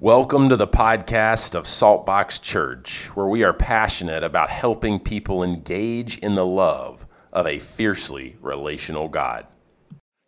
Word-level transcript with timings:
Welcome 0.00 0.50
to 0.50 0.56
the 0.56 0.68
podcast 0.68 1.54
of 1.54 1.64
Saltbox 1.64 2.42
Church, 2.42 3.06
where 3.16 3.26
we 3.26 3.42
are 3.44 3.54
passionate 3.54 4.22
about 4.22 4.50
helping 4.50 5.00
people 5.00 5.42
engage 5.42 6.18
in 6.18 6.34
the 6.34 6.44
love 6.44 7.06
of 7.32 7.46
a 7.46 7.58
fiercely 7.58 8.36
relational 8.42 9.08
God. 9.08 9.46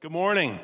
Good 0.01 0.11
morning. 0.11 0.59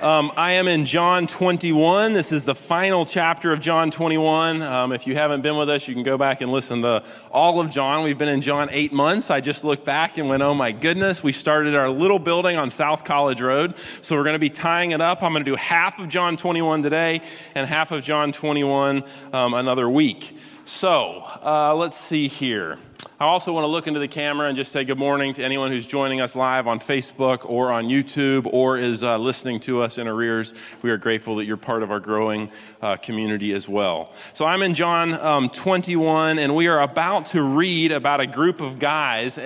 Um, 0.00 0.32
I 0.34 0.52
am 0.52 0.66
in 0.66 0.86
John 0.86 1.26
21. 1.26 2.14
This 2.14 2.32
is 2.32 2.46
the 2.46 2.54
final 2.54 3.04
chapter 3.04 3.52
of 3.52 3.60
John 3.60 3.90
21. 3.90 4.62
Um, 4.62 4.92
if 4.92 5.06
you 5.06 5.14
haven't 5.14 5.42
been 5.42 5.58
with 5.58 5.68
us, 5.68 5.86
you 5.88 5.92
can 5.92 6.02
go 6.02 6.16
back 6.16 6.40
and 6.40 6.50
listen 6.50 6.80
to 6.80 7.04
all 7.30 7.60
of 7.60 7.68
John. 7.68 8.02
We've 8.02 8.16
been 8.16 8.30
in 8.30 8.40
John 8.40 8.70
eight 8.72 8.94
months. 8.94 9.30
I 9.30 9.42
just 9.42 9.62
looked 9.62 9.84
back 9.84 10.16
and 10.16 10.26
went, 10.26 10.42
oh 10.42 10.54
my 10.54 10.72
goodness, 10.72 11.22
we 11.22 11.32
started 11.32 11.74
our 11.74 11.90
little 11.90 12.18
building 12.18 12.56
on 12.56 12.70
South 12.70 13.04
College 13.04 13.42
Road. 13.42 13.74
So 14.00 14.16
we're 14.16 14.24
going 14.24 14.32
to 14.32 14.38
be 14.38 14.48
tying 14.48 14.92
it 14.92 15.02
up. 15.02 15.22
I'm 15.22 15.32
going 15.32 15.44
to 15.44 15.50
do 15.50 15.56
half 15.56 15.98
of 15.98 16.08
John 16.08 16.38
21 16.38 16.82
today 16.82 17.20
and 17.54 17.66
half 17.66 17.92
of 17.92 18.02
John 18.02 18.32
21 18.32 19.04
um, 19.34 19.52
another 19.52 19.86
week. 19.90 20.34
So 20.64 21.24
uh, 21.44 21.74
let's 21.74 21.98
see 21.98 22.26
here. 22.26 22.78
I 23.20 23.26
also 23.26 23.52
want 23.52 23.64
to 23.64 23.68
look 23.68 23.86
into 23.86 24.00
the 24.00 24.08
camera 24.08 24.48
and 24.48 24.56
just 24.56 24.72
say 24.72 24.82
good 24.82 24.98
morning 24.98 25.34
to 25.34 25.44
anyone 25.44 25.70
who's 25.70 25.86
joining 25.86 26.22
us 26.22 26.34
live 26.34 26.66
on 26.66 26.80
Facebook 26.80 27.40
or 27.44 27.70
on 27.70 27.84
YouTube 27.84 28.48
or 28.50 28.78
is 28.78 29.02
uh, 29.02 29.18
listening 29.18 29.60
to 29.60 29.82
us 29.82 29.98
in 29.98 30.08
arrears. 30.08 30.54
We 30.80 30.88
are 30.88 30.96
grateful 30.96 31.36
that 31.36 31.44
you're 31.44 31.58
part 31.58 31.82
of 31.82 31.90
our 31.90 32.00
growing 32.00 32.50
uh, 32.80 32.96
community 32.96 33.52
as 33.52 33.68
well. 33.68 34.14
So 34.32 34.46
I'm 34.46 34.62
in 34.62 34.72
John 34.72 35.12
um, 35.12 35.50
21, 35.50 36.38
and 36.38 36.56
we 36.56 36.66
are 36.68 36.80
about 36.80 37.26
to 37.26 37.42
read 37.42 37.92
about 37.92 38.20
a 38.20 38.26
group 38.26 38.62
of 38.62 38.78
guys. 38.78 39.38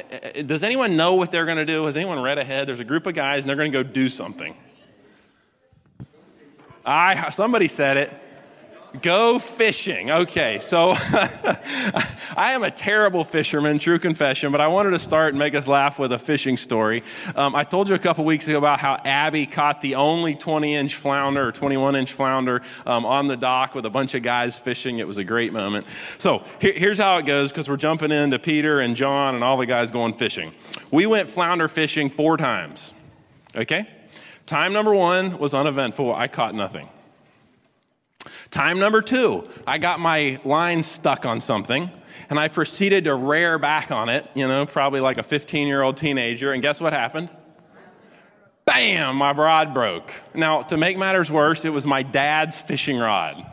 Does 0.47 0.63
anyone 0.63 0.97
know 0.97 1.17
what 1.17 1.33
they're 1.33 1.45
going 1.45 1.57
to 1.57 1.67
do? 1.67 1.85
Has 1.87 1.97
anyone 1.97 2.21
read 2.21 2.39
ahead? 2.39 2.69
There's 2.69 2.79
a 2.79 2.85
group 2.85 3.09
of 3.09 3.15
guys, 3.15 3.43
and 3.43 3.49
they're 3.49 3.57
going 3.57 3.73
to 3.73 3.77
go 3.77 3.83
do 3.83 4.09
something. 4.09 4.55
I, 6.87 7.29
somebody 7.31 7.67
said 7.67 7.97
it. 7.97 8.24
Go 9.03 9.41
fishing. 9.41 10.11
Okay, 10.11 10.61
so 10.61 10.95
I 12.37 12.53
am 12.53 12.63
a 12.63 12.71
terrible 12.71 13.25
fisherman, 13.25 13.81
true 13.81 13.99
confession, 13.99 14.53
but 14.53 14.61
I 14.61 14.69
wanted 14.69 14.91
to 14.91 15.01
start 15.01 15.31
and 15.31 15.39
make 15.39 15.57
us 15.57 15.67
laugh 15.67 15.99
with 15.99 16.13
a 16.13 16.19
fishing 16.19 16.57
story. 16.57 17.03
Um, 17.35 17.57
I 17.57 17.65
told 17.65 17.89
you 17.89 17.97
a 17.97 17.99
couple 17.99 18.25
weeks 18.25 18.47
ago 18.47 18.57
about 18.57 18.79
how 18.79 19.01
Abby 19.05 19.47
caught 19.47 19.81
the 19.81 19.97
only 19.97 20.37
20 20.37 20.75
inch 20.75 20.95
flounder 20.95 21.49
or 21.49 21.51
21 21.51 21.97
inch 21.97 22.13
flounder 22.13 22.63
um, 22.87 23.05
on 23.05 23.27
the 23.27 23.37
dock 23.37 23.75
with 23.75 23.85
a 23.85 23.91
bunch 23.91 24.15
of 24.15 24.23
guys 24.23 24.57
fishing. 24.57 25.01
It 25.01 25.09
was 25.09 25.19
a 25.19 25.25
great 25.25 25.53
moment. 25.53 25.87
So 26.19 26.45
here, 26.61 26.75
here's 26.75 26.99
how 26.99 27.19
it 27.19 27.27
goes 27.27 27.51
because 27.51 27.69
we're 27.69 27.77
jumping 27.77 28.13
into 28.13 28.39
Peter 28.39 28.79
and 28.79 28.95
John 28.95 29.35
and 29.35 29.43
all 29.43 29.57
the 29.57 29.67
guys 29.67 29.91
going 29.91 30.15
fishing. 30.15 30.53
We 30.93 31.07
went 31.07 31.29
flounder 31.29 31.67
fishing 31.67 32.11
four 32.11 32.37
times. 32.37 32.93
Okay? 33.57 33.89
Time 34.47 34.73
number 34.73 34.95
one 34.95 35.39
was 35.39 35.53
uneventful. 35.53 36.15
I 36.15 36.29
caught 36.29 36.55
nothing. 36.55 36.89
Time 38.51 38.79
number 38.79 39.03
two, 39.03 39.49
I 39.67 39.79
got 39.79 40.01
my 40.01 40.41
line 40.45 40.83
stuck 40.83 41.27
on 41.27 41.41
something 41.41 41.91
and 42.31 42.39
I 42.39 42.49
proceeded 42.49 43.05
to 43.05 43.15
rear 43.15 43.59
back 43.59 43.91
on 43.91 44.09
it, 44.09 44.27
you 44.35 44.47
know, 44.47 44.67
probably 44.67 45.01
like 45.01 45.19
a 45.19 45.23
15 45.23 45.67
year 45.67 45.83
old 45.83 45.97
teenager. 45.97 46.53
And 46.53 46.63
guess 46.63 46.81
what 46.81 46.93
happened? 46.93 47.31
Bam, 48.65 49.17
my 49.17 49.33
rod 49.33 49.75
broke. 49.75 50.13
Now, 50.35 50.63
to 50.63 50.77
make 50.77 50.97
matters 50.97 51.31
worse, 51.31 51.65
it 51.65 51.71
was 51.71 51.87
my 51.87 52.03
dad's 52.03 52.57
fishing 52.57 52.99
rod. 52.99 53.45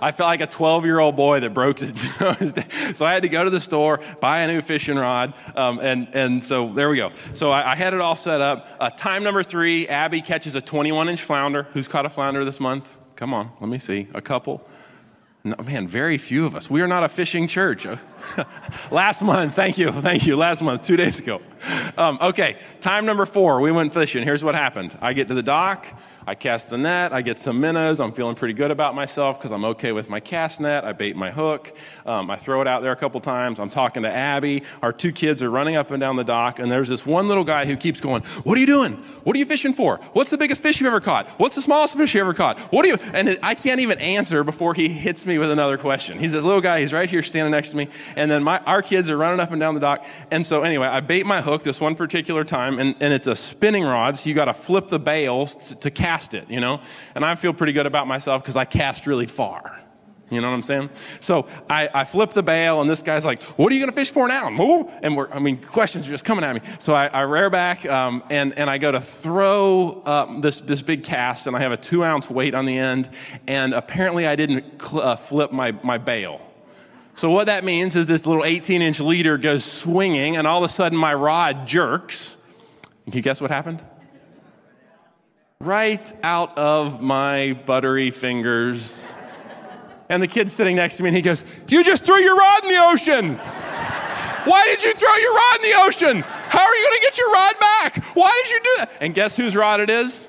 I 0.00 0.12
felt 0.12 0.28
like 0.28 0.40
a 0.40 0.46
12 0.46 0.84
year 0.84 0.98
old 0.98 1.16
boy 1.16 1.40
that 1.40 1.54
broke 1.54 1.80
his. 1.80 1.90
so 2.96 3.06
I 3.06 3.12
had 3.12 3.22
to 3.22 3.28
go 3.28 3.44
to 3.44 3.50
the 3.50 3.60
store, 3.60 4.00
buy 4.20 4.40
a 4.40 4.52
new 4.52 4.62
fishing 4.62 4.96
rod, 4.96 5.34
um, 5.56 5.78
and, 5.80 6.08
and 6.14 6.44
so 6.44 6.72
there 6.72 6.88
we 6.88 6.96
go. 6.96 7.12
So 7.34 7.50
I, 7.50 7.72
I 7.72 7.76
had 7.76 7.94
it 7.94 8.00
all 8.00 8.16
set 8.16 8.40
up. 8.40 8.68
Uh, 8.78 8.90
time 8.90 9.22
number 9.22 9.42
three 9.42 9.88
Abby 9.88 10.20
catches 10.20 10.54
a 10.54 10.60
21 10.60 11.08
inch 11.08 11.22
flounder. 11.22 11.64
Who's 11.72 11.88
caught 11.88 12.06
a 12.06 12.10
flounder 12.10 12.44
this 12.44 12.60
month? 12.60 12.98
Come 13.18 13.34
on, 13.34 13.50
let 13.58 13.68
me 13.68 13.80
see. 13.80 14.06
A 14.14 14.20
couple? 14.20 14.64
No, 15.42 15.56
man, 15.64 15.88
very 15.88 16.18
few 16.18 16.46
of 16.46 16.54
us. 16.54 16.70
We 16.70 16.82
are 16.82 16.86
not 16.86 17.02
a 17.02 17.08
fishing 17.08 17.48
church. 17.48 17.84
Uh, 17.84 17.96
Last 18.90 19.22
month, 19.22 19.54
thank 19.54 19.78
you, 19.78 19.92
thank 19.92 20.26
you. 20.26 20.36
Last 20.36 20.62
month, 20.62 20.82
two 20.82 20.96
days 20.96 21.18
ago. 21.18 21.40
Um, 21.96 22.18
okay, 22.20 22.56
time 22.80 23.04
number 23.04 23.26
four, 23.26 23.60
we 23.60 23.72
went 23.72 23.92
fishing. 23.92 24.22
Here's 24.22 24.44
what 24.44 24.54
happened 24.54 24.96
I 25.00 25.12
get 25.12 25.28
to 25.28 25.34
the 25.34 25.42
dock. 25.42 25.86
I 26.28 26.34
cast 26.34 26.68
the 26.68 26.76
net, 26.76 27.14
I 27.14 27.22
get 27.22 27.38
some 27.38 27.58
minnows. 27.58 28.00
I'm 28.00 28.12
feeling 28.12 28.34
pretty 28.34 28.52
good 28.52 28.70
about 28.70 28.94
myself 28.94 29.38
because 29.38 29.50
I'm 29.50 29.64
okay 29.64 29.92
with 29.92 30.10
my 30.10 30.20
cast 30.20 30.60
net. 30.60 30.84
I 30.84 30.92
bait 30.92 31.16
my 31.16 31.30
hook, 31.30 31.74
um, 32.04 32.30
I 32.30 32.36
throw 32.36 32.60
it 32.60 32.68
out 32.68 32.82
there 32.82 32.92
a 32.92 32.96
couple 32.96 33.18
times. 33.18 33.58
I'm 33.58 33.70
talking 33.70 34.02
to 34.02 34.14
Abby. 34.14 34.62
Our 34.82 34.92
two 34.92 35.10
kids 35.10 35.42
are 35.42 35.48
running 35.48 35.76
up 35.76 35.90
and 35.90 35.98
down 35.98 36.16
the 36.16 36.24
dock, 36.24 36.58
and 36.58 36.70
there's 36.70 36.90
this 36.90 37.06
one 37.06 37.28
little 37.28 37.44
guy 37.44 37.64
who 37.64 37.78
keeps 37.78 38.02
going, 38.02 38.22
What 38.44 38.58
are 38.58 38.60
you 38.60 38.66
doing? 38.66 39.02
What 39.24 39.36
are 39.36 39.38
you 39.38 39.46
fishing 39.46 39.72
for? 39.72 40.00
What's 40.12 40.28
the 40.28 40.36
biggest 40.36 40.62
fish 40.62 40.78
you've 40.78 40.88
ever 40.88 41.00
caught? 41.00 41.30
What's 41.38 41.56
the 41.56 41.62
smallest 41.62 41.96
fish 41.96 42.14
you 42.14 42.20
ever 42.20 42.34
caught? 42.34 42.58
What 42.72 42.84
are 42.84 42.88
you? 42.88 42.98
And 43.14 43.38
I 43.42 43.54
can't 43.54 43.80
even 43.80 43.98
answer 43.98 44.44
before 44.44 44.74
he 44.74 44.90
hits 44.90 45.24
me 45.24 45.38
with 45.38 45.50
another 45.50 45.78
question. 45.78 46.18
He's 46.18 46.32
this 46.32 46.44
little 46.44 46.60
guy, 46.60 46.82
he's 46.82 46.92
right 46.92 47.08
here 47.08 47.22
standing 47.22 47.52
next 47.52 47.70
to 47.70 47.76
me, 47.78 47.88
and 48.16 48.30
then 48.30 48.42
my, 48.42 48.58
our 48.60 48.82
kids 48.82 49.10
are 49.10 49.16
running 49.16 49.40
up 49.40 49.50
and 49.50 49.60
down 49.60 49.74
the 49.74 49.80
dock. 49.80 50.04
And 50.30 50.46
so, 50.46 50.62
anyway, 50.62 50.86
I 50.86 51.00
bait 51.00 51.26
my 51.26 51.40
hook 51.40 51.62
this 51.62 51.80
one 51.80 51.94
particular 51.94 52.44
time, 52.44 52.78
and, 52.78 52.94
and 53.00 53.12
it's 53.12 53.26
a 53.26 53.36
spinning 53.36 53.84
rod, 53.84 54.16
so 54.16 54.28
you 54.28 54.34
got 54.34 54.46
to 54.46 54.54
flip 54.54 54.88
the 54.88 54.98
bails 54.98 55.54
to, 55.68 55.74
to 55.76 55.90
cast 55.90 56.34
it, 56.34 56.50
you 56.50 56.60
know? 56.60 56.80
And 57.14 57.24
I 57.24 57.34
feel 57.34 57.52
pretty 57.52 57.72
good 57.72 57.86
about 57.86 58.06
myself 58.06 58.42
because 58.42 58.56
I 58.56 58.64
cast 58.64 59.06
really 59.06 59.26
far. 59.26 59.78
You 60.30 60.42
know 60.42 60.48
what 60.48 60.54
I'm 60.54 60.62
saying? 60.62 60.90
So 61.20 61.46
I, 61.70 61.88
I 61.92 62.04
flip 62.04 62.30
the 62.30 62.42
bail, 62.42 62.82
and 62.82 62.90
this 62.90 63.00
guy's 63.00 63.24
like, 63.24 63.42
What 63.42 63.72
are 63.72 63.74
you 63.74 63.80
going 63.80 63.90
to 63.90 63.96
fish 63.96 64.10
for 64.10 64.28
now? 64.28 64.50
Move. 64.50 64.92
And 65.02 65.16
we're, 65.16 65.30
I 65.30 65.38
mean, 65.38 65.56
questions 65.62 66.06
are 66.06 66.10
just 66.10 66.24
coming 66.24 66.44
at 66.44 66.54
me. 66.54 66.60
So 66.78 66.94
I, 66.94 67.06
I 67.06 67.22
rear 67.22 67.48
back, 67.48 67.86
um, 67.86 68.22
and, 68.28 68.56
and 68.58 68.68
I 68.68 68.76
go 68.76 68.92
to 68.92 69.00
throw 69.00 70.02
um, 70.04 70.40
this, 70.40 70.60
this 70.60 70.82
big 70.82 71.02
cast, 71.02 71.46
and 71.46 71.56
I 71.56 71.60
have 71.60 71.72
a 71.72 71.78
two 71.78 72.04
ounce 72.04 72.28
weight 72.28 72.54
on 72.54 72.66
the 72.66 72.76
end, 72.76 73.08
and 73.46 73.72
apparently 73.72 74.26
I 74.26 74.36
didn't 74.36 74.82
cl- 74.82 75.02
uh, 75.02 75.16
flip 75.16 75.50
my, 75.50 75.72
my 75.82 75.96
bail. 75.96 76.42
So 77.18 77.30
what 77.30 77.46
that 77.46 77.64
means 77.64 77.96
is 77.96 78.06
this 78.06 78.26
little 78.26 78.44
18 78.44 78.80
inch 78.80 79.00
leader 79.00 79.36
goes 79.36 79.64
swinging, 79.64 80.36
and 80.36 80.46
all 80.46 80.58
of 80.58 80.64
a 80.64 80.72
sudden 80.72 80.96
my 80.96 81.12
rod 81.12 81.66
jerks. 81.66 82.36
Can 83.04 83.12
you 83.12 83.22
guess 83.22 83.40
what 83.40 83.50
happened? 83.50 83.82
right 85.60 86.12
out 86.22 86.56
of 86.56 87.02
my 87.02 87.60
buttery 87.66 88.12
fingers. 88.12 89.04
And 90.08 90.22
the 90.22 90.28
kid's 90.28 90.52
sitting 90.52 90.76
next 90.76 90.98
to 90.98 91.02
me 91.02 91.08
and 91.08 91.16
he 91.16 91.22
goes, 91.22 91.44
You 91.66 91.82
just 91.82 92.04
threw 92.04 92.18
your 92.18 92.36
rod 92.36 92.62
in 92.62 92.68
the 92.68 92.80
ocean. 92.82 93.34
Why 94.44 94.64
did 94.66 94.84
you 94.84 94.94
throw 94.94 95.14
your 95.16 95.34
rod 95.34 95.56
in 95.56 95.62
the 95.62 95.76
ocean? 95.78 96.20
How 96.20 96.64
are 96.64 96.74
you 96.74 96.84
going 96.84 96.96
to 96.96 97.02
get 97.02 97.18
your 97.18 97.32
rod 97.32 97.54
back? 97.58 98.04
Why 98.14 98.40
did 98.44 98.52
you 98.52 98.60
do 98.60 98.74
that? 98.78 98.92
And 99.00 99.12
guess 99.12 99.36
whose 99.36 99.56
rod 99.56 99.80
it 99.80 99.90
is? 99.90 100.28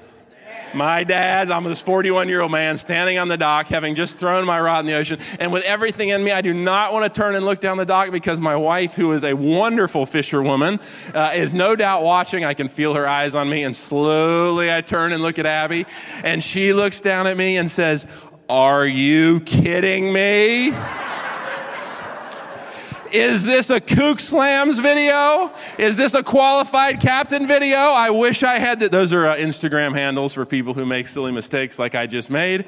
My 0.74 1.04
dad's, 1.04 1.50
I'm 1.50 1.64
this 1.64 1.82
41 1.82 2.30
year 2.30 2.42
old 2.42 2.52
man 2.52 2.78
standing 2.78 3.18
on 3.18 3.28
the 3.28 3.38
dock, 3.38 3.68
having 3.68 3.96
just 3.96 4.18
thrown 4.18 4.46
my 4.46 4.60
rod 4.60 4.82
in 4.82 4.86
the 4.86 4.94
ocean. 4.94 5.20
And 5.40 5.52
with 5.52 5.64
everything 5.64 6.10
in 6.10 6.24
me, 6.24 6.32
I 6.32 6.42
do 6.42 6.54
not 6.54 6.94
want 6.94 7.12
to 7.12 7.20
turn 7.20 7.36
and 7.36 7.46
look 7.46 7.60
down 7.60 7.78
the 7.78 7.86
dock 7.86 8.12
because 8.12 8.40
my 8.40 8.56
wife, 8.56 8.94
who 8.94 9.12
is 9.14 9.24
a 9.24 9.34
wonderful 9.34 10.06
fisherwoman, 10.06 10.80
uh, 11.14 11.32
is 11.34 11.54
no 11.54 11.76
doubt 11.76 12.04
watching. 12.04 12.46
I 12.46 12.54
can 12.54 12.68
feel 12.68 12.94
her 12.94 13.08
eyes 13.08 13.36
on 13.36 13.50
me. 13.50 13.64
And 13.64 13.76
slowly 13.76 14.74
I 14.74 14.82
turn 14.82 15.14
and 15.14 15.24
look 15.24 15.40
at 15.40 15.46
Abby. 15.46 15.86
And 16.24 16.44
she 16.44 16.74
looks 16.74 17.02
down 17.02 17.28
at 17.28 17.38
me 17.38 17.58
and 17.58 17.70
says, 17.70 18.06
Are 18.48 18.86
you 18.86 19.40
kidding 19.42 20.14
me? 20.14 20.74
Is 23.12 23.44
this 23.44 23.72
a 23.72 23.82
Kook 23.82 24.20
Slams 24.20 24.78
video? 24.80 25.52
Is 25.80 25.98
this 25.98 26.14
a 26.14 26.22
qualified 26.22 27.00
captain 27.00 27.48
video? 27.48 27.78
I 27.78 28.12
wish 28.12 28.44
I 28.44 28.60
had 28.60 28.80
that. 28.82 28.92
Those 28.92 29.14
are 29.14 29.28
uh, 29.28 29.36
Instagram 29.36 29.96
handles 29.96 30.34
for 30.34 30.46
people 30.46 30.76
who 30.76 30.86
make 30.86 31.08
silly 31.08 31.32
mistakes 31.32 31.80
like 31.80 31.96
I 31.96 32.06
just 32.06 32.30
made. 32.30 32.66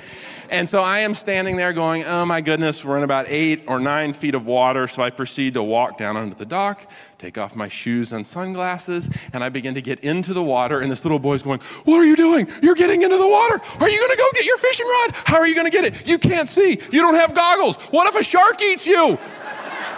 And 0.49 0.67
so 0.67 0.79
I 0.79 0.99
am 0.99 1.13
standing 1.13 1.57
there 1.57 1.73
going, 1.73 2.05
oh 2.05 2.25
my 2.25 2.41
goodness, 2.41 2.83
we're 2.83 2.97
in 2.97 3.03
about 3.03 3.27
eight 3.29 3.65
or 3.67 3.79
nine 3.79 4.13
feet 4.13 4.33
of 4.33 4.47
water. 4.47 4.87
So 4.87 5.03
I 5.03 5.11
proceed 5.11 5.53
to 5.53 5.63
walk 5.63 5.97
down 5.97 6.17
onto 6.17 6.35
the 6.35 6.45
dock, 6.45 6.89
take 7.19 7.37
off 7.37 7.55
my 7.55 7.67
shoes 7.67 8.11
and 8.11 8.25
sunglasses, 8.25 9.09
and 9.33 9.43
I 9.43 9.49
begin 9.49 9.75
to 9.75 9.81
get 9.81 9.99
into 9.99 10.33
the 10.33 10.43
water. 10.43 10.79
And 10.79 10.91
this 10.91 11.05
little 11.05 11.19
boy's 11.19 11.43
going, 11.43 11.59
What 11.85 11.97
are 11.97 12.05
you 12.05 12.15
doing? 12.15 12.49
You're 12.63 12.75
getting 12.75 13.03
into 13.03 13.17
the 13.17 13.27
water. 13.27 13.61
Are 13.79 13.89
you 13.89 13.97
going 13.97 14.11
to 14.11 14.17
go 14.17 14.27
get 14.33 14.45
your 14.45 14.57
fishing 14.57 14.87
rod? 14.87 15.11
How 15.25 15.37
are 15.37 15.47
you 15.47 15.53
going 15.53 15.69
to 15.69 15.71
get 15.71 15.85
it? 15.85 16.07
You 16.07 16.17
can't 16.17 16.49
see. 16.49 16.79
You 16.91 17.01
don't 17.01 17.15
have 17.15 17.35
goggles. 17.35 17.75
What 17.91 18.07
if 18.07 18.19
a 18.19 18.23
shark 18.23 18.59
eats 18.61 18.87
you? 18.87 19.19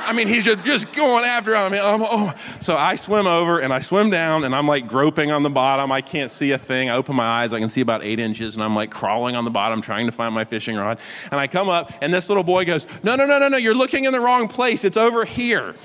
I 0.06 0.14
mean, 0.14 0.28
he's 0.28 0.46
just, 0.46 0.64
just 0.64 0.94
going 0.94 1.24
after 1.24 1.54
him. 1.54 1.62
I 1.62 1.70
mean, 1.70 1.82
oh, 1.82 2.08
oh. 2.10 2.34
So 2.60 2.76
I 2.76 2.96
swim 2.96 3.28
over 3.28 3.60
and 3.60 3.74
I 3.74 3.80
swim 3.80 4.10
down 4.10 4.44
and 4.44 4.56
I'm 4.56 4.68
like 4.68 4.88
groping 4.88 5.32
on 5.32 5.44
the 5.44 5.50
bottom. 5.50 5.92
I 5.92 6.02
can't 6.02 6.30
see 6.30 6.52
a 6.52 6.58
thing. 6.58 6.90
I 6.90 6.96
open 6.96 7.16
my 7.16 7.26
eyes. 7.26 7.54
I 7.54 7.60
can 7.60 7.70
see 7.70 7.82
about 7.82 8.04
eight 8.04 8.20
inches 8.20 8.56
and 8.56 8.64
I'm 8.64 8.76
like 8.76 8.92
crawling 8.92 9.36
on 9.36 9.46
the 9.46 9.52
bottom 9.52 9.82
trying 9.82 10.06
to 10.06 10.12
find 10.12 10.36
my 10.36 10.46
fishing 10.46 10.76
rod. 10.76 11.00
And 11.32 11.40
I 11.40 11.48
come 11.48 11.70
up 11.70 11.92
and 12.02 12.14
this 12.14 12.30
little 12.30 12.44
boy 12.44 12.66
goes, 12.66 12.86
No, 13.04 13.16
no, 13.16 13.26
no, 13.26 13.40
no, 13.40 13.48
no. 13.48 13.58
You're 13.58 13.76
looking 13.76 14.06
in 14.06 14.12
the 14.14 14.22
wrong 14.22 14.48
place. 14.48 14.84
It's 14.84 14.98
over 14.98 15.26
here. 15.26 15.76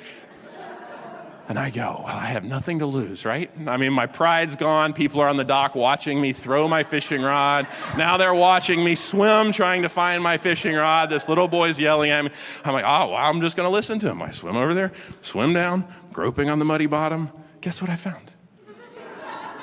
And 1.48 1.58
I 1.58 1.70
go, 1.70 2.02
well, 2.04 2.14
I 2.14 2.26
have 2.26 2.44
nothing 2.44 2.80
to 2.80 2.86
lose, 2.86 3.24
right? 3.24 3.50
I 3.66 3.78
mean, 3.78 3.94
my 3.94 4.04
pride's 4.06 4.54
gone. 4.54 4.92
People 4.92 5.22
are 5.22 5.28
on 5.28 5.38
the 5.38 5.44
dock 5.44 5.74
watching 5.74 6.20
me 6.20 6.34
throw 6.34 6.68
my 6.68 6.82
fishing 6.82 7.22
rod. 7.22 7.66
Now 7.96 8.18
they're 8.18 8.34
watching 8.34 8.84
me 8.84 8.94
swim 8.94 9.52
trying 9.52 9.80
to 9.80 9.88
find 9.88 10.22
my 10.22 10.36
fishing 10.36 10.74
rod. 10.74 11.08
This 11.08 11.26
little 11.26 11.48
boy's 11.48 11.80
yelling 11.80 12.10
at 12.10 12.22
me. 12.22 12.30
I'm 12.66 12.74
like, 12.74 12.84
oh, 12.84 13.08
well, 13.08 13.16
I'm 13.16 13.40
just 13.40 13.56
going 13.56 13.66
to 13.66 13.72
listen 13.72 13.98
to 14.00 14.10
him. 14.10 14.20
I 14.20 14.30
swim 14.30 14.58
over 14.58 14.74
there, 14.74 14.92
swim 15.22 15.54
down, 15.54 15.86
groping 16.12 16.50
on 16.50 16.58
the 16.58 16.66
muddy 16.66 16.86
bottom. 16.86 17.30
Guess 17.62 17.80
what 17.80 17.90
I 17.90 17.96
found? 17.96 18.30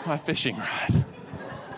My 0.07 0.17
fishing 0.17 0.57
rod. 0.57 1.05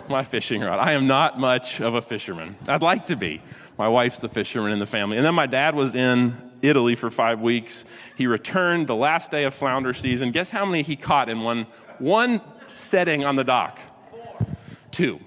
my 0.10 0.24
fishing 0.24 0.62
rod. 0.62 0.80
I 0.80 0.94
am 0.94 1.07
not 1.07 1.38
much 1.38 1.81
of 1.81 1.95
a 1.95 2.01
fisherman. 2.01 2.56
I'd 2.69 2.81
like 2.81 3.07
to 3.07 3.18
be. 3.18 3.42
My 3.77 3.89
wife's 3.89 4.19
the 4.19 4.30
fisherman 4.30 4.71
in 4.71 4.80
the 4.80 4.86
family. 4.86 5.18
And 5.18 5.25
then 5.25 5.36
my 5.36 5.48
dad 5.48 5.75
was 5.75 5.95
in 5.95 6.47
Italy 6.62 6.95
for 6.95 7.09
five 7.09 7.42
weeks. 7.42 7.86
He 8.15 8.27
returned 8.27 8.88
the 8.88 8.95
last 8.95 9.31
day 9.31 9.44
of 9.44 9.54
flounder 9.54 9.94
season. 9.94 10.31
Guess 10.31 10.50
how 10.50 10.65
many 10.65 10.81
he 10.81 10.95
caught 10.95 11.30
in 11.30 11.42
one, 11.42 11.68
one 12.00 12.42
setting 12.65 13.24
on 13.24 13.36
the 13.36 13.44
dock? 13.44 13.80
Two. 14.92 15.19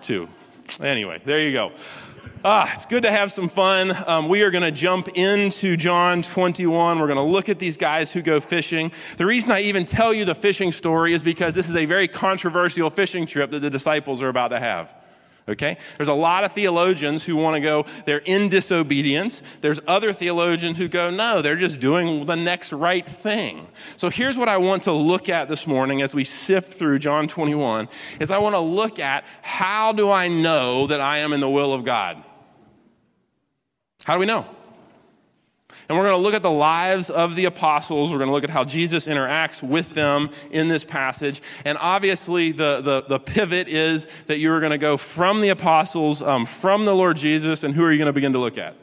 Two. 0.00 0.28
Anyway, 0.80 1.20
there 1.24 1.40
you 1.40 1.52
go. 1.52 1.72
Ah, 2.44 2.72
it's 2.72 2.86
good 2.86 3.02
to 3.02 3.10
have 3.10 3.32
some 3.32 3.48
fun. 3.48 3.96
Um, 4.06 4.28
we 4.28 4.42
are 4.42 4.50
going 4.52 4.62
to 4.62 4.70
jump 4.70 5.08
into 5.16 5.76
John 5.76 6.22
21. 6.22 7.00
We're 7.00 7.06
going 7.06 7.16
to 7.16 7.22
look 7.22 7.48
at 7.48 7.58
these 7.58 7.76
guys 7.76 8.12
who 8.12 8.22
go 8.22 8.38
fishing. 8.38 8.92
The 9.16 9.26
reason 9.26 9.50
I 9.50 9.62
even 9.62 9.84
tell 9.84 10.14
you 10.14 10.24
the 10.24 10.36
fishing 10.36 10.70
story 10.70 11.14
is 11.14 11.24
because 11.24 11.56
this 11.56 11.68
is 11.68 11.74
a 11.74 11.84
very 11.84 12.06
controversial 12.06 12.90
fishing 12.90 13.26
trip 13.26 13.50
that 13.50 13.58
the 13.58 13.70
disciples 13.70 14.22
are 14.22 14.28
about 14.28 14.48
to 14.48 14.60
have. 14.60 14.94
Okay? 15.48 15.78
There's 15.96 16.08
a 16.08 16.14
lot 16.14 16.44
of 16.44 16.52
theologians 16.52 17.24
who 17.24 17.36
want 17.36 17.54
to 17.54 17.60
go, 17.60 17.86
they're 18.04 18.18
in 18.18 18.48
disobedience. 18.48 19.42
There's 19.60 19.80
other 19.86 20.12
theologians 20.12 20.78
who 20.78 20.88
go, 20.88 21.10
no, 21.10 21.40
they're 21.42 21.56
just 21.56 21.80
doing 21.80 22.26
the 22.26 22.36
next 22.36 22.72
right 22.72 23.06
thing. 23.06 23.66
So 23.96 24.10
here's 24.10 24.36
what 24.36 24.48
I 24.48 24.58
want 24.58 24.84
to 24.84 24.92
look 24.92 25.28
at 25.28 25.48
this 25.48 25.66
morning 25.66 26.02
as 26.02 26.14
we 26.14 26.24
sift 26.24 26.74
through 26.74 26.98
John 26.98 27.28
21 27.28 27.88
is 28.20 28.30
I 28.30 28.38
want 28.38 28.54
to 28.54 28.60
look 28.60 28.98
at 28.98 29.24
how 29.42 29.92
do 29.92 30.10
I 30.10 30.28
know 30.28 30.86
that 30.86 31.00
I 31.00 31.18
am 31.18 31.32
in 31.32 31.40
the 31.40 31.50
will 31.50 31.72
of 31.72 31.84
God? 31.84 32.22
How 34.04 34.14
do 34.14 34.20
we 34.20 34.26
know? 34.26 34.46
And 35.88 35.96
we're 35.96 36.04
going 36.04 36.16
to 36.16 36.22
look 36.22 36.34
at 36.34 36.42
the 36.42 36.50
lives 36.50 37.08
of 37.08 37.34
the 37.34 37.46
apostles. 37.46 38.12
We're 38.12 38.18
going 38.18 38.28
to 38.28 38.34
look 38.34 38.44
at 38.44 38.50
how 38.50 38.64
Jesus 38.64 39.06
interacts 39.06 39.62
with 39.62 39.94
them 39.94 40.30
in 40.50 40.68
this 40.68 40.84
passage. 40.84 41.40
And 41.64 41.78
obviously, 41.78 42.52
the, 42.52 42.82
the, 42.82 43.04
the 43.08 43.18
pivot 43.18 43.68
is 43.68 44.06
that 44.26 44.38
you're 44.38 44.60
going 44.60 44.72
to 44.72 44.78
go 44.78 44.98
from 44.98 45.40
the 45.40 45.48
apostles, 45.48 46.20
um, 46.20 46.44
from 46.44 46.84
the 46.84 46.94
Lord 46.94 47.16
Jesus, 47.16 47.64
and 47.64 47.74
who 47.74 47.84
are 47.84 47.90
you 47.90 47.96
going 47.96 48.06
to 48.06 48.12
begin 48.12 48.32
to 48.32 48.38
look 48.38 48.58
at? 48.58 48.76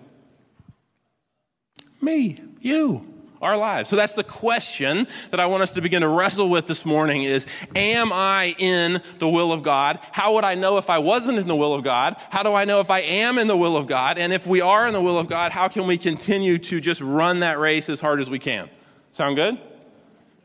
Me, 2.02 2.38
you 2.60 3.15
our 3.42 3.58
lives. 3.58 3.90
So 3.90 3.96
that's 3.96 4.14
the 4.14 4.24
question 4.24 5.08
that 5.32 5.40
I 5.40 5.46
want 5.46 5.64
us 5.64 5.74
to 5.74 5.82
begin 5.82 6.02
to 6.02 6.08
wrestle 6.08 6.50
with 6.50 6.68
this 6.68 6.86
morning 6.86 7.24
is 7.24 7.46
am 7.76 8.12
I 8.14 8.56
in 8.58 9.02
the 9.20 9.28
will 9.28 9.52
of 9.52 9.64
God? 9.64 10.00
How 10.12 10.34
would 10.36 10.44
I 10.44 10.56
know 10.56 10.78
if 10.78 10.90
I 10.90 11.00
wasn't 11.00 11.38
in 11.38 11.48
the 11.48 11.56
will 11.56 11.74
of 11.74 11.84
God? 11.84 12.16
How 12.30 12.44
do 12.44 12.54
I 12.54 12.66
know 12.66 12.80
if 12.80 12.90
I 12.90 13.00
am 13.02 13.38
in 13.38 13.48
the 13.48 13.58
will 13.58 13.78
of 13.78 13.88
God? 13.88 14.18
And 14.18 14.34
if 14.34 14.48
we 14.48 14.62
are 14.62 14.88
in 14.88 14.94
the 14.94 15.02
will 15.02 15.20
of 15.20 15.28
God, 15.28 15.52
how 15.52 15.68
can 15.68 15.88
we 15.88 15.98
continue 15.98 16.58
to 16.60 16.80
just 16.80 17.02
run 17.02 17.40
that 17.40 17.60
race 17.60 17.90
as 17.90 18.02
hard 18.02 18.20
as 18.20 18.30
we 18.30 18.40
can? 18.40 18.70
Sound 19.12 19.36
good? 19.36 19.58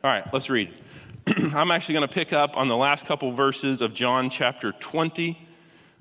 All 0.03 0.11
right, 0.11 0.25
let's 0.33 0.49
read. 0.49 0.73
I'm 1.27 1.71
actually 1.71 1.95
going 1.95 2.09
to 2.09 2.15
pick 2.15 2.33
up 2.33 2.57
on 2.57 2.69
the 2.69 2.77
last 2.77 3.07
couple 3.07 3.31
verses 3.33 3.81
of 3.81 3.95
John 3.95 4.31
chapter 4.31 4.73
20. 4.73 5.47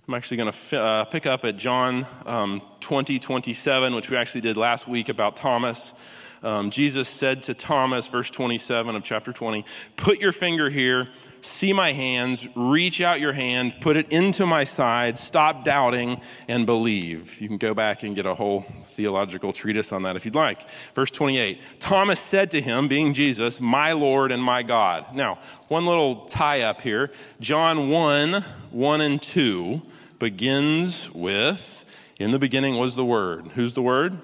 I'm 0.07 0.13
actually 0.13 0.37
going 0.37 0.51
to 0.51 0.81
uh, 0.81 1.05
pick 1.05 1.25
up 1.25 1.45
at 1.45 1.57
John 1.57 2.07
um, 2.25 2.63
20, 2.79 3.19
27, 3.19 3.93
which 3.93 4.09
we 4.09 4.17
actually 4.17 4.41
did 4.41 4.57
last 4.57 4.87
week 4.87 5.07
about 5.07 5.35
Thomas 5.35 5.93
um, 6.41 6.69
Jesus 6.69 7.09
said 7.09 7.43
to 7.43 7.53
Thomas, 7.53 8.07
verse 8.07 8.29
27 8.29 8.95
of 8.95 9.03
chapter 9.03 9.33
20, 9.33 9.65
Put 9.97 10.19
your 10.19 10.31
finger 10.31 10.69
here, 10.69 11.09
see 11.41 11.73
my 11.73 11.91
hands, 11.91 12.47
reach 12.55 13.01
out 13.01 13.19
your 13.19 13.33
hand, 13.33 13.75
put 13.81 13.97
it 13.97 14.11
into 14.11 14.45
my 14.45 14.63
side, 14.63 15.17
stop 15.17 15.63
doubting, 15.63 16.21
and 16.47 16.65
believe. 16.65 17.41
You 17.41 17.47
can 17.47 17.57
go 17.57 17.73
back 17.73 18.03
and 18.03 18.15
get 18.15 18.25
a 18.25 18.35
whole 18.35 18.65
theological 18.83 19.51
treatise 19.51 19.91
on 19.91 20.03
that 20.03 20.15
if 20.15 20.25
you'd 20.25 20.35
like. 20.35 20.65
Verse 20.93 21.11
28 21.11 21.59
Thomas 21.79 22.19
said 22.19 22.51
to 22.51 22.61
him, 22.61 22.87
being 22.87 23.13
Jesus, 23.13 23.59
My 23.59 23.91
Lord 23.91 24.31
and 24.31 24.41
my 24.41 24.63
God. 24.63 25.13
Now, 25.13 25.39
one 25.67 25.85
little 25.85 26.25
tie 26.25 26.61
up 26.61 26.81
here 26.81 27.11
John 27.39 27.89
1 27.89 28.43
1 28.71 29.01
and 29.01 29.21
2 29.21 29.81
begins 30.19 31.11
with, 31.13 31.85
In 32.17 32.31
the 32.31 32.39
beginning 32.39 32.77
was 32.77 32.95
the 32.95 33.05
Word. 33.05 33.47
Who's 33.55 33.73
the 33.73 33.81
Word? 33.81 34.19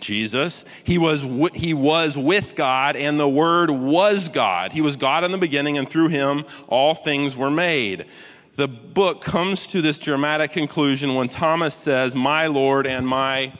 Jesus. 0.00 0.64
He 0.84 0.98
was, 0.98 1.22
he 1.54 1.74
was 1.74 2.16
with 2.16 2.54
God, 2.54 2.96
and 2.96 3.18
the 3.18 3.28
Word 3.28 3.70
was 3.70 4.28
God. 4.28 4.72
He 4.72 4.80
was 4.80 4.96
God 4.96 5.24
in 5.24 5.32
the 5.32 5.38
beginning, 5.38 5.78
and 5.78 5.88
through 5.88 6.08
him 6.08 6.44
all 6.68 6.94
things 6.94 7.36
were 7.36 7.50
made. 7.50 8.06
The 8.54 8.68
book 8.68 9.22
comes 9.22 9.66
to 9.68 9.80
this 9.80 9.98
dramatic 9.98 10.50
conclusion 10.50 11.14
when 11.14 11.28
Thomas 11.28 11.74
says, 11.74 12.14
My 12.14 12.46
Lord 12.48 12.86
and 12.86 13.06
my 13.06 13.52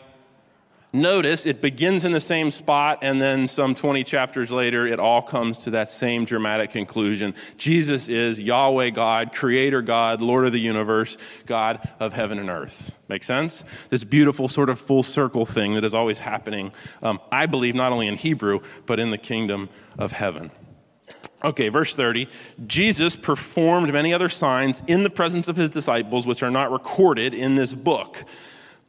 Notice 0.95 1.47
it 1.47 1.63
begins 1.63 2.05
in 2.05 2.13
the 2.13 2.21
same 2.21 2.51
spot, 2.51 2.99
and 3.01 3.21
then 3.21 3.49
some 3.49 3.75
20 3.75 4.05
chapters 4.05 4.51
later, 4.51 4.87
it 4.87 5.01
all 5.01 5.23
comes 5.23 5.57
to 5.59 5.71
that 5.71 5.89
same 5.89 6.27
dramatic 6.27 6.71
conclusion. 6.71 7.35
Jesus 7.57 8.09
is 8.09 8.39
Yahweh 8.39 8.91
God, 8.91 9.33
Creator 9.33 9.81
God, 9.81 10.21
Lord 10.21 10.45
of 10.45 10.53
the 10.53 10.61
universe, 10.61 11.17
God 11.47 11.89
of 11.99 12.13
heaven 12.13 12.39
and 12.39 12.51
earth. 12.51 12.95
Make 13.09 13.25
sense? 13.25 13.65
This 13.89 14.05
beautiful 14.05 14.49
sort 14.49 14.69
of 14.69 14.79
full 14.79 15.03
circle 15.03 15.47
thing 15.47 15.75
that 15.75 15.85
is 15.85 15.95
always 15.95 16.21
happening, 16.21 16.73
um, 17.03 17.21
I 17.31 17.47
believe, 17.47 17.75
not 17.75 17.93
only 17.93 18.07
in 18.07 18.17
Hebrew, 18.17 18.61
but 18.85 19.01
in 19.01 19.09
the 19.09 19.19
kingdom 19.19 19.71
of 19.99 20.13
heaven. 20.13 20.51
Okay, 21.43 21.71
verse 21.71 21.97
30. 21.97 22.29
Jesus 22.67 23.17
performed 23.17 23.91
many 23.95 24.13
other 24.13 24.29
signs 24.29 24.83
in 24.87 25.05
the 25.05 25.11
presence 25.11 25.49
of 25.49 25.57
his 25.57 25.71
disciples, 25.71 26.27
which 26.27 26.43
are 26.43 26.51
not 26.51 26.71
recorded 26.71 27.33
in 27.33 27.55
this 27.55 27.73
book. 27.73 28.25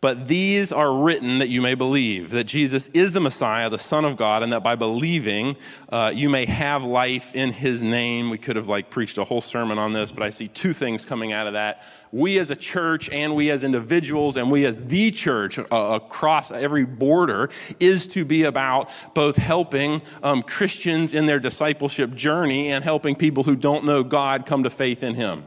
But 0.03 0.27
these 0.27 0.73
are 0.73 0.93
written 0.93 1.37
that 1.37 1.47
you 1.47 1.61
may 1.61 1.75
believe 1.75 2.31
that 2.31 2.43
Jesus 2.43 2.89
is 2.89 3.13
the 3.13 3.21
Messiah, 3.21 3.69
the 3.69 3.77
Son 3.77 4.03
of 4.03 4.17
God, 4.17 4.43
and 4.43 4.51
that 4.51 4.61
by 4.61 4.75
believing 4.75 5.55
uh, 5.87 6.11
you 6.13 6.29
may 6.29 6.45
have 6.45 6.83
life 6.83 7.33
in 7.33 7.53
His 7.53 7.85
name. 7.85 8.29
We 8.29 8.37
could 8.37 8.57
have 8.57 8.67
like 8.67 8.89
preached 8.89 9.17
a 9.17 9.23
whole 9.23 9.39
sermon 9.39 9.79
on 9.79 9.93
this, 9.93 10.11
but 10.11 10.21
I 10.21 10.29
see 10.29 10.49
two 10.49 10.73
things 10.73 11.05
coming 11.05 11.31
out 11.31 11.47
of 11.47 11.53
that. 11.53 11.83
We 12.11 12.37
as 12.37 12.51
a 12.51 12.55
church, 12.57 13.07
and 13.11 13.33
we 13.33 13.49
as 13.49 13.63
individuals, 13.63 14.35
and 14.35 14.51
we 14.51 14.65
as 14.65 14.83
the 14.83 15.09
church 15.09 15.57
uh, 15.57 15.63
across 15.71 16.51
every 16.51 16.83
border, 16.83 17.49
is 17.79 18.05
to 18.09 18.25
be 18.25 18.43
about 18.43 18.89
both 19.13 19.37
helping 19.37 20.01
um, 20.21 20.43
Christians 20.43 21.13
in 21.13 21.27
their 21.27 21.39
discipleship 21.39 22.13
journey 22.13 22.73
and 22.73 22.83
helping 22.83 23.15
people 23.15 23.45
who 23.45 23.55
don't 23.55 23.85
know 23.85 24.03
God 24.03 24.45
come 24.45 24.63
to 24.63 24.69
faith 24.69 25.01
in 25.01 25.15
Him. 25.15 25.45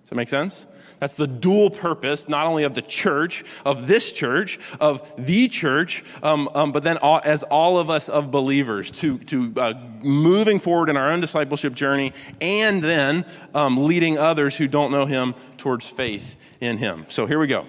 Does 0.00 0.08
that 0.08 0.14
make 0.14 0.30
sense? 0.30 0.66
That's 0.98 1.14
the 1.14 1.26
dual 1.26 1.70
purpose, 1.70 2.28
not 2.28 2.46
only 2.46 2.64
of 2.64 2.74
the 2.74 2.82
church, 2.82 3.44
of 3.64 3.86
this 3.86 4.12
church, 4.12 4.58
of 4.80 5.06
the 5.16 5.48
church, 5.48 6.04
um, 6.22 6.48
um, 6.54 6.72
but 6.72 6.82
then 6.82 6.96
all, 6.96 7.20
as 7.24 7.44
all 7.44 7.78
of 7.78 7.88
us 7.88 8.08
of 8.08 8.30
believers 8.30 8.90
to, 8.92 9.18
to 9.18 9.52
uh, 9.56 9.74
moving 10.02 10.58
forward 10.58 10.88
in 10.88 10.96
our 10.96 11.10
own 11.10 11.20
discipleship 11.20 11.74
journey 11.74 12.12
and 12.40 12.82
then 12.82 13.24
um, 13.54 13.76
leading 13.76 14.18
others 14.18 14.56
who 14.56 14.66
don't 14.66 14.90
know 14.90 15.06
Him 15.06 15.34
towards 15.56 15.86
faith 15.86 16.36
in 16.60 16.78
Him. 16.78 17.06
So 17.08 17.26
here 17.26 17.38
we 17.38 17.46
go. 17.46 17.66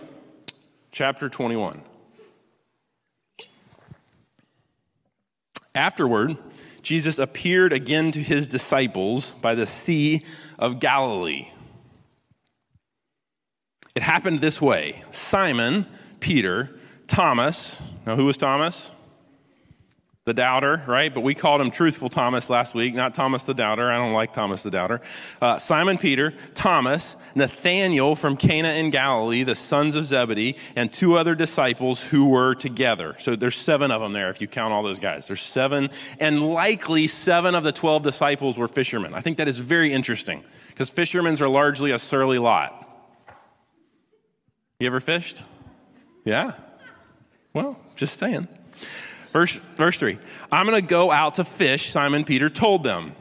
Chapter 0.91 1.29
21. 1.29 1.83
Afterward, 5.75 6.35
Jesus 6.81 7.19
appeared 7.19 7.73
again 7.73 8.11
to 8.11 8.23
his 8.23 8.47
disciples 8.47 9.33
by 9.41 9.53
the 9.53 9.67
Sea 9.67 10.25
of 10.57 10.79
Galilee. 10.79 11.49
It 13.95 14.03
happened 14.03 14.41
this 14.41 14.61
way 14.61 15.03
Simon, 15.11 15.85
Peter, 16.19 16.69
Thomas. 17.07 17.79
Now, 18.05 18.15
who 18.15 18.25
was 18.25 18.37
Thomas? 18.37 18.91
The 20.25 20.33
doubter, 20.35 20.83
right? 20.85 21.11
But 21.11 21.21
we 21.21 21.33
called 21.33 21.59
him 21.59 21.71
truthful 21.71 22.07
Thomas 22.07 22.51
last 22.51 22.75
week, 22.75 22.93
not 22.93 23.15
Thomas 23.15 23.45
the 23.45 23.55
doubter. 23.55 23.89
I 23.91 23.97
don't 23.97 24.13
like 24.13 24.31
Thomas 24.31 24.61
the 24.61 24.69
doubter. 24.69 25.01
Uh, 25.41 25.57
Simon 25.57 25.97
Peter, 25.97 26.35
Thomas, 26.53 27.15
Nathanael 27.33 28.15
from 28.15 28.37
Cana 28.37 28.73
in 28.73 28.91
Galilee, 28.91 29.41
the 29.41 29.55
sons 29.55 29.95
of 29.95 30.05
Zebedee, 30.05 30.55
and 30.75 30.93
two 30.93 31.15
other 31.15 31.33
disciples 31.33 31.99
who 31.99 32.29
were 32.29 32.53
together. 32.53 33.15
So 33.17 33.35
there's 33.35 33.55
seven 33.55 33.89
of 33.89 34.01
them 34.01 34.13
there 34.13 34.29
if 34.29 34.39
you 34.39 34.47
count 34.47 34.71
all 34.71 34.83
those 34.83 34.99
guys. 34.99 35.25
There's 35.25 35.41
seven, 35.41 35.89
and 36.19 36.47
likely 36.47 37.07
seven 37.07 37.55
of 37.55 37.63
the 37.63 37.71
12 37.71 38.03
disciples 38.03 38.55
were 38.55 38.67
fishermen. 38.67 39.15
I 39.15 39.21
think 39.21 39.37
that 39.37 39.47
is 39.47 39.57
very 39.57 39.91
interesting 39.91 40.43
because 40.67 40.91
fishermen 40.91 41.41
are 41.41 41.49
largely 41.49 41.89
a 41.89 41.97
surly 41.97 42.37
lot. 42.37 42.78
You 44.79 44.87
ever 44.87 45.01
fished? 45.01 45.43
Yeah? 46.23 46.53
Well, 47.53 47.77
just 47.97 48.17
saying. 48.17 48.47
Verse, 49.33 49.59
verse 49.75 49.97
3 49.97 50.17
I'm 50.51 50.65
going 50.65 50.79
to 50.79 50.87
go 50.87 51.11
out 51.11 51.35
to 51.35 51.43
fish, 51.43 51.91
Simon 51.91 52.23
Peter 52.23 52.49
told 52.49 52.83
them. 52.83 53.13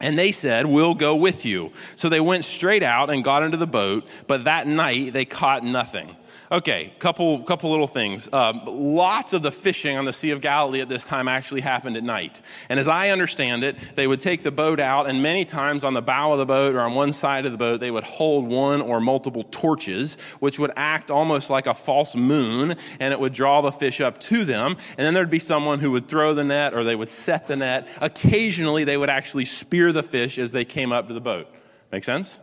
And 0.00 0.18
they 0.18 0.32
said, 0.32 0.66
We'll 0.66 0.94
go 0.94 1.14
with 1.14 1.44
you. 1.44 1.72
So 1.96 2.08
they 2.08 2.20
went 2.20 2.44
straight 2.44 2.82
out 2.82 3.10
and 3.10 3.22
got 3.22 3.42
into 3.42 3.58
the 3.58 3.66
boat, 3.66 4.06
but 4.26 4.44
that 4.44 4.66
night 4.66 5.12
they 5.12 5.26
caught 5.26 5.62
nothing. 5.62 6.16
Okay, 6.50 6.92
couple 7.00 7.42
couple 7.42 7.70
little 7.70 7.88
things. 7.88 8.32
Um, 8.32 8.62
lots 8.66 9.32
of 9.32 9.42
the 9.42 9.50
fishing 9.50 9.96
on 9.96 10.04
the 10.04 10.12
Sea 10.12 10.30
of 10.30 10.40
Galilee 10.40 10.80
at 10.80 10.88
this 10.88 11.02
time 11.02 11.26
actually 11.26 11.60
happened 11.60 11.96
at 11.96 12.04
night. 12.04 12.40
And 12.68 12.78
as 12.78 12.86
I 12.86 13.10
understand 13.10 13.64
it, 13.64 13.76
they 13.96 14.06
would 14.06 14.20
take 14.20 14.44
the 14.44 14.52
boat 14.52 14.78
out, 14.78 15.08
and 15.08 15.22
many 15.22 15.44
times 15.44 15.82
on 15.82 15.94
the 15.94 16.02
bow 16.02 16.32
of 16.32 16.38
the 16.38 16.46
boat 16.46 16.76
or 16.76 16.80
on 16.80 16.94
one 16.94 17.12
side 17.12 17.46
of 17.46 17.52
the 17.52 17.58
boat, 17.58 17.80
they 17.80 17.90
would 17.90 18.04
hold 18.04 18.46
one 18.46 18.80
or 18.80 19.00
multiple 19.00 19.42
torches, 19.42 20.16
which 20.38 20.58
would 20.60 20.70
act 20.76 21.10
almost 21.10 21.50
like 21.50 21.66
a 21.66 21.74
false 21.74 22.14
moon, 22.14 22.76
and 23.00 23.12
it 23.12 23.18
would 23.18 23.32
draw 23.32 23.60
the 23.60 23.72
fish 23.72 24.00
up 24.00 24.18
to 24.18 24.44
them. 24.44 24.76
And 24.96 25.04
then 25.04 25.14
there'd 25.14 25.28
be 25.28 25.40
someone 25.40 25.80
who 25.80 25.90
would 25.90 26.06
throw 26.06 26.32
the 26.32 26.44
net 26.44 26.74
or 26.74 26.84
they 26.84 26.94
would 26.94 27.08
set 27.08 27.48
the 27.48 27.56
net. 27.56 27.88
Occasionally, 28.00 28.84
they 28.84 28.96
would 28.96 29.10
actually 29.10 29.46
spear 29.46 29.90
the 29.90 30.04
fish 30.04 30.38
as 30.38 30.52
they 30.52 30.64
came 30.64 30.92
up 30.92 31.08
to 31.08 31.14
the 31.14 31.20
boat. 31.20 31.48
Make 31.90 32.04
sense? 32.04 32.38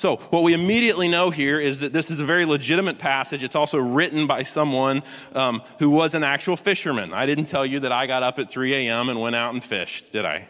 So, 0.00 0.16
what 0.16 0.44
we 0.44 0.54
immediately 0.54 1.08
know 1.08 1.28
here 1.28 1.60
is 1.60 1.80
that 1.80 1.92
this 1.92 2.10
is 2.10 2.20
a 2.20 2.24
very 2.24 2.46
legitimate 2.46 2.98
passage. 2.98 3.44
It's 3.44 3.54
also 3.54 3.76
written 3.76 4.26
by 4.26 4.44
someone 4.44 5.02
um, 5.34 5.60
who 5.78 5.90
was 5.90 6.14
an 6.14 6.24
actual 6.24 6.56
fisherman. 6.56 7.12
I 7.12 7.26
didn't 7.26 7.44
tell 7.44 7.66
you 7.66 7.80
that 7.80 7.92
I 7.92 8.06
got 8.06 8.22
up 8.22 8.38
at 8.38 8.50
3 8.50 8.72
a.m. 8.72 9.10
and 9.10 9.20
went 9.20 9.36
out 9.36 9.52
and 9.52 9.62
fished, 9.62 10.10
did 10.10 10.24
I? 10.24 10.48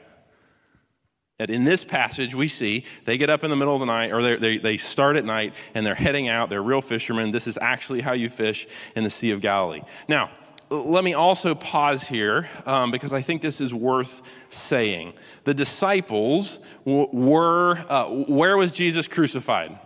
That 1.38 1.50
in 1.50 1.64
this 1.64 1.82
passage, 1.82 2.32
we 2.32 2.46
see 2.46 2.84
they 3.06 3.18
get 3.18 3.28
up 3.28 3.42
in 3.42 3.50
the 3.50 3.56
middle 3.56 3.74
of 3.74 3.80
the 3.80 3.86
night, 3.86 4.12
or 4.12 4.38
they, 4.38 4.58
they 4.58 4.76
start 4.76 5.16
at 5.16 5.24
night, 5.24 5.54
and 5.74 5.84
they're 5.84 5.96
heading 5.96 6.28
out. 6.28 6.48
They're 6.48 6.62
real 6.62 6.80
fishermen. 6.80 7.32
This 7.32 7.48
is 7.48 7.58
actually 7.60 8.02
how 8.02 8.12
you 8.12 8.30
fish 8.30 8.68
in 8.94 9.02
the 9.02 9.10
Sea 9.10 9.32
of 9.32 9.40
Galilee. 9.40 9.82
Now, 10.06 10.30
let 10.70 11.02
me 11.02 11.14
also 11.14 11.54
pause 11.54 12.04
here 12.04 12.48
um, 12.64 12.90
because 12.90 13.12
I 13.12 13.22
think 13.22 13.42
this 13.42 13.60
is 13.60 13.74
worth 13.74 14.22
saying. 14.50 15.14
The 15.44 15.52
disciples 15.52 16.60
w- 16.86 17.08
were, 17.12 17.78
uh, 17.88 18.06
where 18.08 18.56
was 18.56 18.72
Jesus 18.72 19.08
crucified? 19.08 19.78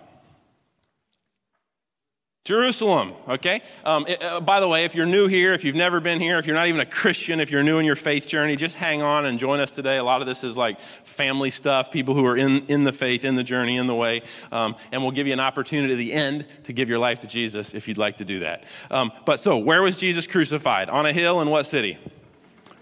Jerusalem, 2.44 3.14
okay? 3.26 3.62
Um, 3.86 4.04
it, 4.06 4.22
uh, 4.22 4.38
by 4.38 4.60
the 4.60 4.68
way, 4.68 4.84
if 4.84 4.94
you're 4.94 5.06
new 5.06 5.28
here, 5.28 5.54
if 5.54 5.64
you've 5.64 5.74
never 5.74 5.98
been 5.98 6.20
here, 6.20 6.38
if 6.38 6.46
you're 6.46 6.54
not 6.54 6.68
even 6.68 6.78
a 6.78 6.84
Christian, 6.84 7.40
if 7.40 7.50
you're 7.50 7.62
new 7.62 7.78
in 7.78 7.86
your 7.86 7.96
faith 7.96 8.26
journey, 8.26 8.54
just 8.54 8.76
hang 8.76 9.00
on 9.00 9.24
and 9.24 9.38
join 9.38 9.60
us 9.60 9.70
today. 9.70 9.96
A 9.96 10.04
lot 10.04 10.20
of 10.20 10.26
this 10.26 10.44
is 10.44 10.54
like 10.54 10.78
family 10.78 11.48
stuff, 11.48 11.90
people 11.90 12.14
who 12.14 12.26
are 12.26 12.36
in, 12.36 12.66
in 12.66 12.84
the 12.84 12.92
faith, 12.92 13.24
in 13.24 13.34
the 13.34 13.42
journey, 13.42 13.78
in 13.78 13.86
the 13.86 13.94
way. 13.94 14.20
Um, 14.52 14.76
and 14.92 15.00
we'll 15.00 15.12
give 15.12 15.26
you 15.26 15.32
an 15.32 15.40
opportunity 15.40 15.94
at 15.94 15.96
the 15.96 16.12
end 16.12 16.44
to 16.64 16.74
give 16.74 16.90
your 16.90 16.98
life 16.98 17.20
to 17.20 17.26
Jesus 17.26 17.72
if 17.72 17.88
you'd 17.88 17.96
like 17.96 18.18
to 18.18 18.26
do 18.26 18.40
that. 18.40 18.64
Um, 18.90 19.10
but 19.24 19.40
so, 19.40 19.56
where 19.56 19.80
was 19.80 19.98
Jesus 19.98 20.26
crucified? 20.26 20.90
On 20.90 21.06
a 21.06 21.14
hill 21.14 21.40
in 21.40 21.48
what 21.48 21.64
city? 21.64 21.96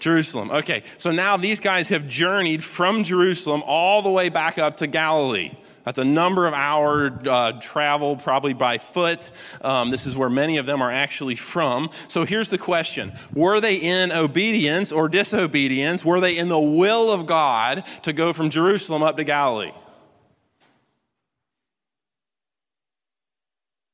Jerusalem. 0.01 0.51
Okay, 0.51 0.83
so 0.99 1.13
now 1.13 1.37
these 1.37 1.61
guys 1.61 1.89
have 1.91 2.09
journeyed 2.09 2.65
from 2.65 3.05
Jerusalem 3.05 3.63
all 3.65 4.03
the 4.03 4.11
way 4.11 4.29
back 4.29 4.59
up 4.59 4.79
to 4.79 4.89
Galilee. 4.89 5.53
That's 5.85 5.99
a 5.99 6.05
number 6.05 6.47
of 6.47 6.55
hour 6.55 7.19
uh, 7.29 7.53
travel, 7.61 8.17
probably 8.17 8.53
by 8.53 8.79
foot. 8.79 9.31
Um, 9.63 9.91
this 9.91 10.07
is 10.07 10.17
where 10.17 10.31
many 10.31 10.59
of 10.59 10.67
them 10.67 10.81
are 10.81 10.93
actually 10.93 11.35
from. 11.35 11.91
So 12.09 12.25
here's 12.25 12.49
the 12.49 12.59
question 12.59 13.13
Were 13.35 13.61
they 13.61 13.77
in 13.77 14.13
obedience 14.13 14.93
or 14.93 15.09
disobedience? 15.09 16.05
Were 16.05 16.21
they 16.21 16.37
in 16.37 16.49
the 16.49 16.61
will 16.61 17.11
of 17.11 17.27
God 17.27 17.85
to 18.03 18.13
go 18.13 18.33
from 18.33 18.51
Jerusalem 18.51 19.03
up 19.03 19.17
to 19.17 19.25
Galilee? 19.25 19.73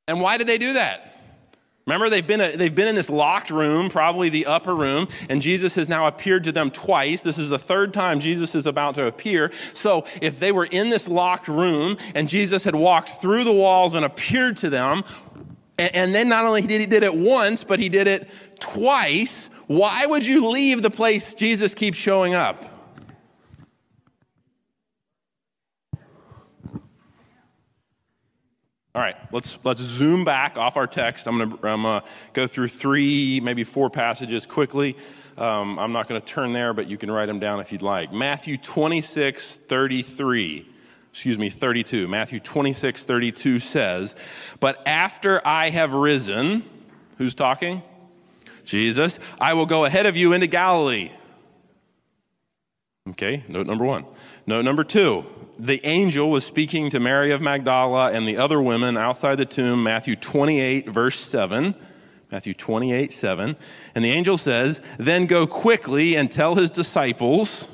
And 0.06 0.20
why 0.20 0.38
did 0.38 0.46
they 0.46 0.58
do 0.58 0.74
that? 0.74 1.17
Remember, 1.88 2.10
they've 2.10 2.26
been, 2.26 2.42
a, 2.42 2.54
they've 2.54 2.74
been 2.74 2.86
in 2.86 2.96
this 2.96 3.08
locked 3.08 3.48
room, 3.48 3.88
probably 3.88 4.28
the 4.28 4.44
upper 4.44 4.74
room, 4.74 5.08
and 5.30 5.40
Jesus 5.40 5.74
has 5.76 5.88
now 5.88 6.06
appeared 6.06 6.44
to 6.44 6.52
them 6.52 6.70
twice. 6.70 7.22
This 7.22 7.38
is 7.38 7.48
the 7.48 7.58
third 7.58 7.94
time 7.94 8.20
Jesus 8.20 8.54
is 8.54 8.66
about 8.66 8.96
to 8.96 9.06
appear. 9.06 9.50
So, 9.72 10.04
if 10.20 10.38
they 10.38 10.52
were 10.52 10.66
in 10.66 10.90
this 10.90 11.08
locked 11.08 11.48
room 11.48 11.96
and 12.14 12.28
Jesus 12.28 12.64
had 12.64 12.74
walked 12.74 13.22
through 13.22 13.44
the 13.44 13.54
walls 13.54 13.94
and 13.94 14.04
appeared 14.04 14.58
to 14.58 14.68
them, 14.68 15.02
and, 15.78 15.94
and 15.94 16.14
then 16.14 16.28
not 16.28 16.44
only 16.44 16.60
did 16.60 16.82
he 16.82 16.86
did 16.86 17.04
it 17.04 17.14
once, 17.14 17.64
but 17.64 17.78
he 17.78 17.88
did 17.88 18.06
it 18.06 18.28
twice, 18.60 19.48
why 19.66 20.04
would 20.04 20.26
you 20.26 20.46
leave 20.46 20.82
the 20.82 20.90
place 20.90 21.32
Jesus 21.32 21.72
keeps 21.72 21.96
showing 21.96 22.34
up? 22.34 22.77
All 28.98 29.04
right, 29.04 29.14
let's, 29.32 29.56
let's 29.62 29.80
zoom 29.80 30.24
back 30.24 30.58
off 30.58 30.76
our 30.76 30.88
text. 30.88 31.28
I'm 31.28 31.38
going 31.38 31.50
to 31.52 31.56
gonna 31.58 32.02
go 32.32 32.48
through 32.48 32.66
three, 32.66 33.38
maybe 33.38 33.62
four 33.62 33.90
passages 33.90 34.44
quickly. 34.44 34.96
Um, 35.36 35.78
I'm 35.78 35.92
not 35.92 36.08
going 36.08 36.20
to 36.20 36.26
turn 36.26 36.52
there, 36.52 36.74
but 36.74 36.88
you 36.88 36.98
can 36.98 37.08
write 37.08 37.26
them 37.26 37.38
down 37.38 37.60
if 37.60 37.70
you'd 37.70 37.80
like. 37.80 38.12
Matthew 38.12 38.56
26, 38.56 39.58
33. 39.68 40.68
Excuse 41.12 41.38
me, 41.38 41.48
32. 41.48 42.08
Matthew 42.08 42.40
26, 42.40 43.04
32 43.04 43.60
says, 43.60 44.16
But 44.58 44.82
after 44.84 45.46
I 45.46 45.70
have 45.70 45.92
risen, 45.92 46.64
who's 47.18 47.36
talking? 47.36 47.82
Jesus, 48.64 49.20
I 49.40 49.54
will 49.54 49.66
go 49.66 49.84
ahead 49.84 50.06
of 50.06 50.16
you 50.16 50.32
into 50.32 50.48
Galilee. 50.48 51.12
Okay, 53.10 53.44
note 53.46 53.68
number 53.68 53.84
one. 53.84 54.06
Note 54.44 54.64
number 54.64 54.82
two 54.82 55.24
the 55.58 55.84
angel 55.84 56.30
was 56.30 56.44
speaking 56.44 56.88
to 56.90 57.00
Mary 57.00 57.32
of 57.32 57.40
Magdala 57.40 58.12
and 58.12 58.26
the 58.26 58.36
other 58.36 58.62
women 58.62 58.96
outside 58.96 59.36
the 59.36 59.44
tomb, 59.44 59.82
Matthew 59.82 60.14
28, 60.14 60.88
verse 60.88 61.18
7. 61.18 61.74
Matthew 62.30 62.54
28, 62.54 63.10
7. 63.12 63.56
And 63.94 64.04
the 64.04 64.10
angel 64.10 64.36
says, 64.36 64.80
Then 64.98 65.26
go 65.26 65.46
quickly 65.46 66.14
and 66.14 66.30
tell 66.30 66.54
his 66.54 66.70
disciples. 66.70 67.68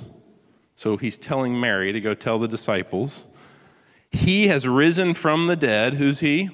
So 0.77 0.97
he's 0.97 1.19
telling 1.19 1.59
Mary 1.59 1.93
to 1.93 2.01
go 2.01 2.15
tell 2.15 2.39
the 2.39 2.49
disciples. 2.49 3.27
He 4.11 4.47
has 4.49 4.67
risen 4.67 5.15
from 5.15 5.49
the 5.49 5.57
dead. 5.57 5.95
Who's 5.95 6.21
he? 6.21 6.51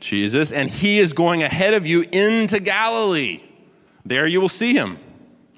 Jesus. 0.00 0.50
And 0.50 0.70
he 0.70 0.98
is 0.98 1.12
going 1.12 1.42
ahead 1.42 1.72
of 1.72 1.86
you 1.86 2.02
into 2.10 2.58
Galilee. 2.58 3.42
There 4.04 4.26
you 4.26 4.40
will 4.40 4.48
see 4.48 4.74
him. 4.74 4.98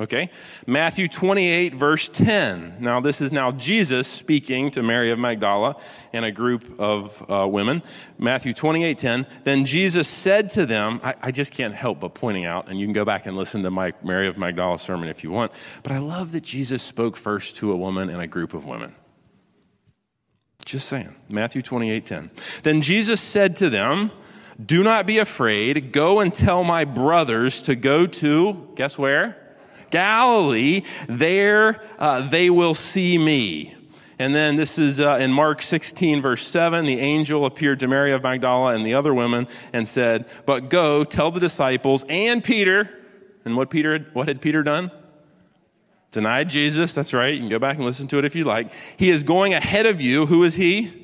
Okay? 0.01 0.31
Matthew 0.67 1.07
28, 1.07 1.75
verse 1.75 2.09
10. 2.09 2.77
Now, 2.81 3.01
this 3.01 3.21
is 3.21 3.33
now 3.33 3.53
Jesus 3.53 4.09
speaking 4.09 4.71
to 4.71 4.83
Mary 4.83 5.11
of 5.11 5.19
Magdala 5.19 5.77
and 6.13 6.25
a 6.25 6.33
group 6.33 6.81
of 6.81 7.31
uh, 7.31 7.47
women. 7.47 7.83
Matthew 8.19 8.55
28, 8.55 8.97
10. 8.97 9.27
Then 9.45 9.65
Jesus 9.65 10.09
said 10.09 10.49
to 10.51 10.65
them, 10.65 11.01
I, 11.05 11.15
I, 11.23 11.31
just 11.31 11.53
can't 11.53 11.75
help 11.75 12.01
but 12.01 12.15
pointing 12.15 12.47
out, 12.47 12.69
and 12.69 12.81
you 12.81 12.87
can 12.87 12.95
go 12.95 13.05
back 13.05 13.27
and 13.27 13.37
listen 13.37 13.63
to 13.65 13.71
my 13.71 13.93
Mary 14.03 14.27
of 14.29 14.39
Magdala 14.39 14.79
sermon 14.79 15.09
if 15.09 15.23
you 15.23 15.31
want, 15.31 15.53
but 15.83 15.93
I 15.93 15.99
love 15.99 16.33
that 16.33 16.43
Jesus 16.43 16.83
spoke 16.83 17.17
first 17.17 17.57
to 17.57 17.71
a 17.71 17.77
woman 17.77 18.09
and 18.09 18.21
a 18.21 18.27
group 18.27 18.55
of 18.55 18.67
women. 18.67 18.95
Just 20.65 20.89
saying. 20.89 21.15
Matthew 21.29 21.61
28, 21.61 22.07
10. 22.07 22.31
Then 22.63 22.81
Jesus 22.81 23.21
said 23.21 23.57
to 23.57 23.69
them, 23.69 24.11
Do 24.65 24.83
not 24.83 25.07
be 25.07 25.19
afraid. 25.19 25.93
Go 25.93 26.21
and 26.21 26.33
tell 26.33 26.65
my 26.65 26.85
brothers 26.85 27.63
to 27.63 27.75
go 27.75 28.07
to, 28.07 28.69
guess 28.75 28.97
where? 28.97 29.42
Galilee, 29.93 30.83
there 31.09 31.81
uh, 32.01 32.29
they 32.29 32.51
will 32.51 32.75
see 32.75 33.17
me. 33.17 33.77
And 34.19 34.35
then 34.35 34.57
this 34.57 34.79
is 34.79 35.01
uh, 35.01 35.19
in 35.21 35.33
Mark 35.33 35.63
16, 35.63 36.23
verse 36.23 36.47
7. 36.47 36.85
The 36.85 37.01
angel 37.01 37.45
appeared 37.45 37.81
to 37.81 37.89
Mary 37.89 38.13
of 38.13 38.23
Magdala 38.23 38.75
and 38.75 38.85
the 38.87 38.95
other 38.95 39.15
women 39.15 39.49
and 39.73 39.87
said, 39.87 40.29
But 40.47 40.69
go, 40.69 41.03
tell 41.03 41.31
the 41.31 41.41
disciples 41.41 42.05
and 42.09 42.43
Peter. 42.43 42.91
And 43.45 43.57
what, 43.57 43.71
Peter, 43.71 44.07
what 44.13 44.29
had 44.29 44.41
Peter 44.41 44.63
done? 44.63 44.91
Denied 46.13 46.51
Jesus. 46.51 46.93
That's 46.93 47.13
right. 47.13 47.33
You 47.35 47.41
can 47.41 47.49
go 47.49 47.59
back 47.59 47.77
and 47.77 47.85
listen 47.85 48.07
to 48.09 48.19
it 48.19 48.25
if 48.25 48.37
you 48.37 48.45
like. 48.45 48.73
He 48.97 49.11
is 49.11 49.25
going 49.25 49.55
ahead 49.55 49.87
of 49.87 50.01
you. 50.01 50.27
Who 50.27 50.45
is 50.45 50.55
he? 50.55 51.03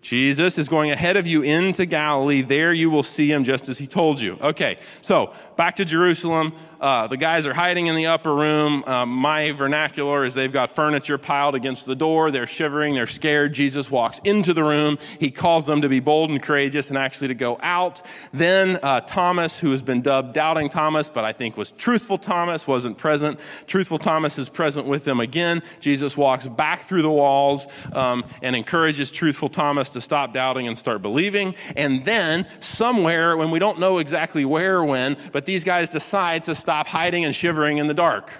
Jesus 0.00 0.58
is 0.58 0.68
going 0.68 0.90
ahead 0.90 1.16
of 1.16 1.26
you 1.26 1.42
into 1.42 1.86
Galilee. 1.86 2.42
There 2.42 2.72
you 2.72 2.90
will 2.90 3.02
see 3.02 3.30
him 3.30 3.44
just 3.44 3.68
as 3.68 3.78
he 3.78 3.86
told 3.86 4.20
you. 4.20 4.38
Okay, 4.40 4.78
so 5.00 5.32
back 5.58 5.74
to 5.74 5.84
Jerusalem. 5.84 6.52
Uh, 6.80 7.08
the 7.08 7.16
guys 7.16 7.44
are 7.44 7.52
hiding 7.52 7.88
in 7.88 7.96
the 7.96 8.06
upper 8.06 8.32
room. 8.32 8.84
Uh, 8.86 9.04
my 9.04 9.50
vernacular 9.50 10.24
is 10.24 10.34
they've 10.34 10.52
got 10.52 10.70
furniture 10.70 11.18
piled 11.18 11.56
against 11.56 11.84
the 11.84 11.96
door. 11.96 12.30
They're 12.30 12.46
shivering. 12.46 12.94
They're 12.94 13.08
scared. 13.08 13.54
Jesus 13.54 13.90
walks 13.90 14.20
into 14.22 14.54
the 14.54 14.62
room. 14.62 15.00
He 15.18 15.32
calls 15.32 15.66
them 15.66 15.82
to 15.82 15.88
be 15.88 15.98
bold 15.98 16.30
and 16.30 16.40
courageous 16.40 16.90
and 16.90 16.96
actually 16.96 17.26
to 17.28 17.34
go 17.34 17.58
out. 17.60 18.00
Then 18.32 18.78
uh, 18.84 19.00
Thomas, 19.00 19.58
who 19.58 19.72
has 19.72 19.82
been 19.82 20.00
dubbed 20.00 20.32
Doubting 20.32 20.68
Thomas, 20.68 21.08
but 21.08 21.24
I 21.24 21.32
think 21.32 21.56
was 21.56 21.72
Truthful 21.72 22.18
Thomas, 22.18 22.68
wasn't 22.68 22.96
present. 22.96 23.40
Truthful 23.66 23.98
Thomas 23.98 24.38
is 24.38 24.48
present 24.48 24.86
with 24.86 25.04
them 25.04 25.18
again. 25.18 25.60
Jesus 25.80 26.16
walks 26.16 26.46
back 26.46 26.82
through 26.82 27.02
the 27.02 27.10
walls 27.10 27.66
um, 27.94 28.24
and 28.42 28.54
encourages 28.54 29.10
Truthful 29.10 29.48
Thomas 29.48 29.88
to 29.90 30.00
stop 30.00 30.32
doubting 30.32 30.68
and 30.68 30.78
start 30.78 31.02
believing. 31.02 31.56
And 31.76 32.04
then, 32.04 32.46
somewhere, 32.60 33.36
when 33.36 33.50
we 33.50 33.58
don't 33.58 33.80
know 33.80 33.98
exactly 33.98 34.44
where 34.44 34.76
or 34.76 34.84
when, 34.84 35.16
but 35.32 35.47
these 35.48 35.64
guys 35.64 35.88
decide 35.88 36.44
to 36.44 36.54
stop 36.54 36.86
hiding 36.86 37.24
and 37.24 37.34
shivering 37.34 37.78
in 37.78 37.86
the 37.86 37.94
dark. 37.94 38.30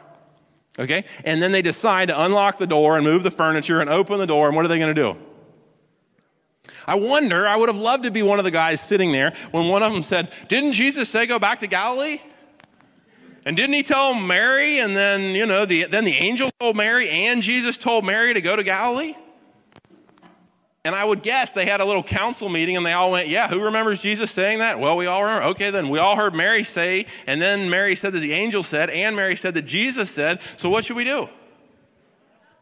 Okay? 0.79 1.05
And 1.25 1.43
then 1.43 1.53
they 1.53 1.63
decide 1.63 2.09
to 2.09 2.23
unlock 2.23 2.59
the 2.59 2.67
door 2.67 2.97
and 2.97 3.05
move 3.05 3.23
the 3.23 3.31
furniture 3.31 3.81
and 3.81 3.89
open 3.89 4.19
the 4.19 4.27
door, 4.27 4.47
and 4.47 4.55
what 4.55 4.65
are 4.65 4.69
they 4.69 4.79
going 4.79 4.95
to 4.95 5.03
do? 5.03 5.17
I 6.87 6.97
wonder, 6.97 7.49
I 7.49 7.57
would 7.57 7.71
have 7.71 7.79
loved 7.79 8.05
to 8.05 8.11
be 8.11 8.23
one 8.23 8.39
of 8.39 8.45
the 8.45 8.51
guys 8.51 8.83
sitting 8.83 9.11
there 9.11 9.33
when 9.53 9.69
one 9.69 9.83
of 9.83 9.91
them 9.91 10.03
said, 10.03 10.31
Didn't 10.49 10.73
Jesus 10.73 11.09
say 11.09 11.27
go 11.27 11.39
back 11.39 11.61
to 11.61 11.67
Galilee? 11.67 12.21
And 13.47 13.57
didn't 13.57 13.75
he 13.75 13.83
tell 13.83 14.15
Mary, 14.15 14.79
and 14.79 14.95
then, 14.95 15.35
you 15.35 15.47
know, 15.47 15.65
the, 15.65 15.85
then 15.85 16.05
the 16.05 16.13
angel 16.13 16.51
told 16.61 16.77
Mary, 16.77 17.09
and 17.09 17.43
Jesus 17.43 17.79
told 17.79 18.05
Mary 18.05 18.35
to 18.35 18.43
go 18.43 18.55
to 18.55 18.63
Galilee? 18.63 19.15
And 20.89 20.97
I 20.97 21.05
would 21.05 21.23
guess 21.23 21.53
they 21.53 21.67
had 21.67 21.83
a 21.83 21.85
little 21.85 22.03
council 22.03 22.49
meeting 22.49 22.75
and 22.75 22.87
they 22.87 22.95
all 22.95 23.11
went, 23.11 23.29
Yeah, 23.29 23.49
who 23.49 23.61
remembers 23.61 24.01
Jesus 24.01 24.31
saying 24.31 24.61
that? 24.61 24.81
Well, 24.81 24.97
we 24.97 25.05
all 25.05 25.23
remember. 25.23 25.49
Okay, 25.49 25.69
then 25.69 25.91
we 25.91 25.99
all 25.99 26.17
heard 26.17 26.35
Mary 26.35 26.65
say, 26.65 27.05
and 27.27 27.43
then 27.43 27.69
Mary 27.69 27.95
said 27.95 28.15
that 28.15 28.21
the 28.21 28.33
angel 28.33 28.63
said, 28.63 28.89
and 28.89 29.15
Mary 29.15 29.37
said 29.37 29.53
that 29.53 29.67
Jesus 29.67 30.11
said. 30.11 30.41
So 30.57 30.71
what 30.71 30.87
should 30.87 30.97
we 30.97 31.05
do? 31.05 31.29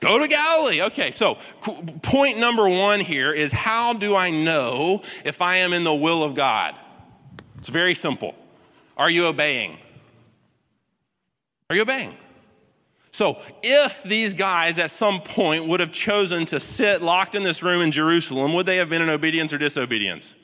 Go 0.01 0.19
to 0.19 0.27
Galilee. 0.27 0.83
Okay, 0.83 1.13
so 1.13 1.39
point 2.03 2.37
number 2.37 2.69
one 2.69 2.99
here 2.99 3.33
is 3.33 3.53
how 3.53 3.93
do 3.93 4.17
I 4.17 4.31
know 4.31 5.03
if 5.25 5.41
I 5.41 5.59
am 5.59 5.73
in 5.73 5.85
the 5.85 5.95
will 5.95 6.25
of 6.25 6.35
God? 6.35 6.75
It's 7.59 7.69
very 7.69 7.95
simple. 7.95 8.35
Are 8.97 9.09
you 9.09 9.27
obeying? 9.27 9.79
Are 11.71 11.77
you 11.77 11.83
obeying? 11.83 12.19
So, 13.17 13.39
if 13.63 14.03
these 14.03 14.35
guys 14.35 14.79
at 14.79 14.91
some 14.91 15.23
point 15.23 15.67
would 15.69 15.81
have 15.81 15.91
chosen 15.91 16.45
to 16.45 16.61
sit 16.61 17.01
locked 17.01 17.35
in 17.35 17.45
this 17.45 17.63
room 17.63 17.81
in 17.81 17.91
Jerusalem, 17.91 18.53
would 18.53 18.67
they 18.67 18.77
have 18.77 18.91
been 18.91 19.01
in 19.01 19.09
obedience 19.09 19.55
or 19.55 19.59
disobedience? 19.59 20.37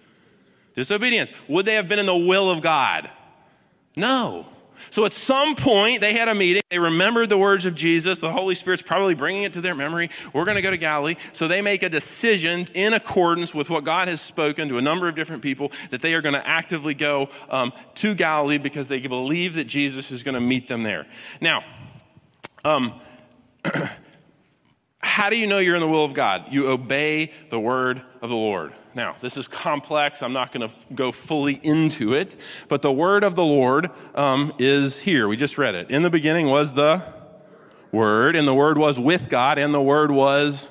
Disobedience. 0.74 1.34
Would 1.48 1.66
they 1.66 1.74
have 1.74 1.86
been 1.86 1.98
in 1.98 2.06
the 2.06 2.16
will 2.16 2.50
of 2.50 2.62
God? 2.62 3.10
No. 3.94 4.46
So 4.88 5.04
at 5.04 5.12
some 5.12 5.54
point, 5.54 6.00
they 6.00 6.14
had 6.14 6.28
a 6.28 6.34
meeting. 6.34 6.62
They 6.70 6.78
remembered 6.78 7.28
the 7.28 7.36
words 7.36 7.66
of 7.66 7.74
Jesus. 7.74 8.20
The 8.20 8.32
Holy 8.32 8.54
Spirit's 8.54 8.82
probably 8.82 9.14
bringing 9.14 9.42
it 9.42 9.52
to 9.52 9.60
their 9.60 9.74
memory. 9.74 10.08
We're 10.32 10.46
going 10.46 10.56
to 10.56 10.62
go 10.62 10.70
to 10.70 10.78
Galilee. 10.78 11.16
So 11.34 11.46
they 11.46 11.60
make 11.60 11.82
a 11.82 11.90
decision 11.90 12.68
in 12.72 12.94
accordance 12.94 13.54
with 13.54 13.68
what 13.68 13.84
God 13.84 14.08
has 14.08 14.22
spoken 14.22 14.70
to 14.70 14.78
a 14.78 14.82
number 14.82 15.08
of 15.08 15.14
different 15.14 15.42
people 15.42 15.72
that 15.90 16.00
they 16.00 16.14
are 16.14 16.22
going 16.22 16.36
to 16.36 16.48
actively 16.48 16.94
go 16.94 17.28
um, 17.50 17.74
to 17.96 18.14
Galilee 18.14 18.56
because 18.56 18.88
they 18.88 18.98
believe 19.06 19.56
that 19.56 19.64
Jesus 19.64 20.10
is 20.10 20.22
going 20.22 20.36
to 20.36 20.40
meet 20.40 20.68
them 20.68 20.84
there. 20.84 21.06
Now, 21.38 21.64
um, 22.64 23.00
how 24.98 25.30
do 25.30 25.36
you 25.36 25.46
know 25.46 25.58
you're 25.58 25.74
in 25.74 25.80
the 25.80 25.88
will 25.88 26.04
of 26.04 26.14
God? 26.14 26.46
You 26.50 26.68
obey 26.68 27.32
the 27.48 27.58
word 27.58 28.02
of 28.20 28.30
the 28.30 28.36
Lord. 28.36 28.72
Now, 28.94 29.16
this 29.20 29.36
is 29.36 29.48
complex. 29.48 30.22
I'm 30.22 30.32
not 30.32 30.52
going 30.52 30.68
to 30.68 30.74
f- 30.74 30.86
go 30.94 31.12
fully 31.12 31.58
into 31.62 32.12
it, 32.12 32.36
but 32.68 32.82
the 32.82 32.92
word 32.92 33.24
of 33.24 33.34
the 33.34 33.44
Lord 33.44 33.90
um, 34.14 34.52
is 34.58 34.98
here. 34.98 35.28
We 35.28 35.36
just 35.36 35.56
read 35.56 35.74
it. 35.74 35.90
In 35.90 36.02
the 36.02 36.10
beginning 36.10 36.48
was 36.48 36.74
the 36.74 37.02
word, 37.90 38.36
and 38.36 38.46
the 38.46 38.54
word 38.54 38.78
was 38.78 39.00
with 39.00 39.28
God, 39.28 39.58
and 39.58 39.74
the 39.74 39.82
word 39.82 40.10
was 40.10 40.70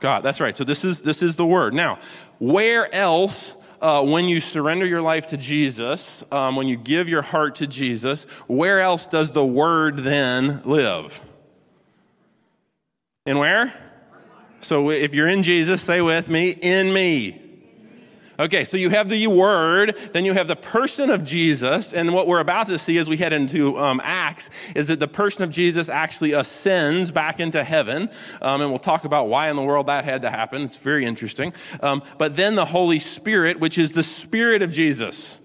God. 0.00 0.22
That's 0.22 0.40
right. 0.40 0.56
So 0.56 0.64
this 0.64 0.84
is 0.84 1.02
this 1.02 1.22
is 1.22 1.36
the 1.36 1.46
word. 1.46 1.72
Now, 1.72 1.98
where 2.40 2.92
else? 2.94 3.56
Uh, 3.82 4.00
when 4.00 4.28
you 4.28 4.38
surrender 4.38 4.86
your 4.86 5.02
life 5.02 5.26
to 5.26 5.36
Jesus, 5.36 6.22
um, 6.30 6.54
when 6.54 6.68
you 6.68 6.76
give 6.76 7.08
your 7.08 7.20
heart 7.20 7.56
to 7.56 7.66
Jesus, 7.66 8.24
where 8.46 8.80
else 8.80 9.08
does 9.08 9.32
the 9.32 9.44
Word 9.44 9.98
then 9.98 10.62
live? 10.64 11.20
In 13.26 13.38
where? 13.38 13.74
So 14.60 14.90
if 14.90 15.14
you're 15.14 15.26
in 15.26 15.42
Jesus, 15.42 15.82
say 15.82 16.00
with 16.00 16.28
me, 16.28 16.50
in 16.50 16.92
me. 16.92 17.41
Okay, 18.42 18.64
so 18.64 18.76
you 18.76 18.90
have 18.90 19.08
the 19.08 19.28
Word, 19.28 19.96
then 20.10 20.24
you 20.24 20.32
have 20.32 20.48
the 20.48 20.56
person 20.56 21.10
of 21.10 21.22
Jesus, 21.22 21.92
and 21.92 22.12
what 22.12 22.26
we're 22.26 22.40
about 22.40 22.66
to 22.66 22.76
see 22.76 22.98
as 22.98 23.08
we 23.08 23.16
head 23.16 23.32
into 23.32 23.78
um, 23.78 24.00
Acts 24.02 24.50
is 24.74 24.88
that 24.88 24.98
the 24.98 25.06
person 25.06 25.44
of 25.44 25.50
Jesus 25.50 25.88
actually 25.88 26.32
ascends 26.32 27.12
back 27.12 27.38
into 27.38 27.62
heaven, 27.62 28.10
um, 28.40 28.60
and 28.60 28.68
we'll 28.68 28.80
talk 28.80 29.04
about 29.04 29.28
why 29.28 29.48
in 29.48 29.54
the 29.54 29.62
world 29.62 29.86
that 29.86 30.04
had 30.04 30.22
to 30.22 30.30
happen. 30.30 30.62
It's 30.62 30.76
very 30.76 31.04
interesting. 31.04 31.52
Um, 31.80 32.02
but 32.18 32.34
then 32.34 32.56
the 32.56 32.64
Holy 32.64 32.98
Spirit, 32.98 33.60
which 33.60 33.78
is 33.78 33.92
the 33.92 34.02
Spirit 34.02 34.60
of 34.60 34.72
Jesus. 34.72 35.38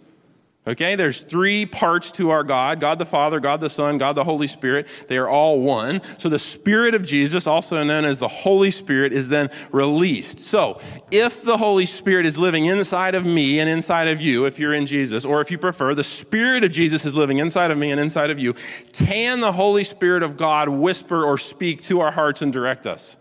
Okay, 0.68 0.96
there's 0.96 1.22
three 1.22 1.66
parts 1.66 2.12
to 2.12 2.30
our 2.30 2.44
God 2.44 2.82
God 2.82 3.00
the 3.00 3.06
Father, 3.06 3.40
God 3.40 3.62
the 3.62 3.70
Son, 3.70 3.98
God 3.98 4.18
the 4.18 4.26
Holy 4.26 4.48
Spirit. 4.48 4.88
They 5.08 5.18
are 5.18 5.30
all 5.30 5.62
one. 5.62 6.02
So 6.18 6.28
the 6.28 6.40
Spirit 6.40 6.94
of 6.94 7.06
Jesus, 7.06 7.48
also 7.48 7.82
known 7.84 8.04
as 8.04 8.20
the 8.20 8.28
Holy 8.28 8.70
Spirit, 8.70 9.14
is 9.14 9.30
then 9.30 9.50
released. 9.72 10.42
So 10.42 10.82
if 11.10 11.42
the 11.42 11.58
Holy 11.58 11.86
Spirit 11.86 12.26
is 12.26 12.38
living 12.38 12.66
inside 12.66 13.16
of 13.16 13.26
me 13.26 13.60
and 13.60 13.70
inside 13.70 14.10
of 14.10 14.20
you, 14.20 14.46
if 14.46 14.60
you're 14.60 14.74
in 14.74 14.86
Jesus, 14.86 15.24
or 15.24 15.40
if 15.40 15.50
you 15.50 15.58
prefer, 15.58 15.96
the 15.96 16.04
Spirit 16.04 16.66
of 16.66 16.74
Jesus 16.74 17.06
is 17.06 17.16
living 17.16 17.40
inside 17.40 17.72
of 17.72 17.78
me 17.78 17.92
and 17.92 18.02
inside 18.02 18.30
of 18.30 18.38
you, 18.38 18.54
can 18.92 19.40
the 19.40 19.54
Holy 19.54 19.86
Spirit 19.86 20.22
of 20.22 20.36
God 20.36 20.68
whisper 20.68 21.24
or 21.24 21.38
speak 21.38 21.82
to 21.84 22.02
our 22.02 22.12
hearts 22.12 22.42
and 22.42 22.52
direct 22.52 22.86
us? 22.86 23.16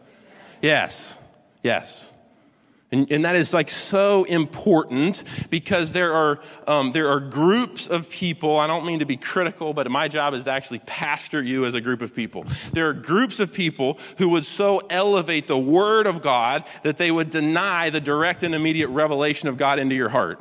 Yes. 0.61 1.17
Yes. 1.63 2.11
And, 2.97 3.13
and, 3.13 3.25
that 3.27 3.37
is 3.37 3.53
like 3.53 3.69
so 3.69 4.25
important 4.25 5.23
because 5.51 5.93
there 5.93 6.15
are, 6.15 6.41
um, 6.67 6.93
there 6.93 7.11
are 7.11 7.21
groups 7.21 7.87
of 7.87 8.09
people. 8.09 8.59
I 8.59 8.67
don't 8.67 8.87
mean 8.87 9.01
to 9.01 9.05
be 9.05 9.19
critical, 9.19 9.75
but 9.75 9.91
my 9.91 10.09
job 10.09 10.33
is 10.33 10.45
to 10.45 10.51
actually 10.51 10.79
pastor 10.81 11.43
you 11.43 11.67
as 11.67 11.75
a 11.75 11.81
group 11.83 12.01
of 12.01 12.15
people. 12.15 12.47
There 12.73 12.89
are 12.89 12.95
groups 12.95 13.39
of 13.39 13.53
people 13.53 13.99
who 14.17 14.31
would 14.31 14.47
so 14.47 14.79
elevate 14.89 15.47
the 15.47 15.59
Word 15.59 16.07
of 16.07 16.23
God 16.23 16.65
that 16.85 16.97
they 16.97 17.11
would 17.11 17.29
deny 17.29 17.91
the 17.91 18.01
direct 18.01 18.43
and 18.43 18.55
immediate 18.55 18.89
revelation 18.89 19.51
of 19.51 19.59
God 19.59 19.79
into 19.79 19.95
your 19.95 20.09
heart. 20.09 20.41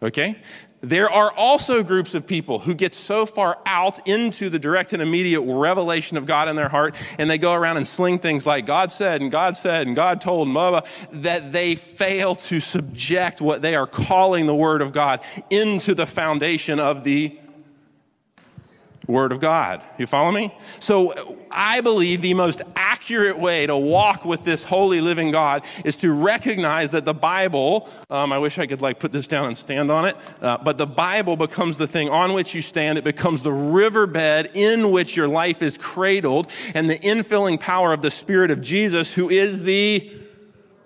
Okay? 0.00 0.36
There 0.84 1.10
are 1.10 1.32
also 1.32 1.82
groups 1.82 2.14
of 2.14 2.26
people 2.26 2.58
who 2.58 2.74
get 2.74 2.92
so 2.92 3.24
far 3.24 3.58
out 3.64 4.06
into 4.06 4.50
the 4.50 4.58
direct 4.58 4.92
and 4.92 5.00
immediate 5.00 5.40
revelation 5.40 6.16
of 6.16 6.26
God 6.26 6.48
in 6.48 6.56
their 6.56 6.68
heart, 6.68 6.94
and 7.18 7.30
they 7.30 7.38
go 7.38 7.54
around 7.54 7.78
and 7.78 7.86
sling 7.86 8.18
things 8.18 8.46
like 8.46 8.66
God 8.66 8.92
said, 8.92 9.22
and 9.22 9.30
God 9.30 9.56
said, 9.56 9.86
and 9.86 9.96
God 9.96 10.20
told, 10.20 10.46
and 10.46 10.54
blah, 10.54 10.70
blah, 10.70 10.82
that 11.12 11.52
they 11.52 11.74
fail 11.74 12.34
to 12.34 12.60
subject 12.60 13.40
what 13.40 13.62
they 13.62 13.74
are 13.74 13.86
calling 13.86 14.46
the 14.46 14.54
Word 14.54 14.82
of 14.82 14.92
God 14.92 15.20
into 15.48 15.94
the 15.94 16.06
foundation 16.06 16.78
of 16.78 17.02
the 17.02 17.38
Word 19.06 19.32
of 19.32 19.40
God. 19.40 19.82
You 19.98 20.06
follow 20.06 20.32
me? 20.32 20.54
So 20.78 21.36
I 21.50 21.80
believe 21.80 22.22
the 22.22 22.34
most 22.34 22.62
accurate 22.74 23.38
way 23.38 23.66
to 23.66 23.76
walk 23.76 24.24
with 24.24 24.44
this 24.44 24.64
holy 24.64 25.00
living 25.00 25.30
God 25.30 25.64
is 25.84 25.96
to 25.96 26.12
recognize 26.12 26.92
that 26.92 27.04
the 27.04 27.14
Bible, 27.14 27.88
um, 28.08 28.32
I 28.32 28.38
wish 28.38 28.58
I 28.58 28.66
could 28.66 28.80
like 28.80 28.98
put 29.00 29.12
this 29.12 29.26
down 29.26 29.46
and 29.46 29.58
stand 29.58 29.90
on 29.90 30.06
it, 30.06 30.16
uh, 30.40 30.58
but 30.58 30.78
the 30.78 30.86
Bible 30.86 31.36
becomes 31.36 31.76
the 31.76 31.86
thing 31.86 32.08
on 32.08 32.32
which 32.32 32.54
you 32.54 32.62
stand. 32.62 32.96
It 32.96 33.04
becomes 33.04 33.42
the 33.42 33.52
riverbed 33.52 34.50
in 34.54 34.90
which 34.90 35.16
your 35.16 35.28
life 35.28 35.60
is 35.60 35.76
cradled, 35.76 36.50
and 36.74 36.88
the 36.88 36.98
infilling 36.98 37.60
power 37.60 37.92
of 37.92 38.00
the 38.02 38.10
Spirit 38.10 38.50
of 38.50 38.60
Jesus, 38.60 39.12
who 39.12 39.28
is 39.28 39.62
the 39.62 40.10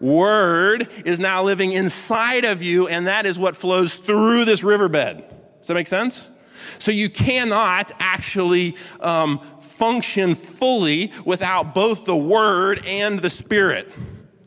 Word, 0.00 0.88
is 1.04 1.18
now 1.18 1.42
living 1.42 1.72
inside 1.72 2.44
of 2.44 2.62
you, 2.62 2.88
and 2.88 3.06
that 3.06 3.26
is 3.26 3.38
what 3.38 3.56
flows 3.56 3.96
through 3.96 4.44
this 4.44 4.62
riverbed. 4.62 5.24
Does 5.58 5.66
that 5.68 5.74
make 5.74 5.88
sense? 5.88 6.30
So 6.78 6.90
you 6.92 7.10
cannot 7.10 7.92
actually 7.98 8.76
um, 9.00 9.40
function 9.60 10.34
fully 10.34 11.12
without 11.24 11.74
both 11.74 12.04
the 12.04 12.16
Word 12.16 12.84
and 12.84 13.20
the 13.20 13.30
Spirit. 13.30 13.92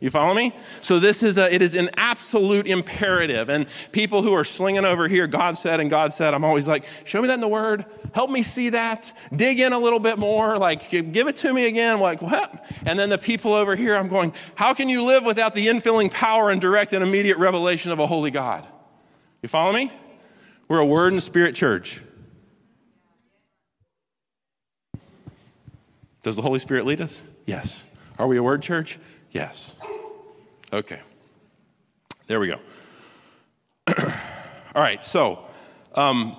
You 0.02 0.10
follow 0.10 0.34
me? 0.34 0.52
So 0.82 1.00
this 1.00 1.22
is 1.22 1.38
a, 1.38 1.54
it 1.54 1.62
is 1.62 1.76
an 1.76 1.92
absolute 1.96 2.66
imperative. 2.66 3.50
And 3.50 3.68
people 3.92 4.24
who 4.24 4.34
are 4.34 4.44
slinging 4.44 4.84
over 4.84 5.08
here, 5.08 5.28
God 5.28 5.60
said 5.60 5.80
and 5.80 5.92
God 5.92 6.12
said, 6.12 6.34
I'm 6.34 6.44
always 6.44 6.68
like, 6.68 6.86
show 7.06 7.22
me 7.22 7.28
that 7.28 7.36
in 7.36 7.40
the 7.40 7.48
Word. 7.48 7.86
Help 8.12 8.32
me 8.32 8.42
see 8.42 8.70
that. 8.70 9.14
Dig 9.34 9.60
in 9.60 9.74
a 9.74 9.78
little 9.78 10.00
bit 10.00 10.18
more. 10.18 10.58
Like, 10.58 10.90
give 10.90 11.28
it 11.28 11.36
to 11.38 11.54
me 11.54 11.68
again. 11.68 12.00
Like, 12.00 12.20
what? 12.20 12.66
And 12.84 12.98
then 12.98 13.10
the 13.10 13.20
people 13.20 13.54
over 13.54 13.76
here, 13.76 13.96
I'm 13.96 14.08
going, 14.08 14.34
how 14.56 14.74
can 14.74 14.90
you 14.90 15.04
live 15.04 15.24
without 15.24 15.54
the 15.54 15.68
infilling 15.68 16.12
power 16.12 16.50
and 16.50 16.60
direct 16.60 16.94
and 16.94 17.04
immediate 17.04 17.38
revelation 17.38 17.92
of 17.92 18.00
a 18.00 18.08
holy 18.08 18.32
God? 18.32 18.66
You 19.44 19.50
follow 19.50 19.72
me? 19.72 19.94
We're 20.72 20.80
a 20.80 20.86
Word 20.86 21.12
and 21.12 21.22
Spirit 21.22 21.54
church. 21.54 22.00
Does 26.24 26.38
the 26.38 26.42
Holy 26.42 26.60
Spirit 26.60 26.86
lead 26.86 27.02
us? 27.02 27.24
Yes. 27.46 27.84
Are 28.18 28.26
we 28.26 28.38
a 28.38 28.44
word 28.44 28.62
church? 28.62 28.98
Yes. 29.32 29.76
Okay. 30.72 31.02
There 32.28 32.40
we 32.40 32.48
go. 32.48 32.60
All 33.98 34.82
right, 34.82 35.04
so 35.04 35.44
um, 35.94 36.38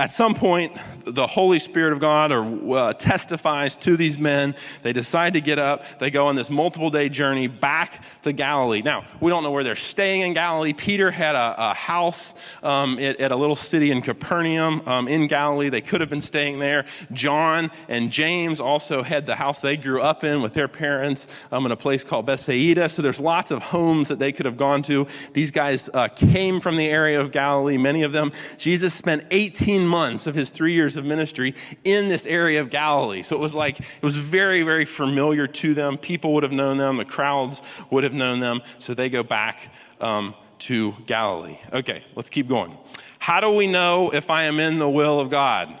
at 0.00 0.10
some 0.10 0.34
point, 0.34 0.72
the 1.04 1.26
Holy 1.26 1.58
Spirit 1.58 1.92
of 1.92 2.00
God 2.00 2.32
or, 2.32 2.78
uh, 2.78 2.92
testifies 2.94 3.76
to 3.76 3.98
these 3.98 4.16
men. 4.16 4.54
They 4.82 4.94
decide 4.94 5.34
to 5.34 5.42
get 5.42 5.58
up. 5.58 5.84
They 5.98 6.10
go 6.10 6.28
on 6.28 6.36
this 6.36 6.48
multiple 6.48 6.88
day 6.88 7.10
journey 7.10 7.48
back 7.48 8.02
to 8.22 8.32
Galilee. 8.32 8.80
Now, 8.80 9.04
we 9.20 9.30
don't 9.30 9.42
know 9.42 9.50
where 9.50 9.62
they're 9.62 9.74
staying 9.74 10.22
in 10.22 10.32
Galilee. 10.32 10.72
Peter 10.72 11.10
had 11.10 11.34
a, 11.34 11.70
a 11.70 11.74
house 11.74 12.32
um, 12.62 12.98
at, 12.98 13.20
at, 13.20 13.30
a 13.30 13.36
little 13.36 13.54
city 13.54 13.90
in 13.90 14.00
Capernaum 14.00 14.80
um, 14.88 15.06
in 15.06 15.26
Galilee. 15.26 15.68
They 15.68 15.82
could 15.82 16.00
have 16.00 16.08
been 16.08 16.22
staying 16.22 16.60
there. 16.60 16.86
John 17.12 17.70
and 17.86 18.10
James 18.10 18.58
also 18.58 19.02
had 19.02 19.26
the 19.26 19.36
house 19.36 19.60
they 19.60 19.76
grew 19.76 20.00
up 20.00 20.24
in 20.24 20.40
with 20.40 20.54
their 20.54 20.68
parents 20.68 21.28
um, 21.52 21.66
in 21.66 21.72
a 21.72 21.76
place 21.76 22.04
called 22.04 22.24
Bethsaida. 22.24 22.88
So 22.88 23.02
there's 23.02 23.20
lots 23.20 23.50
of 23.50 23.64
homes 23.64 24.08
that 24.08 24.18
they 24.18 24.32
could 24.32 24.46
have 24.46 24.56
gone 24.56 24.80
to. 24.84 25.06
These 25.34 25.50
guys 25.50 25.90
uh, 25.92 26.08
came 26.08 26.58
from 26.58 26.76
the 26.76 26.88
area 26.88 27.20
of 27.20 27.32
Galilee, 27.32 27.76
many 27.76 28.02
of 28.02 28.12
them. 28.12 28.32
Jesus 28.56 28.94
spent 28.94 29.26
18 29.30 29.89
months 29.90 30.26
of 30.26 30.34
his 30.34 30.50
three 30.50 30.72
years 30.72 30.96
of 30.96 31.04
ministry 31.04 31.54
in 31.84 32.08
this 32.08 32.24
area 32.24 32.60
of 32.60 32.70
Galilee. 32.70 33.22
So 33.22 33.36
it 33.36 33.40
was 33.40 33.54
like, 33.54 33.80
it 33.80 34.02
was 34.02 34.16
very, 34.16 34.62
very 34.62 34.84
familiar 34.84 35.46
to 35.46 35.74
them. 35.74 35.98
People 35.98 36.32
would 36.34 36.42
have 36.42 36.52
known 36.52 36.76
them, 36.78 36.96
the 36.96 37.04
crowds 37.04 37.60
would 37.90 38.04
have 38.04 38.14
known 38.14 38.40
them. 38.40 38.62
So 38.78 38.94
they 38.94 39.10
go 39.10 39.22
back 39.22 39.72
um, 40.00 40.34
to 40.60 40.94
Galilee. 41.06 41.58
Okay, 41.72 42.04
let's 42.14 42.30
keep 42.30 42.48
going. 42.48 42.76
How 43.18 43.40
do 43.40 43.52
we 43.52 43.66
know 43.66 44.10
if 44.10 44.30
I 44.30 44.44
am 44.44 44.58
in 44.58 44.78
the 44.78 44.88
will 44.88 45.20
of 45.20 45.28
God? 45.28 45.78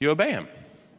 You 0.00 0.10
obey 0.10 0.32
Him. 0.32 0.48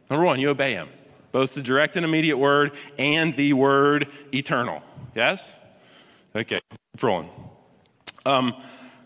Number 0.08 0.24
one, 0.24 0.40
you 0.40 0.48
obey 0.48 0.72
Him, 0.72 0.88
both 1.32 1.54
the 1.54 1.62
direct 1.62 1.96
and 1.96 2.04
immediate 2.04 2.38
word 2.38 2.72
and 2.98 3.34
the 3.36 3.52
word 3.52 4.08
eternal. 4.32 4.82
Yes? 5.14 5.56
Okay, 6.34 6.60
keep 6.70 7.02
rolling. 7.02 7.28
Um, 8.24 8.54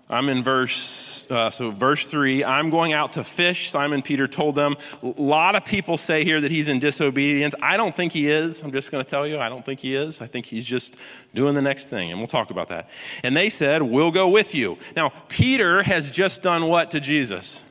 I'm 0.08 0.28
in 0.28 0.44
verse, 0.44 1.26
uh, 1.30 1.50
so 1.50 1.72
verse 1.72 2.06
three. 2.06 2.44
I'm 2.44 2.70
going 2.70 2.92
out 2.92 3.12
to 3.14 3.24
fish. 3.24 3.70
Simon 3.70 4.02
Peter 4.02 4.28
told 4.28 4.54
them. 4.54 4.76
A 5.02 5.20
lot 5.20 5.56
of 5.56 5.64
people 5.64 5.98
say 5.98 6.22
here 6.22 6.40
that 6.40 6.50
he's 6.50 6.68
in 6.68 6.78
disobedience. 6.78 7.56
I 7.60 7.76
don't 7.76 7.94
think 7.94 8.12
he 8.12 8.30
is. 8.30 8.60
I'm 8.60 8.70
just 8.70 8.92
going 8.92 9.04
to 9.04 9.10
tell 9.10 9.26
you, 9.26 9.40
I 9.40 9.48
don't 9.48 9.64
think 9.64 9.80
he 9.80 9.96
is. 9.96 10.20
I 10.20 10.26
think 10.26 10.46
he's 10.46 10.64
just 10.64 10.96
doing 11.34 11.54
the 11.54 11.62
next 11.62 11.88
thing, 11.88 12.12
and 12.12 12.20
we'll 12.20 12.28
talk 12.28 12.50
about 12.50 12.68
that. 12.68 12.88
And 13.24 13.36
they 13.36 13.50
said, 13.50 13.82
We'll 13.82 14.12
go 14.12 14.28
with 14.28 14.54
you. 14.54 14.78
Now, 14.94 15.08
Peter 15.28 15.82
has 15.82 16.12
just 16.12 16.40
done 16.40 16.66
what 16.68 16.92
to 16.92 17.00
Jesus? 17.00 17.64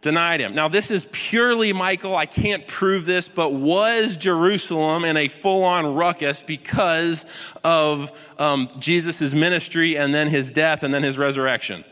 Denied 0.00 0.40
him. 0.40 0.54
Now, 0.54 0.68
this 0.68 0.90
is 0.90 1.06
purely 1.10 1.72
Michael. 1.72 2.14
I 2.16 2.26
can't 2.26 2.66
prove 2.66 3.04
this, 3.04 3.28
but 3.28 3.54
was 3.54 4.16
Jerusalem 4.16 5.04
in 5.04 5.16
a 5.16 5.28
full 5.28 5.64
on 5.64 5.94
ruckus 5.94 6.42
because 6.42 7.26
of 7.64 8.12
um, 8.38 8.68
Jesus' 8.78 9.34
ministry 9.34 9.96
and 9.96 10.14
then 10.14 10.28
his 10.28 10.52
death 10.52 10.82
and 10.82 10.92
then 10.94 11.02
his 11.02 11.18
resurrection? 11.18 11.84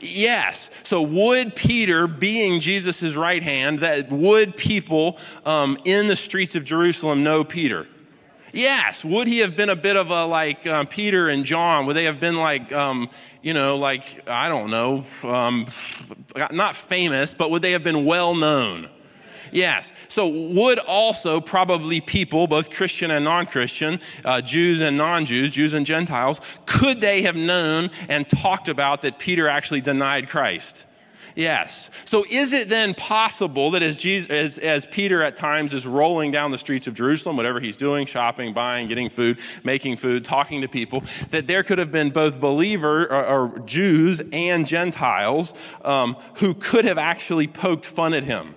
Yes. 0.00 0.70
So, 0.82 1.02
would 1.02 1.54
Peter, 1.54 2.06
being 2.06 2.60
Jesus' 2.60 3.14
right 3.14 3.42
hand, 3.42 3.80
that 3.80 4.10
would 4.10 4.56
people 4.56 5.18
um, 5.44 5.78
in 5.84 6.06
the 6.06 6.16
streets 6.16 6.54
of 6.54 6.64
Jerusalem 6.64 7.22
know 7.22 7.44
Peter? 7.44 7.86
Yes. 8.52 9.04
Would 9.04 9.26
he 9.26 9.38
have 9.38 9.56
been 9.56 9.70
a 9.70 9.76
bit 9.76 9.96
of 9.96 10.10
a 10.10 10.24
like 10.24 10.66
um, 10.66 10.86
Peter 10.86 11.28
and 11.28 11.44
John? 11.44 11.86
Would 11.86 11.96
they 11.96 12.04
have 12.04 12.20
been 12.20 12.36
like, 12.36 12.72
um, 12.72 13.08
you 13.42 13.54
know, 13.54 13.76
like, 13.76 14.28
I 14.28 14.48
don't 14.48 14.70
know, 14.70 15.04
um, 15.22 15.66
not 16.50 16.76
famous, 16.76 17.34
but 17.34 17.50
would 17.50 17.62
they 17.62 17.72
have 17.72 17.84
been 17.84 18.04
well 18.04 18.34
known? 18.34 18.88
Yes. 19.52 19.92
So, 20.08 20.28
would 20.28 20.78
also 20.78 21.40
probably 21.40 22.00
people, 22.00 22.46
both 22.46 22.70
Christian 22.70 23.10
and 23.10 23.24
non 23.24 23.46
Christian, 23.46 24.00
uh, 24.24 24.40
Jews 24.40 24.80
and 24.80 24.96
non 24.96 25.24
Jews, 25.24 25.50
Jews 25.50 25.72
and 25.72 25.84
Gentiles, 25.84 26.40
could 26.66 27.00
they 27.00 27.22
have 27.22 27.36
known 27.36 27.90
and 28.08 28.28
talked 28.28 28.68
about 28.68 29.00
that 29.02 29.18
Peter 29.18 29.48
actually 29.48 29.80
denied 29.80 30.28
Christ? 30.28 30.84
Yes. 31.40 31.88
So 32.04 32.26
is 32.28 32.52
it 32.52 32.68
then 32.68 32.92
possible 32.92 33.70
that 33.70 33.82
as, 33.82 33.96
Jesus, 33.96 34.30
as, 34.30 34.58
as, 34.58 34.84
Peter 34.84 35.22
at 35.22 35.36
times 35.36 35.72
is 35.72 35.86
rolling 35.86 36.30
down 36.30 36.50
the 36.50 36.58
streets 36.58 36.86
of 36.86 36.92
Jerusalem, 36.92 37.38
whatever 37.38 37.60
he's 37.60 37.78
doing, 37.78 38.04
shopping, 38.04 38.52
buying, 38.52 38.88
getting 38.88 39.08
food, 39.08 39.38
making 39.64 39.96
food, 39.96 40.22
talking 40.22 40.60
to 40.60 40.68
people, 40.68 41.02
that 41.30 41.46
there 41.46 41.62
could 41.62 41.78
have 41.78 41.90
been 41.90 42.10
both 42.10 42.40
believer 42.40 43.06
or, 43.06 43.24
or 43.24 43.58
Jews 43.60 44.20
and 44.34 44.66
Gentiles 44.66 45.54
um, 45.82 46.14
who 46.34 46.52
could 46.52 46.84
have 46.84 46.98
actually 46.98 47.46
poked 47.46 47.86
fun 47.86 48.12
at 48.12 48.24
him? 48.24 48.54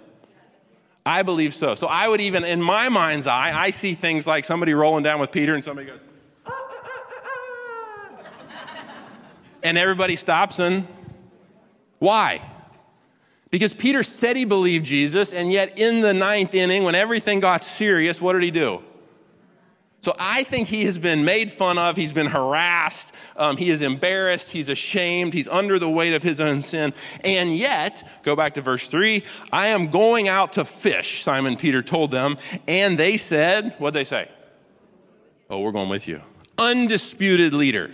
I 1.05 1.23
believe 1.23 1.53
so. 1.53 1.75
So 1.75 1.87
I 1.87 2.09
would 2.09 2.19
even, 2.19 2.43
in 2.43 2.61
my 2.61 2.89
mind's 2.89 3.27
eye, 3.27 3.57
I 3.57 3.69
see 3.69 3.93
things 3.93 4.27
like 4.27 4.43
somebody 4.43 4.73
rolling 4.73 5.05
down 5.05 5.21
with 5.21 5.31
Peter 5.31 5.55
and 5.55 5.63
somebody 5.63 5.87
goes, 5.87 6.01
and 9.63 9.77
everybody 9.77 10.17
stops 10.17 10.59
and 10.59 10.85
why? 11.99 12.41
Because 13.53 13.75
Peter 13.75 14.01
said 14.01 14.35
he 14.35 14.45
believed 14.45 14.83
Jesus, 14.83 15.31
and 15.31 15.51
yet 15.51 15.77
in 15.77 16.01
the 16.01 16.11
ninth 16.11 16.55
inning, 16.55 16.81
when 16.85 16.95
everything 16.95 17.39
got 17.39 17.63
serious, 17.63 18.19
what 18.19 18.33
did 18.33 18.41
he 18.41 18.49
do? 18.49 18.81
So 20.01 20.15
I 20.17 20.41
think 20.41 20.69
he 20.69 20.85
has 20.85 20.97
been 20.97 21.23
made 21.23 21.51
fun 21.51 21.77
of, 21.77 21.95
he's 21.95 22.13
been 22.13 22.25
harassed, 22.25 23.11
um, 23.37 23.57
he 23.57 23.69
is 23.69 23.83
embarrassed, 23.83 24.49
he's 24.49 24.69
ashamed, 24.69 25.35
he's 25.35 25.47
under 25.47 25.77
the 25.77 25.87
weight 25.87 26.15
of 26.15 26.23
his 26.23 26.41
own 26.41 26.63
sin. 26.63 26.95
And 27.23 27.55
yet, 27.55 28.01
go 28.23 28.35
back 28.35 28.55
to 28.55 28.61
verse 28.61 28.87
3 28.87 29.23
I 29.51 29.67
am 29.67 29.85
going 29.85 30.27
out 30.27 30.53
to 30.53 30.65
fish, 30.65 31.23
Simon 31.23 31.55
Peter 31.55 31.83
told 31.83 32.09
them. 32.09 32.39
And 32.67 32.97
they 32.97 33.17
said, 33.17 33.75
What'd 33.77 33.93
they 33.93 34.03
say? 34.03 34.31
Oh, 35.47 35.59
we're 35.59 35.71
going 35.71 35.89
with 35.89 36.07
you. 36.07 36.23
Undisputed 36.57 37.53
leader. 37.53 37.91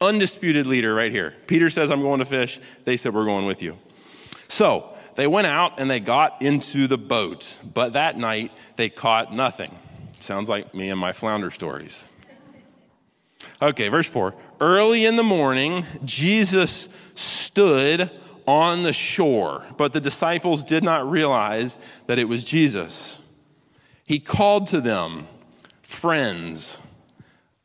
Undisputed 0.00 0.68
leader 0.68 0.94
right 0.94 1.10
here. 1.10 1.34
Peter 1.48 1.68
says, 1.68 1.90
I'm 1.90 2.02
going 2.02 2.20
to 2.20 2.24
fish. 2.24 2.60
They 2.84 2.96
said, 2.96 3.12
We're 3.12 3.24
going 3.24 3.46
with 3.46 3.60
you. 3.60 3.76
So 4.52 4.90
they 5.14 5.26
went 5.26 5.46
out 5.46 5.80
and 5.80 5.90
they 5.90 5.98
got 5.98 6.42
into 6.42 6.86
the 6.86 6.98
boat, 6.98 7.56
but 7.64 7.94
that 7.94 8.18
night 8.18 8.52
they 8.76 8.90
caught 8.90 9.32
nothing. 9.32 9.74
Sounds 10.18 10.50
like 10.50 10.74
me 10.74 10.90
and 10.90 11.00
my 11.00 11.12
flounder 11.12 11.50
stories. 11.50 12.04
Okay, 13.62 13.88
verse 13.88 14.06
4. 14.06 14.34
Early 14.60 15.06
in 15.06 15.16
the 15.16 15.22
morning, 15.22 15.86
Jesus 16.04 16.86
stood 17.14 18.10
on 18.46 18.82
the 18.82 18.92
shore, 18.92 19.64
but 19.78 19.94
the 19.94 20.02
disciples 20.02 20.62
did 20.62 20.84
not 20.84 21.10
realize 21.10 21.78
that 22.06 22.18
it 22.18 22.28
was 22.28 22.44
Jesus. 22.44 23.20
He 24.04 24.20
called 24.20 24.66
to 24.66 24.82
them, 24.82 25.28
friends. 25.80 26.76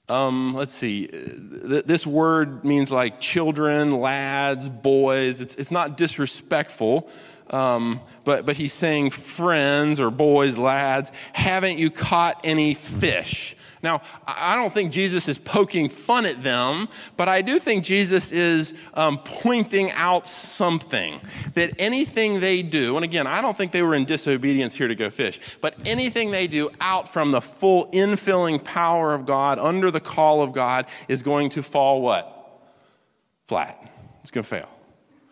Um, 0.10 0.54
let's 0.54 0.72
see, 0.72 1.10
this 1.12 2.08
word 2.08 2.64
means 2.64 2.94
like 2.94 3.20
children, 3.20 4.00
lads, 4.00 4.70
boys. 4.70 5.42
It's, 5.42 5.54
it's 5.56 5.70
not 5.70 5.98
disrespectful, 5.98 7.10
um, 7.50 8.00
but, 8.24 8.46
but 8.46 8.56
he's 8.56 8.72
saying 8.72 9.10
friends 9.10 10.00
or 10.00 10.10
boys, 10.10 10.58
lads, 10.58 11.12
haven't 11.34 11.78
you 11.78 11.92
caught 11.92 12.40
any 12.46 12.74
fish? 12.74 13.57
Now, 13.84 14.02
I 14.26 14.56
don't 14.56 14.74
think 14.74 14.92
Jesus 14.92 15.28
is 15.28 15.38
poking 15.38 15.90
fun 15.90 16.26
at 16.26 16.44
them, 16.44 16.90
but 17.16 17.28
I 17.28 17.42
do 17.42 17.60
think 17.60 17.84
Jesus 17.84 18.32
is 18.32 18.74
um, 18.94 19.20
pointing 19.20 19.92
out 19.92 20.28
something 20.28 21.22
that 21.54 21.74
anything 21.80 22.40
they 22.40 22.64
do, 22.64 22.96
and 22.96 23.04
again, 23.04 23.28
I 23.28 23.42
don't 23.42 23.56
think 23.56 23.72
they 23.72 23.82
were 23.82 23.96
in 23.96 24.06
disobedience 24.06 24.74
here 24.74 24.88
to 24.88 24.96
go 24.96 25.10
fish, 25.10 25.40
but 25.62 25.76
anything 25.86 26.32
they 26.32 26.48
do 26.48 26.70
out 26.82 27.08
from 27.08 27.32
the 27.32 27.42
full 27.42 27.92
infilling 27.92 28.64
power 28.64 29.14
of 29.14 29.26
God, 29.26 29.60
under 29.60 29.92
the 29.92 30.00
call 30.00 30.42
of 30.42 30.54
God, 30.54 30.86
is 31.08 31.24
going 31.24 31.50
to 31.50 31.62
fall 31.62 32.02
what? 32.02 32.34
Flat. 33.46 33.80
It's 34.22 34.32
going 34.32 34.44
to 34.44 34.50
fail. 34.50 34.77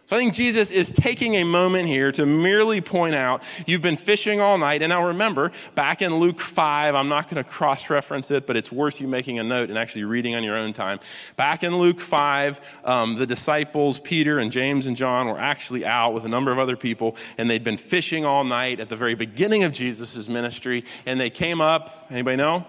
So 0.08 0.16
I 0.16 0.20
think 0.20 0.36
Jesus 0.36 0.70
is 0.70 0.92
taking 0.92 1.36
a 1.36 1.44
moment 1.44 1.88
here 1.88 2.12
to 2.12 2.28
merely 2.28 2.80
point 2.80 3.16
out 3.16 3.42
you've 3.66 3.82
been 3.82 3.96
fishing 3.96 4.40
all 4.40 4.56
night. 4.60 4.84
And 4.84 4.92
now 4.92 5.08
remember, 5.08 5.52
back 5.74 6.04
in 6.04 6.18
Luke 6.18 6.40
5, 6.40 6.94
I'm 6.94 7.10
not 7.10 7.28
going 7.28 7.44
to 7.44 7.50
cross 7.50 7.90
reference 7.90 8.30
it, 8.30 8.46
but 8.46 8.56
it's 8.56 8.72
worth 8.72 9.02
you 9.02 9.08
making 9.08 9.40
a 9.40 9.44
note 9.44 9.70
and 9.70 9.80
actually 9.80 10.04
reading 10.04 10.36
on 10.36 10.44
your 10.44 10.56
own 10.56 10.74
time. 10.74 11.00
Back 11.38 11.64
in 11.64 11.80
Luke 11.80 12.00
5, 12.00 12.62
um, 12.84 13.16
the 13.16 13.26
disciples, 13.26 14.00
Peter 14.00 14.38
and 14.38 14.52
James 14.52 14.86
and 14.86 14.96
John, 14.96 15.26
were 15.26 15.40
actually 15.40 15.84
out 15.86 16.14
with 16.14 16.24
a 16.24 16.30
number 16.30 16.52
of 16.52 16.60
other 16.60 16.78
people, 16.78 17.16
and 17.40 17.50
they'd 17.50 17.64
been 17.64 17.78
fishing 17.78 18.26
all 18.26 18.44
night 18.44 18.80
at 18.80 18.90
the 18.90 18.96
very 18.96 19.16
beginning 19.16 19.64
of 19.64 19.72
Jesus' 19.72 20.30
ministry. 20.30 20.86
And 21.08 21.20
they 21.20 21.32
came 21.32 21.62
up, 21.62 22.06
anybody 22.12 22.38
know? 22.38 22.68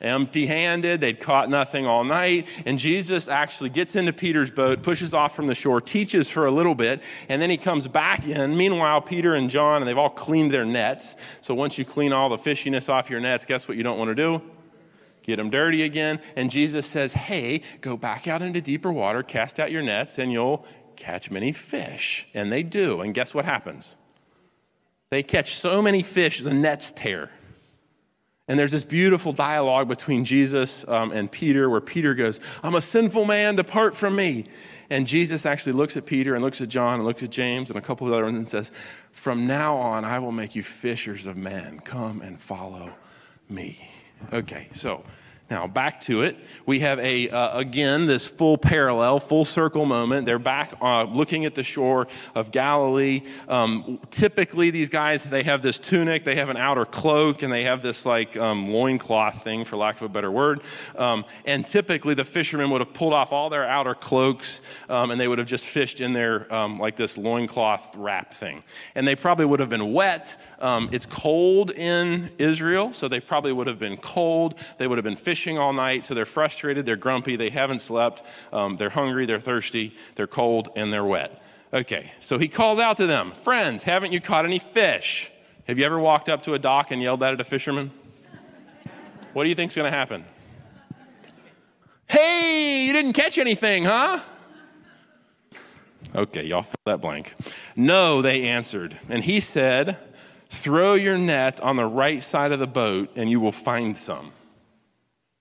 Empty 0.00 0.46
handed. 0.46 1.00
They'd 1.00 1.20
caught 1.20 1.48
nothing 1.50 1.86
all 1.86 2.04
night. 2.04 2.48
And 2.64 2.78
Jesus 2.78 3.28
actually 3.28 3.70
gets 3.70 3.96
into 3.96 4.12
Peter's 4.12 4.50
boat, 4.50 4.82
pushes 4.82 5.14
off 5.14 5.34
from 5.34 5.46
the 5.46 5.54
shore, 5.54 5.80
teaches 5.80 6.28
for 6.28 6.46
a 6.46 6.50
little 6.50 6.74
bit, 6.74 7.02
and 7.28 7.40
then 7.40 7.50
he 7.50 7.56
comes 7.56 7.88
back 7.88 8.26
in. 8.26 8.56
Meanwhile, 8.56 9.02
Peter 9.02 9.34
and 9.34 9.50
John, 9.50 9.82
and 9.82 9.88
they've 9.88 9.98
all 9.98 10.10
cleaned 10.10 10.52
their 10.52 10.64
nets. 10.64 11.16
So 11.40 11.54
once 11.54 11.78
you 11.78 11.84
clean 11.84 12.12
all 12.12 12.28
the 12.28 12.36
fishiness 12.36 12.88
off 12.88 13.10
your 13.10 13.20
nets, 13.20 13.46
guess 13.46 13.68
what 13.68 13.76
you 13.76 13.82
don't 13.82 13.98
want 13.98 14.08
to 14.08 14.14
do? 14.14 14.42
Get 15.22 15.36
them 15.36 15.50
dirty 15.50 15.82
again. 15.82 16.20
And 16.36 16.50
Jesus 16.50 16.86
says, 16.86 17.12
Hey, 17.12 17.62
go 17.80 17.96
back 17.96 18.28
out 18.28 18.42
into 18.42 18.60
deeper 18.60 18.92
water, 18.92 19.22
cast 19.22 19.58
out 19.58 19.72
your 19.72 19.82
nets, 19.82 20.18
and 20.18 20.32
you'll 20.32 20.64
catch 20.94 21.30
many 21.30 21.52
fish. 21.52 22.26
And 22.32 22.52
they 22.52 22.62
do. 22.62 23.00
And 23.00 23.12
guess 23.12 23.34
what 23.34 23.44
happens? 23.44 23.96
They 25.10 25.22
catch 25.22 25.56
so 25.56 25.82
many 25.82 26.02
fish, 26.02 26.40
the 26.40 26.54
nets 26.54 26.92
tear. 26.94 27.30
And 28.48 28.58
there's 28.58 28.70
this 28.70 28.84
beautiful 28.84 29.32
dialogue 29.32 29.88
between 29.88 30.24
Jesus 30.24 30.84
um, 30.86 31.10
and 31.10 31.30
Peter 31.30 31.68
where 31.68 31.80
Peter 31.80 32.14
goes, 32.14 32.40
I'm 32.62 32.76
a 32.76 32.80
sinful 32.80 33.24
man, 33.24 33.56
depart 33.56 33.96
from 33.96 34.14
me. 34.14 34.44
And 34.88 35.04
Jesus 35.04 35.44
actually 35.44 35.72
looks 35.72 35.96
at 35.96 36.06
Peter 36.06 36.34
and 36.34 36.44
looks 36.44 36.60
at 36.60 36.68
John 36.68 36.94
and 36.94 37.04
looks 37.04 37.22
at 37.24 37.30
James 37.30 37.70
and 37.70 37.78
a 37.78 37.82
couple 37.82 38.06
of 38.06 38.12
other 38.12 38.24
ones 38.24 38.36
and 38.36 38.46
says, 38.46 38.70
From 39.10 39.48
now 39.48 39.74
on, 39.74 40.04
I 40.04 40.20
will 40.20 40.30
make 40.30 40.54
you 40.54 40.62
fishers 40.62 41.26
of 41.26 41.36
men. 41.36 41.80
Come 41.80 42.20
and 42.22 42.38
follow 42.38 42.92
me. 43.48 43.90
Okay, 44.32 44.68
so 44.72 45.02
now, 45.48 45.68
back 45.68 46.00
to 46.00 46.22
it. 46.22 46.36
We 46.66 46.80
have 46.80 46.98
a, 46.98 47.30
uh, 47.30 47.56
again, 47.56 48.06
this 48.06 48.26
full 48.26 48.58
parallel, 48.58 49.20
full 49.20 49.44
circle 49.44 49.84
moment. 49.84 50.26
They're 50.26 50.40
back 50.40 50.74
uh, 50.82 51.04
looking 51.04 51.44
at 51.44 51.54
the 51.54 51.62
shore 51.62 52.08
of 52.34 52.50
Galilee. 52.50 53.22
Um, 53.46 54.00
typically, 54.10 54.70
these 54.70 54.88
guys, 54.88 55.22
they 55.22 55.44
have 55.44 55.62
this 55.62 55.78
tunic, 55.78 56.24
they 56.24 56.34
have 56.34 56.48
an 56.48 56.56
outer 56.56 56.84
cloak, 56.84 57.42
and 57.42 57.52
they 57.52 57.62
have 57.62 57.80
this 57.80 58.04
like 58.04 58.36
um, 58.36 58.70
loincloth 58.70 59.44
thing, 59.44 59.64
for 59.64 59.76
lack 59.76 59.94
of 59.96 60.02
a 60.02 60.08
better 60.08 60.32
word. 60.32 60.62
Um, 60.96 61.24
and 61.44 61.64
typically, 61.64 62.14
the 62.14 62.24
fishermen 62.24 62.70
would 62.70 62.80
have 62.80 62.92
pulled 62.92 63.14
off 63.14 63.30
all 63.30 63.48
their 63.48 63.68
outer 63.68 63.94
cloaks, 63.94 64.60
um, 64.88 65.12
and 65.12 65.20
they 65.20 65.28
would 65.28 65.38
have 65.38 65.46
just 65.46 65.66
fished 65.66 66.00
in 66.00 66.12
their, 66.12 66.52
um, 66.52 66.80
like 66.80 66.96
this 66.96 67.16
loincloth 67.16 67.94
wrap 67.94 68.34
thing. 68.34 68.64
And 68.96 69.06
they 69.06 69.14
probably 69.14 69.44
would 69.44 69.60
have 69.60 69.68
been 69.68 69.92
wet. 69.92 70.36
Um, 70.58 70.88
it's 70.90 71.06
cold 71.06 71.70
in 71.70 72.30
Israel, 72.36 72.92
so 72.92 73.06
they 73.06 73.20
probably 73.20 73.52
would 73.52 73.68
have 73.68 73.78
been 73.78 73.96
cold. 73.96 74.58
They 74.78 74.88
would 74.88 74.98
have 74.98 75.04
been 75.04 75.14
fishing 75.14 75.35
fishing 75.36 75.58
all 75.58 75.74
night, 75.74 76.02
so 76.02 76.14
they're 76.14 76.24
frustrated, 76.24 76.86
they're 76.86 76.96
grumpy, 76.96 77.36
they 77.36 77.50
haven't 77.50 77.80
slept, 77.80 78.22
um, 78.54 78.78
they're 78.78 78.88
hungry, 78.88 79.26
they're 79.26 79.38
thirsty, 79.38 79.94
they're 80.14 80.26
cold, 80.26 80.70
and 80.74 80.90
they're 80.90 81.04
wet. 81.04 81.42
Okay, 81.74 82.10
so 82.20 82.38
he 82.38 82.48
calls 82.48 82.78
out 82.78 82.96
to 82.96 83.06
them, 83.06 83.32
Friends, 83.32 83.82
haven't 83.82 84.12
you 84.12 84.20
caught 84.20 84.46
any 84.46 84.58
fish? 84.58 85.30
Have 85.68 85.78
you 85.78 85.84
ever 85.84 86.00
walked 86.00 86.30
up 86.30 86.42
to 86.44 86.54
a 86.54 86.58
dock 86.58 86.90
and 86.90 87.02
yelled 87.02 87.20
that 87.20 87.34
at 87.34 87.40
a 87.40 87.44
fisherman? 87.44 87.90
What 89.34 89.42
do 89.42 89.50
you 89.50 89.54
think's 89.54 89.76
going 89.76 89.92
to 89.92 89.94
happen? 89.94 90.24
Hey, 92.08 92.86
you 92.86 92.94
didn't 92.94 93.12
catch 93.12 93.36
anything, 93.36 93.84
huh? 93.84 94.20
Okay, 96.14 96.44
y'all 96.44 96.62
fill 96.62 96.74
that 96.86 97.02
blank. 97.02 97.34
No, 97.74 98.22
they 98.22 98.44
answered. 98.44 98.96
And 99.10 99.22
he 99.22 99.40
said, 99.40 99.98
Throw 100.48 100.94
your 100.94 101.18
net 101.18 101.60
on 101.60 101.76
the 101.76 101.84
right 101.84 102.22
side 102.22 102.52
of 102.52 102.58
the 102.58 102.66
boat 102.66 103.12
and 103.16 103.28
you 103.28 103.38
will 103.38 103.52
find 103.52 103.94
some. 103.94 104.32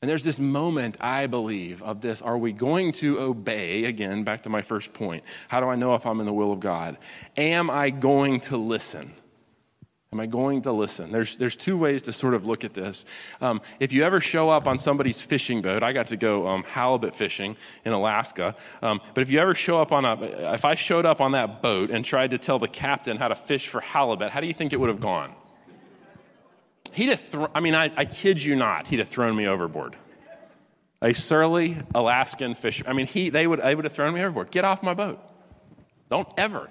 And 0.06 0.10
there's 0.12 0.24
this 0.24 0.38
moment, 0.40 0.98
I 1.02 1.26
believe, 1.26 1.82
of 1.82 2.02
this 2.02 2.22
are 2.22 2.38
we 2.38 2.52
going 2.52 2.92
to 2.92 3.20
obey? 3.20 3.86
Again, 3.86 4.24
back 4.24 4.44
to 4.44 4.50
my 4.50 4.62
first 4.62 4.94
point. 4.94 5.24
How 5.48 5.60
do 5.60 5.66
I 5.66 5.76
know 5.76 5.96
if 5.96 6.06
I'm 6.06 6.20
in 6.20 6.28
the 6.28 6.32
will 6.32 6.52
of 6.52 6.60
God? 6.60 7.00
Am 7.38 7.72
I 7.72 7.90
going 7.90 8.40
to 8.42 8.56
listen? 8.56 9.16
Am 10.14 10.20
I 10.20 10.28
going 10.28 10.62
to 10.62 10.72
listen? 10.72 11.12
There's, 11.12 11.38
there's 11.38 11.56
two 11.56 11.76
ways 11.76 12.04
to 12.04 12.14
sort 12.14 12.36
of 12.36 12.46
look 12.46 12.64
at 12.64 12.76
this. 12.76 13.04
Um, 13.42 13.64
if 13.80 13.92
you 13.92 14.04
ever 14.04 14.22
show 14.22 14.52
up 14.52 14.68
on 14.68 14.78
somebody's 14.78 15.20
fishing 15.24 15.64
boat, 15.64 15.82
I 15.82 15.92
got 15.92 16.06
to 16.06 16.18
go 16.18 16.48
um, 16.50 16.62
halibut 16.66 17.16
fishing 17.16 17.58
in 17.84 17.92
Alaska. 17.92 18.56
Um, 18.84 19.02
but 19.16 19.22
if 19.22 19.32
you 19.32 19.40
ever 19.40 19.56
show 19.56 19.82
up 19.82 19.92
on 19.92 20.06
a, 20.06 20.54
if 20.54 20.66
I 20.66 20.76
showed 20.76 21.08
up 21.08 21.20
on 21.20 21.32
that 21.32 21.64
boat 21.64 21.90
and 21.90 22.06
tried 22.06 22.30
to 22.30 22.38
tell 22.38 22.60
the 22.60 22.68
captain 22.68 23.18
how 23.18 23.30
to 23.30 23.36
fish 23.36 23.70
for 23.70 23.82
halibut, 23.82 24.30
how 24.30 24.40
do 24.40 24.46
you 24.46 24.54
think 24.54 24.72
it 24.72 24.80
would 24.80 24.90
have 24.90 25.02
gone? 25.02 25.34
He'd 26.96 27.10
have, 27.10 27.20
thro- 27.20 27.52
I 27.54 27.60
mean, 27.60 27.76
I, 27.76 27.92
I 27.98 28.06
kid 28.06 28.42
you 28.42 28.56
not, 28.56 28.88
he'd 28.88 29.00
have 29.00 29.10
thrown 29.10 29.36
me 29.36 29.48
overboard. 29.48 29.98
A 31.02 31.14
surly 31.14 31.78
Alaskan 31.94 32.56
fisher. 32.56 32.86
I 32.88 32.94
mean, 32.94 33.06
he, 33.06 33.30
they, 33.30 33.46
would, 33.46 33.62
they 33.62 33.76
would 33.76 33.84
have 33.84 33.94
thrown 33.94 34.14
me 34.14 34.22
overboard. 34.22 34.50
Get 34.50 34.64
off 34.64 34.82
my 34.82 34.94
boat. 34.94 35.20
Don't 36.10 36.28
ever. 36.38 36.70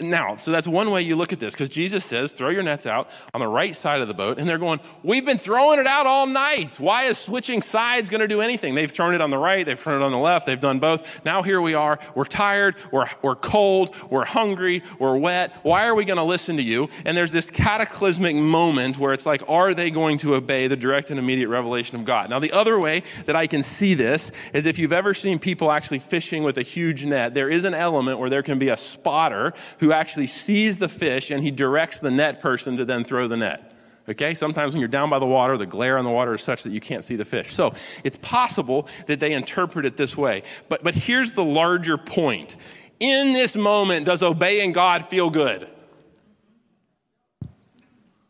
Now, 0.00 0.36
so 0.36 0.50
that's 0.50 0.66
one 0.66 0.90
way 0.90 1.02
you 1.02 1.14
look 1.14 1.32
at 1.32 1.38
this 1.38 1.54
because 1.54 1.68
Jesus 1.68 2.04
says, 2.04 2.32
throw 2.32 2.48
your 2.48 2.64
nets 2.64 2.84
out 2.84 3.08
on 3.32 3.40
the 3.40 3.46
right 3.46 3.76
side 3.76 4.00
of 4.00 4.08
the 4.08 4.14
boat. 4.14 4.40
And 4.40 4.48
they're 4.48 4.58
going, 4.58 4.80
We've 5.04 5.24
been 5.24 5.38
throwing 5.38 5.78
it 5.78 5.86
out 5.86 6.04
all 6.04 6.26
night. 6.26 6.80
Why 6.80 7.04
is 7.04 7.16
switching 7.16 7.62
sides 7.62 8.08
going 8.08 8.20
to 8.20 8.26
do 8.26 8.40
anything? 8.40 8.74
They've 8.74 8.90
thrown 8.90 9.14
it 9.14 9.20
on 9.20 9.30
the 9.30 9.38
right, 9.38 9.64
they've 9.64 9.78
thrown 9.78 10.02
it 10.02 10.04
on 10.04 10.10
the 10.10 10.18
left, 10.18 10.46
they've 10.46 10.58
done 10.58 10.80
both. 10.80 11.24
Now 11.24 11.42
here 11.42 11.60
we 11.60 11.74
are. 11.74 12.00
We're 12.16 12.24
tired, 12.24 12.74
we're, 12.90 13.08
we're 13.22 13.36
cold, 13.36 13.94
we're 14.10 14.24
hungry, 14.24 14.82
we're 14.98 15.16
wet. 15.16 15.54
Why 15.62 15.86
are 15.86 15.94
we 15.94 16.04
going 16.04 16.16
to 16.16 16.24
listen 16.24 16.56
to 16.56 16.62
you? 16.62 16.88
And 17.04 17.16
there's 17.16 17.32
this 17.32 17.48
cataclysmic 17.48 18.34
moment 18.34 18.98
where 18.98 19.12
it's 19.12 19.26
like, 19.26 19.48
Are 19.48 19.74
they 19.74 19.92
going 19.92 20.18
to 20.18 20.34
obey 20.34 20.66
the 20.66 20.76
direct 20.76 21.10
and 21.10 21.20
immediate 21.20 21.48
revelation 21.48 21.96
of 21.96 22.04
God? 22.04 22.30
Now, 22.30 22.40
the 22.40 22.52
other 22.52 22.80
way 22.80 23.04
that 23.26 23.36
I 23.36 23.46
can 23.46 23.62
see 23.62 23.94
this 23.94 24.32
is 24.52 24.66
if 24.66 24.76
you've 24.76 24.92
ever 24.92 25.14
seen 25.14 25.38
people 25.38 25.70
actually 25.70 26.00
fishing 26.00 26.42
with 26.42 26.58
a 26.58 26.62
huge 26.62 27.04
net, 27.04 27.32
there 27.32 27.48
is 27.48 27.62
an 27.62 27.74
element 27.74 28.18
where 28.18 28.28
there 28.28 28.42
can 28.42 28.58
be 28.58 28.70
a 28.70 28.76
spotter 28.76 29.54
actually 29.92 30.26
sees 30.26 30.78
the 30.78 30.88
fish 30.88 31.30
and 31.30 31.42
he 31.42 31.50
directs 31.50 32.00
the 32.00 32.10
net 32.10 32.40
person 32.40 32.76
to 32.76 32.84
then 32.84 33.04
throw 33.04 33.28
the 33.28 33.36
net. 33.36 33.72
Okay, 34.08 34.34
sometimes 34.34 34.74
when 34.74 34.80
you're 34.80 34.88
down 34.88 35.08
by 35.08 35.18
the 35.18 35.26
water, 35.26 35.56
the 35.56 35.66
glare 35.66 35.96
on 35.96 36.04
the 36.04 36.10
water 36.10 36.34
is 36.34 36.42
such 36.42 36.62
that 36.64 36.70
you 36.70 36.80
can't 36.80 37.04
see 37.04 37.16
the 37.16 37.24
fish. 37.24 37.54
So 37.54 37.74
it's 38.04 38.18
possible 38.18 38.86
that 39.06 39.18
they 39.18 39.32
interpret 39.32 39.86
it 39.86 39.96
this 39.96 40.16
way. 40.16 40.42
But, 40.68 40.82
but 40.82 40.94
here's 40.94 41.32
the 41.32 41.44
larger 41.44 41.96
point. 41.96 42.56
In 43.00 43.32
this 43.32 43.56
moment, 43.56 44.04
does 44.04 44.22
obeying 44.22 44.72
God 44.72 45.06
feel 45.06 45.30
good? 45.30 45.68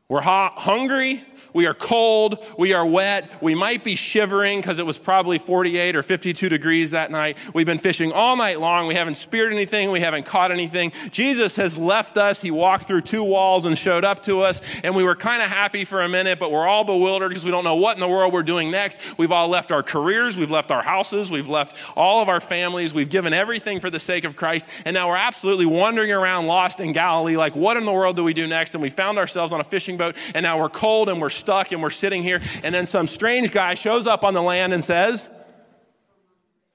We're 0.08 0.20
hot, 0.20 0.58
hungry, 0.58 1.24
we 1.54 1.66
are 1.66 1.72
cold. 1.72 2.44
We 2.58 2.72
are 2.72 2.84
wet. 2.84 3.30
We 3.40 3.54
might 3.54 3.84
be 3.84 3.94
shivering 3.94 4.60
because 4.60 4.80
it 4.80 4.86
was 4.86 4.98
probably 4.98 5.38
48 5.38 5.94
or 5.94 6.02
52 6.02 6.48
degrees 6.48 6.90
that 6.90 7.12
night. 7.12 7.38
We've 7.54 7.64
been 7.64 7.78
fishing 7.78 8.12
all 8.12 8.36
night 8.36 8.58
long. 8.58 8.88
We 8.88 8.96
haven't 8.96 9.14
speared 9.14 9.52
anything. 9.52 9.92
We 9.92 10.00
haven't 10.00 10.26
caught 10.26 10.50
anything. 10.50 10.90
Jesus 11.12 11.54
has 11.54 11.78
left 11.78 12.16
us. 12.16 12.40
He 12.40 12.50
walked 12.50 12.86
through 12.86 13.02
two 13.02 13.22
walls 13.22 13.66
and 13.66 13.78
showed 13.78 14.04
up 14.04 14.20
to 14.24 14.40
us. 14.40 14.60
And 14.82 14.96
we 14.96 15.04
were 15.04 15.14
kind 15.14 15.42
of 15.42 15.48
happy 15.48 15.84
for 15.84 16.02
a 16.02 16.08
minute, 16.08 16.40
but 16.40 16.50
we're 16.50 16.66
all 16.66 16.82
bewildered 16.82 17.28
because 17.28 17.44
we 17.44 17.52
don't 17.52 17.64
know 17.64 17.76
what 17.76 17.96
in 17.96 18.00
the 18.00 18.08
world 18.08 18.32
we're 18.32 18.42
doing 18.42 18.72
next. 18.72 18.98
We've 19.16 19.30
all 19.30 19.48
left 19.48 19.70
our 19.70 19.84
careers. 19.84 20.36
We've 20.36 20.50
left 20.50 20.72
our 20.72 20.82
houses. 20.82 21.30
We've 21.30 21.48
left 21.48 21.76
all 21.96 22.20
of 22.20 22.28
our 22.28 22.40
families. 22.40 22.92
We've 22.92 23.08
given 23.08 23.32
everything 23.32 23.78
for 23.78 23.90
the 23.90 24.00
sake 24.00 24.24
of 24.24 24.34
Christ. 24.34 24.66
And 24.84 24.94
now 24.94 25.08
we're 25.08 25.16
absolutely 25.16 25.66
wandering 25.66 26.10
around 26.10 26.46
lost 26.46 26.80
in 26.80 26.90
Galilee 26.90 27.36
like, 27.36 27.54
what 27.54 27.76
in 27.76 27.84
the 27.84 27.92
world 27.92 28.16
do 28.16 28.24
we 28.24 28.34
do 28.34 28.48
next? 28.48 28.74
And 28.74 28.82
we 28.82 28.90
found 28.90 29.18
ourselves 29.18 29.52
on 29.52 29.60
a 29.60 29.64
fishing 29.64 29.96
boat. 29.96 30.16
And 30.34 30.42
now 30.42 30.58
we're 30.58 30.68
cold 30.68 31.08
and 31.08 31.20
we're 31.20 31.30
stuck 31.44 31.72
and 31.72 31.82
we're 31.82 31.90
sitting 31.90 32.22
here, 32.22 32.40
and 32.62 32.74
then 32.74 32.86
some 32.86 33.06
strange 33.06 33.50
guy 33.50 33.74
shows 33.74 34.06
up 34.06 34.24
on 34.24 34.34
the 34.34 34.42
land 34.42 34.72
and 34.72 34.82
says, 34.82 35.30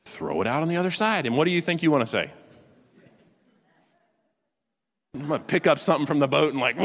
Throw 0.05 0.41
it 0.41 0.47
out 0.47 0.62
on 0.62 0.69
the 0.69 0.77
other 0.77 0.91
side. 0.91 1.25
And 1.25 1.38
what 1.38 1.45
do 1.45 1.51
you 1.51 1.62
think 1.62 1.84
you 1.84 1.91
want 1.91 2.01
to 2.01 2.08
say? 2.08 2.32
I'm 5.13 5.27
going 5.27 5.39
to 5.39 5.45
pick 5.45 5.67
up 5.67 5.79
something 5.79 6.05
from 6.05 6.19
the 6.19 6.27
boat 6.27 6.51
and, 6.51 6.60
like! 6.60 6.77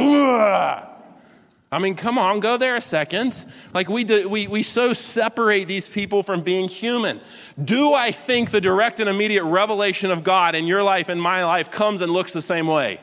I 1.75 1.79
mean, 1.81 1.97
come 1.97 2.18
on, 2.18 2.38
go 2.38 2.57
there 2.57 2.77
a 2.77 2.81
second. 2.81 3.44
Like, 3.73 3.88
we, 3.88 4.05
do, 4.05 4.29
we, 4.29 4.47
we 4.47 4.62
so 4.62 4.92
separate 4.92 5.66
these 5.66 5.88
people 5.88 6.23
from 6.23 6.42
being 6.42 6.68
human. 6.68 7.20
Do 7.62 7.92
I 7.94 8.12
think 8.12 8.51
the 8.51 8.61
direct 8.61 9.01
and 9.01 9.09
immediate 9.09 9.44
revelation 9.44 10.11
of 10.11 10.23
God 10.23 10.55
in 10.55 10.66
your 10.66 10.83
life 10.83 11.09
and 11.09 11.20
my 11.20 11.44
life 11.44 11.70
comes 11.70 12.01
and 12.01 12.12
looks 12.12 12.33
the 12.33 12.42
same 12.42 12.66
way? 12.66 13.01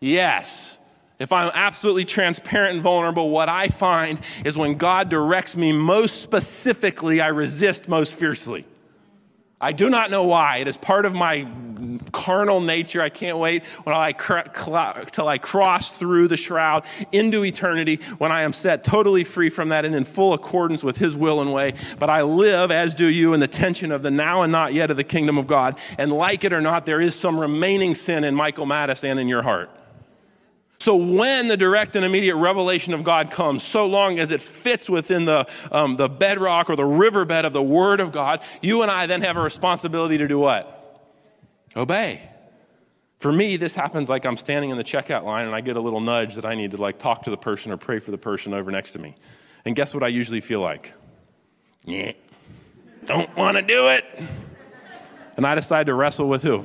Yes. 0.00 0.78
If 1.18 1.32
I'm 1.32 1.50
absolutely 1.54 2.04
transparent 2.04 2.74
and 2.74 2.82
vulnerable, 2.82 3.30
what 3.30 3.48
I 3.48 3.68
find 3.68 4.20
is 4.44 4.58
when 4.58 4.76
God 4.76 5.08
directs 5.08 5.56
me 5.56 5.72
most 5.72 6.20
specifically, 6.20 7.20
I 7.20 7.28
resist 7.28 7.88
most 7.88 8.12
fiercely. 8.12 8.66
I 9.58 9.72
do 9.72 9.88
not 9.88 10.10
know 10.10 10.24
why. 10.24 10.58
It 10.58 10.68
is 10.68 10.76
part 10.76 11.06
of 11.06 11.14
my 11.14 11.48
carnal 12.12 12.60
nature. 12.60 13.00
I 13.00 13.08
can't 13.08 13.38
wait 13.38 13.64
until 13.86 13.94
I, 13.94 15.04
till 15.10 15.28
I 15.28 15.38
cross 15.38 15.94
through 15.94 16.28
the 16.28 16.36
shroud 16.36 16.84
into 17.10 17.42
eternity 17.42 18.00
when 18.18 18.30
I 18.30 18.42
am 18.42 18.52
set 18.52 18.84
totally 18.84 19.24
free 19.24 19.48
from 19.48 19.70
that 19.70 19.86
and 19.86 19.94
in 19.94 20.04
full 20.04 20.34
accordance 20.34 20.84
with 20.84 20.98
His 20.98 21.16
will 21.16 21.40
and 21.40 21.54
way. 21.54 21.72
But 21.98 22.10
I 22.10 22.20
live, 22.20 22.70
as 22.70 22.94
do 22.94 23.06
you, 23.06 23.32
in 23.32 23.40
the 23.40 23.48
tension 23.48 23.92
of 23.92 24.02
the 24.02 24.10
now 24.10 24.42
and 24.42 24.52
not 24.52 24.74
yet 24.74 24.90
of 24.90 24.98
the 24.98 25.04
kingdom 25.04 25.38
of 25.38 25.46
God. 25.46 25.78
And 25.96 26.12
like 26.12 26.44
it 26.44 26.52
or 26.52 26.60
not, 26.60 26.84
there 26.84 27.00
is 27.00 27.14
some 27.14 27.40
remaining 27.40 27.94
sin 27.94 28.24
in 28.24 28.34
Michael 28.34 28.66
Mattis 28.66 29.08
and 29.08 29.18
in 29.18 29.26
your 29.26 29.42
heart. 29.42 29.70
So, 30.86 30.94
when 30.94 31.48
the 31.48 31.56
direct 31.56 31.96
and 31.96 32.04
immediate 32.04 32.36
revelation 32.36 32.94
of 32.94 33.02
God 33.02 33.32
comes, 33.32 33.64
so 33.64 33.86
long 33.86 34.20
as 34.20 34.30
it 34.30 34.40
fits 34.40 34.88
within 34.88 35.24
the, 35.24 35.48
um, 35.72 35.96
the 35.96 36.08
bedrock 36.08 36.70
or 36.70 36.76
the 36.76 36.84
riverbed 36.84 37.44
of 37.44 37.52
the 37.52 37.60
Word 37.60 37.98
of 37.98 38.12
God, 38.12 38.40
you 38.62 38.82
and 38.82 38.90
I 38.92 39.06
then 39.06 39.20
have 39.22 39.36
a 39.36 39.40
responsibility 39.40 40.16
to 40.16 40.28
do 40.28 40.38
what? 40.38 41.10
Obey. 41.74 42.22
For 43.18 43.32
me, 43.32 43.56
this 43.56 43.74
happens 43.74 44.08
like 44.08 44.24
I'm 44.24 44.36
standing 44.36 44.70
in 44.70 44.76
the 44.76 44.84
checkout 44.84 45.24
line 45.24 45.46
and 45.46 45.56
I 45.56 45.60
get 45.60 45.76
a 45.76 45.80
little 45.80 45.98
nudge 45.98 46.36
that 46.36 46.46
I 46.46 46.54
need 46.54 46.70
to 46.70 46.76
like 46.76 47.00
talk 47.00 47.24
to 47.24 47.30
the 47.30 47.36
person 47.36 47.72
or 47.72 47.76
pray 47.76 47.98
for 47.98 48.12
the 48.12 48.18
person 48.18 48.54
over 48.54 48.70
next 48.70 48.92
to 48.92 49.00
me. 49.00 49.16
And 49.64 49.74
guess 49.74 49.92
what 49.92 50.04
I 50.04 50.08
usually 50.08 50.40
feel 50.40 50.60
like? 50.60 50.94
Yeah, 51.84 52.12
don't 53.06 53.36
want 53.36 53.56
to 53.56 53.62
do 53.64 53.88
it. 53.88 54.04
And 55.36 55.44
I 55.44 55.56
decide 55.56 55.86
to 55.86 55.94
wrestle 55.94 56.28
with 56.28 56.44
who? 56.44 56.64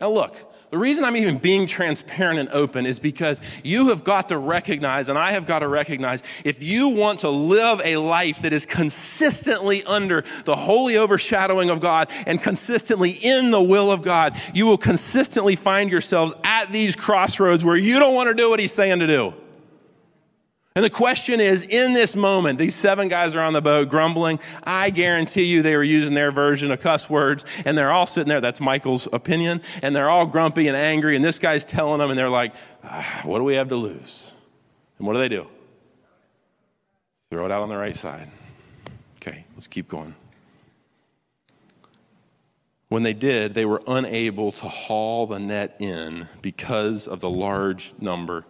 Now, 0.00 0.10
look, 0.10 0.36
the 0.68 0.78
reason 0.78 1.04
I'm 1.04 1.16
even 1.16 1.38
being 1.38 1.66
transparent 1.66 2.40
and 2.40 2.48
open 2.48 2.86
is 2.86 2.98
because 2.98 3.40
you 3.62 3.88
have 3.88 4.02
got 4.02 4.30
to 4.30 4.38
recognize, 4.38 5.08
and 5.08 5.16
I 5.16 5.32
have 5.32 5.46
got 5.46 5.60
to 5.60 5.68
recognize, 5.68 6.22
if 6.44 6.62
you 6.62 6.88
want 6.88 7.20
to 7.20 7.30
live 7.30 7.80
a 7.84 7.96
life 7.96 8.42
that 8.42 8.52
is 8.52 8.66
consistently 8.66 9.84
under 9.84 10.24
the 10.44 10.56
holy 10.56 10.96
overshadowing 10.96 11.70
of 11.70 11.80
God 11.80 12.10
and 12.26 12.42
consistently 12.42 13.10
in 13.10 13.52
the 13.52 13.62
will 13.62 13.92
of 13.92 14.02
God, 14.02 14.40
you 14.54 14.66
will 14.66 14.78
consistently 14.78 15.54
find 15.54 15.90
yourselves 15.90 16.34
at 16.42 16.66
these 16.72 16.96
crossroads 16.96 17.64
where 17.64 17.76
you 17.76 17.98
don't 17.98 18.14
want 18.14 18.28
to 18.28 18.34
do 18.34 18.50
what 18.50 18.58
He's 18.58 18.72
saying 18.72 18.98
to 18.98 19.06
do. 19.06 19.34
And 20.76 20.84
the 20.84 20.90
question 20.90 21.40
is 21.40 21.62
in 21.64 21.94
this 21.94 22.14
moment, 22.14 22.58
these 22.58 22.74
seven 22.74 23.08
guys 23.08 23.34
are 23.34 23.40
on 23.40 23.54
the 23.54 23.62
boat 23.62 23.88
grumbling. 23.88 24.38
I 24.62 24.90
guarantee 24.90 25.44
you 25.44 25.62
they 25.62 25.74
were 25.74 25.82
using 25.82 26.12
their 26.12 26.30
version 26.30 26.70
of 26.70 26.80
cuss 26.80 27.08
words, 27.08 27.46
and 27.64 27.78
they're 27.78 27.90
all 27.90 28.04
sitting 28.04 28.28
there. 28.28 28.42
That's 28.42 28.60
Michael's 28.60 29.08
opinion. 29.10 29.62
And 29.80 29.96
they're 29.96 30.10
all 30.10 30.26
grumpy 30.26 30.68
and 30.68 30.76
angry, 30.76 31.16
and 31.16 31.24
this 31.24 31.38
guy's 31.38 31.64
telling 31.64 32.00
them, 32.00 32.10
and 32.10 32.18
they're 32.18 32.28
like, 32.28 32.54
ah, 32.84 33.22
What 33.24 33.38
do 33.38 33.44
we 33.44 33.54
have 33.54 33.70
to 33.70 33.76
lose? 33.76 34.34
And 34.98 35.06
what 35.06 35.14
do 35.14 35.18
they 35.18 35.30
do? 35.30 35.46
Throw 37.30 37.46
it 37.46 37.50
out 37.50 37.62
on 37.62 37.70
the 37.70 37.78
right 37.78 37.96
side. 37.96 38.28
Okay, 39.16 39.46
let's 39.54 39.66
keep 39.66 39.88
going. 39.88 40.14
When 42.90 43.02
they 43.02 43.14
did, 43.14 43.54
they 43.54 43.64
were 43.64 43.82
unable 43.86 44.52
to 44.52 44.68
haul 44.68 45.26
the 45.26 45.38
net 45.38 45.76
in 45.78 46.28
because 46.42 47.08
of 47.08 47.20
the 47.20 47.30
large 47.30 47.94
number 47.98 48.44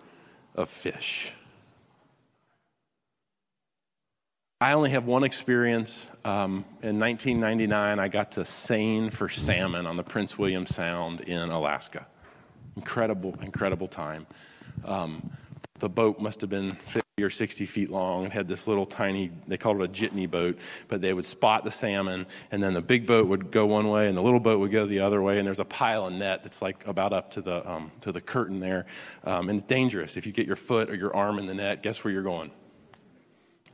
of 0.57 0.69
fish. 0.69 1.36
I 4.59 4.73
only 4.73 4.89
have 4.89 5.07
one 5.07 5.23
experience. 5.23 6.07
Um, 6.25 6.65
in 6.81 6.99
1999, 6.99 7.99
I 7.99 8.09
got 8.09 8.33
to 8.33 8.47
seine 8.47 9.11
for 9.11 9.29
salmon 9.29 9.85
on 9.85 9.99
the 9.99 10.03
Prince 10.03 10.39
William 10.39 10.65
Sound 10.65 11.21
in 11.21 11.51
Alaska. 11.51 12.07
Incredible, 12.75 13.37
incredible 13.43 13.87
time. 13.87 14.27
Um, 14.87 15.31
the 15.75 15.91
boat 15.91 16.21
must 16.21 16.41
have 16.41 16.49
been 16.49 16.71
50 16.71 17.23
or 17.23 17.29
60 17.29 17.67
feet 17.67 17.91
long 17.91 18.25
and 18.25 18.33
had 18.33 18.49
this 18.49 18.67
little 18.67 18.87
tiny, 18.87 19.31
they 19.47 19.59
called 19.59 19.83
it 19.83 19.85
a 19.85 19.89
jitney 19.89 20.31
boat, 20.31 20.59
but 20.89 21.03
they 21.03 21.13
would 21.13 21.27
spot 21.27 21.65
the 21.65 21.71
salmon, 21.71 22.27
and 22.51 22.63
then 22.63 22.73
the 22.73 22.81
big 22.81 23.05
boat 23.05 23.27
would 23.27 23.51
go 23.51 23.67
one 23.67 23.91
way 23.91 24.09
and 24.09 24.17
the 24.17 24.23
little 24.23 24.41
boat 24.41 24.59
would 24.59 24.73
go 24.73 24.87
the 24.87 25.01
other 25.01 25.21
way, 25.21 25.37
and 25.37 25.47
there's 25.47 25.61
a 25.61 25.67
pile 25.67 26.07
of 26.07 26.15
net 26.15 26.43
that's 26.43 26.63
like 26.63 26.87
about 26.87 27.13
up 27.13 27.31
to 27.33 27.43
the, 27.43 27.71
um, 27.71 27.91
to 28.01 28.11
the 28.11 28.23
curtain 28.23 28.61
there. 28.61 28.87
Um, 29.23 29.51
and 29.51 29.59
it's 29.59 29.69
dangerous. 29.69 30.17
If 30.17 30.25
you 30.25 30.33
get 30.33 30.47
your 30.47 30.57
foot 30.57 30.89
or 30.89 30.95
your 30.95 31.15
arm 31.15 31.39
in 31.39 31.45
the 31.45 31.55
net, 31.55 31.83
guess 31.83 32.03
where 32.03 32.11
you're 32.11 32.23
going? 32.23 32.53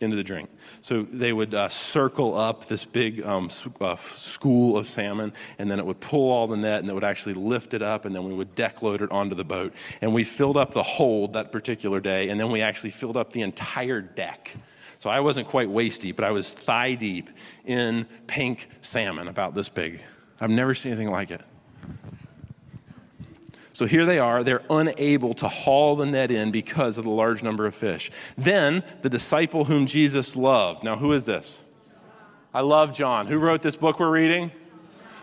Into 0.03 0.17
the 0.17 0.25
drink. 0.25 0.51
So 0.81 1.07
they 1.11 1.33
would 1.33 1.55
uh, 1.55 1.69
circle 1.69 2.37
up 2.38 2.67
this 2.67 2.85
big 2.85 3.25
um, 3.25 3.49
uh, 3.81 3.97
school 3.97 4.77
of 4.77 4.87
salmon, 4.87 5.33
and 5.59 5.71
then 5.71 5.79
it 5.79 5.87
would 5.87 6.01
pull 6.01 6.31
all 6.31 6.47
the 6.47 6.57
net, 6.57 6.81
and 6.81 6.91
it 6.91 6.95
would 6.95 7.05
actually 7.05 7.35
lift 7.35 7.75
it 7.75 7.83
up, 7.83 8.05
and 8.05 8.15
then 8.15 8.25
we 8.25 8.35
would 8.35 8.55
deck 8.55 8.83
load 8.83 9.03
it 9.03 9.11
onto 9.11 9.35
the 9.35 9.45
boat. 9.45 9.73
And 10.01 10.12
we 10.12 10.25
filled 10.25 10.57
up 10.57 10.73
the 10.73 10.83
hold 10.83 11.33
that 11.35 11.53
particular 11.53 12.01
day, 12.01 12.29
and 12.29 12.38
then 12.38 12.51
we 12.51 12.61
actually 12.61 12.91
filled 12.91 13.17
up 13.17 13.33
the 13.33 13.43
entire 13.43 14.01
deck. 14.01 14.55
So 14.99 15.11
I 15.11 15.21
wasn't 15.21 15.49
quite 15.49 15.69
waist 15.69 16.01
deep, 16.01 16.17
but 16.17 16.25
I 16.25 16.31
was 16.31 16.53
thigh 16.53 16.95
deep 16.95 17.29
in 17.65 18.07
pink 18.27 18.69
salmon 18.81 19.27
about 19.29 19.55
this 19.55 19.69
big. 19.69 20.01
I've 20.41 20.51
never 20.51 20.75
seen 20.75 20.93
anything 20.93 21.11
like 21.11 21.31
it. 21.31 21.41
So 23.73 23.87
here 23.87 24.05
they 24.05 24.19
are, 24.19 24.45
they're 24.45 24.65
unable 24.69 25.33
to 25.35 25.49
haul 25.49 25.97
the 25.97 26.07
net 26.07 26.31
in 26.31 26.51
because 26.51 26.99
of 26.99 27.05
the 27.05 27.11
large 27.11 27.43
number 27.43 27.65
of 27.67 27.75
fish. 27.75 28.11
Then 28.37 28.85
the 29.01 29.09
disciple 29.09 29.65
whom 29.65 29.87
Jesus 29.87 30.37
loved. 30.37 30.85
Now, 30.85 30.97
who 30.97 31.13
is 31.13 31.25
this? 31.25 31.61
I 32.53 32.61
love 32.61 32.95
John. 32.95 33.29
Who 33.29 33.39
wrote 33.39 33.63
this 33.63 33.77
book 33.77 33.99
we're 33.99 34.11
reading? 34.11 34.53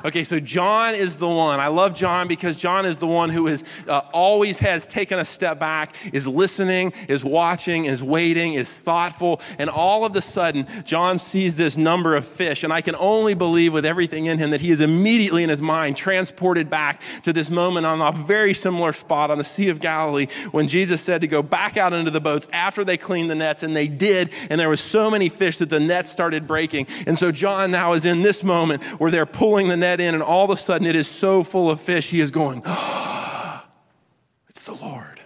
Okay, 0.06 0.24
so 0.24 0.40
John 0.40 0.96
is 0.96 1.18
the 1.18 1.28
one. 1.28 1.60
I 1.60 1.68
love 1.68 1.94
John 1.94 2.30
because 2.30 2.56
John 2.56 2.86
is 2.86 3.00
the 3.00 3.08
one 3.08 3.30
who 3.30 3.48
is 3.48 3.66
uh, 3.88 4.02
always 4.14 4.60
has 4.60 4.88
taken 4.88 5.20
a 5.20 5.26
step 5.26 5.60
back, 5.60 5.94
is 6.14 6.26
listening, 6.26 6.94
is 7.10 7.26
watching, 7.26 7.86
is 7.86 8.02
waiting, 8.02 8.54
is 8.54 8.74
thoughtful, 8.74 9.42
and 9.58 9.70
all 9.70 10.06
of 10.06 10.16
a 10.16 10.22
sudden, 10.22 10.68
John 10.86 11.20
sees 11.20 11.58
this 11.58 11.76
number 11.76 12.16
of 12.16 12.26
fish, 12.26 12.64
and 12.64 12.72
I 12.72 12.80
can 12.80 12.96
only 12.96 13.34
believe 13.34 13.74
with 13.74 13.86
everything 13.86 14.28
in 14.28 14.38
him 14.38 14.52
that 14.52 14.62
he 14.62 14.72
is 14.72 14.80
immediately 14.80 15.44
in 15.44 15.50
his 15.50 15.62
mind 15.62 15.98
transported 15.98 16.70
back 16.70 17.02
to 17.24 17.34
this 17.34 17.50
moment 17.50 17.86
on 17.86 18.02
a 18.02 18.16
very 18.16 18.54
similar 18.54 18.94
spot 18.94 19.30
on 19.30 19.38
the 19.38 19.44
Sea 19.44 19.68
of 19.68 19.82
Galilee 19.82 20.28
when 20.52 20.70
Jesus 20.70 21.02
said 21.02 21.20
to 21.22 21.28
go 21.28 21.42
back 21.42 21.76
out 21.76 21.92
into 21.92 22.12
the 22.12 22.22
boats 22.22 22.48
after 22.54 22.86
they 22.86 22.96
cleaned 22.98 23.30
the 23.30 23.36
nets, 23.36 23.64
and 23.64 23.76
they 23.76 23.88
did, 23.88 24.30
and 24.50 24.60
there 24.60 24.70
was 24.70 24.80
so 24.80 25.12
many 25.12 25.28
fish 25.28 25.58
that 25.58 25.70
the 25.70 25.80
nets 25.80 26.10
started 26.10 26.48
breaking, 26.48 26.88
and 27.06 27.20
so 27.20 27.34
John 27.34 27.72
now 27.72 27.92
is 27.92 28.06
in 28.06 28.22
this 28.22 28.46
moment 28.46 28.82
where 29.00 29.12
they're 29.12 29.26
pulling 29.26 29.68
the 29.68 29.76
net 29.76 29.89
net 29.90 30.00
in, 30.00 30.14
and 30.14 30.24
all 30.24 30.46
of 30.46 30.52
a 30.52 30.58
sudden 30.58 30.88
it 30.88 30.96
is 30.96 31.08
so 31.08 31.44
full 31.44 31.70
of 31.70 31.80
fish, 31.82 32.10
he 32.10 32.20
is 32.20 32.32
going, 32.32 32.62
oh, 32.66 33.64
It's 34.50 34.64
the 34.64 34.74
Lord. 34.74 35.22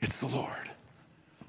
It's 0.00 0.18
the 0.18 0.26
Lord. 0.26 0.70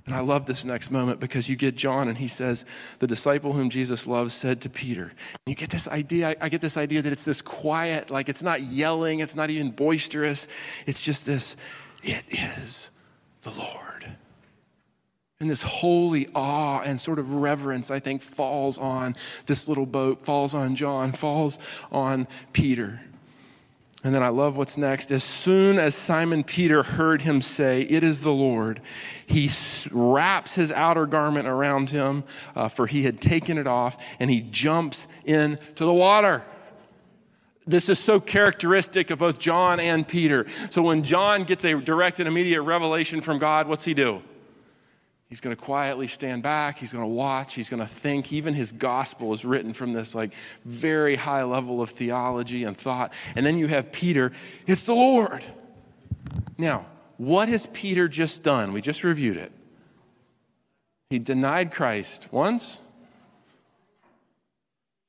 And 0.06 0.14
I 0.14 0.20
love 0.20 0.46
this 0.46 0.66
next 0.66 0.92
moment 0.92 1.20
because 1.20 1.48
you 1.48 1.56
get 1.56 1.76
John 1.76 2.08
and 2.08 2.18
he 2.18 2.28
says, 2.28 2.66
The 3.00 3.08
disciple 3.08 3.54
whom 3.54 3.70
Jesus 3.70 4.06
loves 4.06 4.34
said 4.34 4.62
to 4.62 4.70
Peter. 4.70 5.04
And 5.04 5.48
you 5.48 5.56
get 5.56 5.70
this 5.70 5.88
idea, 5.88 6.30
I, 6.30 6.36
I 6.42 6.50
get 6.50 6.60
this 6.60 6.76
idea 6.76 7.02
that 7.02 7.14
it's 7.14 7.24
this 7.24 7.42
quiet, 7.42 8.10
like 8.10 8.30
it's 8.30 8.44
not 8.44 8.62
yelling, 8.62 9.20
it's 9.20 9.36
not 9.36 9.50
even 9.50 9.72
boisterous. 9.72 10.48
It's 10.86 11.02
just 11.02 11.26
this, 11.26 11.56
it 12.04 12.26
is 12.30 12.90
the 13.42 13.52
Lord. 13.52 13.93
And 15.44 15.52
this 15.52 15.62
holy 15.62 16.30
awe 16.34 16.80
and 16.84 16.98
sort 16.98 17.20
of 17.20 17.34
reverence, 17.34 17.92
I 17.92 18.00
think, 18.00 18.22
falls 18.22 18.78
on 18.78 19.14
this 19.46 19.68
little 19.68 19.86
boat, 19.86 20.22
falls 20.22 20.54
on 20.54 20.78
John, 20.78 21.12
falls 21.12 21.60
on 21.92 22.30
Peter. 22.54 23.02
And 24.06 24.16
then 24.16 24.24
I 24.24 24.30
love 24.30 24.56
what's 24.56 24.78
next. 24.78 25.12
As 25.12 25.22
soon 25.22 25.80
as 25.80 25.96
Simon 25.96 26.46
Peter 26.46 26.82
heard 26.82 27.24
him 27.24 27.42
say, 27.42 27.82
It 27.82 28.06
is 28.06 28.22
the 28.22 28.32
Lord, 28.32 28.80
he 29.26 29.50
wraps 29.92 30.56
his 30.56 30.72
outer 30.72 31.06
garment 31.06 31.46
around 31.46 31.90
him, 31.90 32.24
uh, 32.56 32.70
for 32.70 32.88
he 32.88 33.04
had 33.04 33.20
taken 33.20 33.58
it 33.58 33.68
off, 33.68 33.98
and 34.22 34.32
he 34.32 34.40
jumps 34.40 35.10
into 35.26 35.84
the 35.84 35.94
water. 35.94 36.42
This 37.68 37.90
is 37.90 38.00
so 38.00 38.22
characteristic 38.22 39.10
of 39.10 39.20
both 39.20 39.40
John 39.40 39.82
and 39.82 40.08
Peter. 40.08 40.46
So 40.70 40.84
when 40.84 41.04
John 41.04 41.44
gets 41.44 41.66
a 41.66 41.74
direct 41.82 42.20
and 42.20 42.30
immediate 42.30 42.62
revelation 42.62 43.20
from 43.20 43.40
God, 43.40 43.68
what's 43.68 43.84
he 43.84 43.94
do? 43.94 44.22
He's 45.34 45.42
going 45.42 45.56
to 45.56 45.60
quietly 45.60 46.06
stand 46.06 46.44
back. 46.44 46.78
He's 46.78 46.94
going 46.94 47.04
to 47.04 47.08
watch. 47.08 47.56
He's 47.56 47.68
going 47.68 47.80
to 47.80 47.88
think. 47.88 48.32
Even 48.32 48.54
his 48.54 48.72
gospel 48.72 49.34
is 49.34 49.44
written 49.44 49.74
from 49.74 49.92
this 49.92 50.14
like 50.14 50.32
very 50.64 51.16
high 51.16 51.42
level 51.42 51.82
of 51.82 51.90
theology 51.90 52.64
and 52.64 52.78
thought. 52.78 53.12
And 53.36 53.44
then 53.44 53.58
you 53.58 53.66
have 53.66 53.92
Peter. 53.92 54.32
It's 54.68 54.84
the 54.84 54.94
Lord. 54.94 55.44
Now, 56.60 56.86
what 57.18 57.50
has 57.50 57.66
Peter 57.66 58.08
just 58.08 58.44
done? 58.44 58.74
We 58.74 58.80
just 58.80 59.04
reviewed 59.04 59.38
it. 59.38 59.52
He 61.10 61.18
denied 61.18 61.72
Christ 61.72 62.28
once, 62.30 62.82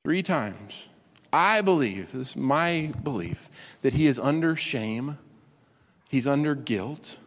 three 0.03 0.23
times. 0.23 0.87
I 1.31 1.61
believe, 1.61 2.13
this 2.13 2.29
is 2.29 2.35
my 2.35 2.91
belief, 3.03 3.47
that 3.83 3.93
he 3.93 4.07
is 4.07 4.17
under 4.17 4.55
shame. 4.55 5.19
He's 6.09 6.25
under 6.25 6.55
guilt. 6.55 7.19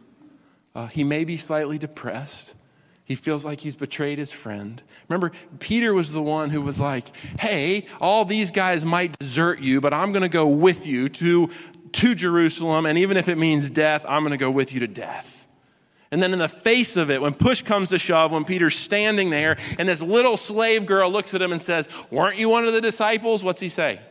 Uh, 0.75 0.87
he 0.87 1.05
may 1.05 1.23
be 1.23 1.37
slightly 1.37 1.77
depressed. 1.77 2.55
He 3.09 3.15
feels 3.15 3.43
like 3.43 3.59
he's 3.59 3.75
betrayed 3.75 4.19
his 4.19 4.31
friend. 4.31 4.83
Remember, 5.07 5.31
Peter 5.57 5.95
was 5.95 6.13
the 6.13 6.21
one 6.21 6.51
who 6.51 6.61
was 6.61 6.79
like, 6.79 7.07
hey, 7.39 7.87
all 7.99 8.23
these 8.23 8.51
guys 8.51 8.85
might 8.85 9.17
desert 9.17 9.61
you, 9.61 9.81
but 9.81 9.95
I'm 9.95 10.11
going 10.11 10.21
to 10.21 10.29
go 10.29 10.45
with 10.45 10.85
you 10.85 11.09
to, 11.09 11.49
to 11.93 12.13
Jerusalem, 12.13 12.85
and 12.85 12.99
even 12.99 13.17
if 13.17 13.27
it 13.27 13.39
means 13.39 13.71
death, 13.71 14.05
I'm 14.07 14.21
going 14.21 14.31
to 14.31 14.37
go 14.37 14.51
with 14.51 14.73
you 14.73 14.81
to 14.81 14.87
death. 14.87 15.47
And 16.11 16.21
then, 16.21 16.33
in 16.33 16.39
the 16.39 16.47
face 16.47 16.97
of 16.97 17.09
it, 17.09 17.19
when 17.19 17.33
push 17.33 17.63
comes 17.63 17.89
to 17.89 17.97
shove, 17.97 18.31
when 18.31 18.45
Peter's 18.45 18.75
standing 18.75 19.31
there, 19.31 19.57
and 19.79 19.89
this 19.89 20.03
little 20.03 20.37
slave 20.37 20.85
girl 20.85 21.09
looks 21.09 21.33
at 21.33 21.41
him 21.41 21.51
and 21.51 21.61
says, 21.61 21.89
Weren't 22.11 22.37
you 22.37 22.49
one 22.49 22.65
of 22.65 22.73
the 22.73 22.81
disciples? 22.81 23.43
What's 23.43 23.59
he 23.59 23.69
say? 23.69 24.01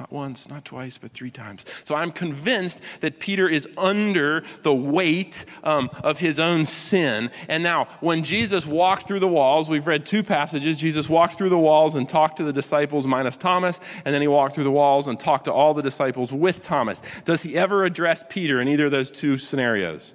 No. 0.00 0.04
Not 0.04 0.12
once, 0.12 0.48
not 0.48 0.64
twice, 0.64 0.96
but 0.96 1.10
three 1.10 1.30
times. 1.32 1.64
So 1.82 1.96
I'm 1.96 2.12
convinced 2.12 2.80
that 3.00 3.18
Peter 3.18 3.48
is 3.48 3.66
under 3.76 4.44
the 4.62 4.72
weight 4.72 5.44
um, 5.64 5.90
of 6.04 6.18
his 6.18 6.38
own 6.38 6.66
sin. 6.66 7.32
And 7.48 7.64
now, 7.64 7.88
when 7.98 8.22
Jesus 8.22 8.64
walked 8.64 9.08
through 9.08 9.18
the 9.18 9.26
walls, 9.26 9.68
we've 9.68 9.88
read 9.88 10.06
two 10.06 10.22
passages. 10.22 10.78
Jesus 10.78 11.08
walked 11.08 11.34
through 11.34 11.48
the 11.48 11.58
walls 11.58 11.96
and 11.96 12.08
talked 12.08 12.36
to 12.36 12.44
the 12.44 12.52
disciples 12.52 13.08
minus 13.08 13.36
Thomas, 13.36 13.80
and 14.04 14.14
then 14.14 14.22
he 14.22 14.28
walked 14.28 14.54
through 14.54 14.62
the 14.62 14.70
walls 14.70 15.08
and 15.08 15.18
talked 15.18 15.46
to 15.46 15.52
all 15.52 15.74
the 15.74 15.82
disciples 15.82 16.32
with 16.32 16.62
Thomas. 16.62 17.02
Does 17.24 17.42
he 17.42 17.56
ever 17.56 17.84
address 17.84 18.22
Peter 18.28 18.60
in 18.60 18.68
either 18.68 18.86
of 18.86 18.92
those 18.92 19.10
two 19.10 19.36
scenarios? 19.36 20.14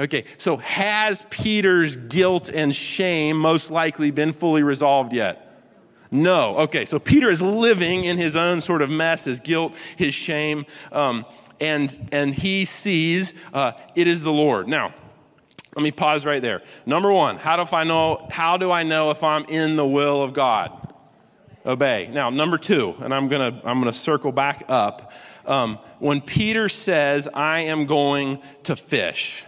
Okay, 0.00 0.24
so 0.38 0.56
has 0.56 1.22
Peter's 1.28 1.98
guilt 1.98 2.48
and 2.48 2.74
shame 2.74 3.36
most 3.36 3.70
likely 3.70 4.10
been 4.10 4.32
fully 4.32 4.62
resolved 4.62 5.12
yet? 5.12 5.51
No. 6.12 6.58
Okay, 6.58 6.84
so 6.84 6.98
Peter 6.98 7.30
is 7.30 7.40
living 7.40 8.04
in 8.04 8.18
his 8.18 8.36
own 8.36 8.60
sort 8.60 8.82
of 8.82 8.90
mess, 8.90 9.24
his 9.24 9.40
guilt, 9.40 9.74
his 9.96 10.14
shame, 10.14 10.66
um, 10.92 11.24
and, 11.58 11.98
and 12.12 12.34
he 12.34 12.66
sees 12.66 13.32
uh, 13.54 13.72
it 13.94 14.06
is 14.06 14.22
the 14.22 14.30
Lord. 14.30 14.68
Now, 14.68 14.92
let 15.74 15.82
me 15.82 15.90
pause 15.90 16.26
right 16.26 16.42
there. 16.42 16.60
Number 16.84 17.10
one, 17.10 17.38
how 17.38 17.56
do 17.56 17.74
I 17.74 17.84
know, 17.84 18.26
how 18.30 18.58
do 18.58 18.70
I 18.70 18.82
know 18.82 19.10
if 19.10 19.24
I'm 19.24 19.46
in 19.46 19.76
the 19.76 19.86
will 19.86 20.22
of 20.22 20.34
God? 20.34 20.92
Obey. 21.64 22.10
Now, 22.12 22.28
number 22.28 22.58
two, 22.58 22.94
and 23.00 23.14
I'm 23.14 23.28
gonna, 23.28 23.62
I'm 23.64 23.78
gonna 23.78 23.92
circle 23.92 24.32
back 24.32 24.64
up. 24.68 25.12
Um, 25.46 25.78
when 25.98 26.20
Peter 26.20 26.68
says, 26.68 27.26
I 27.32 27.60
am 27.60 27.86
going 27.86 28.42
to 28.64 28.76
fish, 28.76 29.44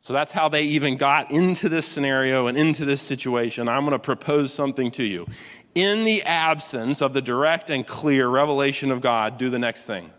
so 0.00 0.12
that's 0.12 0.32
how 0.32 0.48
they 0.48 0.62
even 0.62 0.96
got 0.96 1.30
into 1.30 1.68
this 1.68 1.86
scenario 1.86 2.46
and 2.46 2.56
into 2.56 2.84
this 2.84 3.02
situation. 3.02 3.68
I'm 3.68 3.80
going 3.80 3.92
to 3.92 3.98
propose 3.98 4.54
something 4.54 4.90
to 4.92 5.04
you 5.04 5.26
in 5.76 6.04
the 6.04 6.22
absence 6.22 7.02
of 7.02 7.12
the 7.12 7.20
direct 7.20 7.68
and 7.68 7.86
clear 7.86 8.26
revelation 8.28 8.90
of 8.90 9.02
God, 9.02 9.36
do 9.36 9.50
the 9.50 9.58
next 9.58 9.84
thing. 9.84 10.10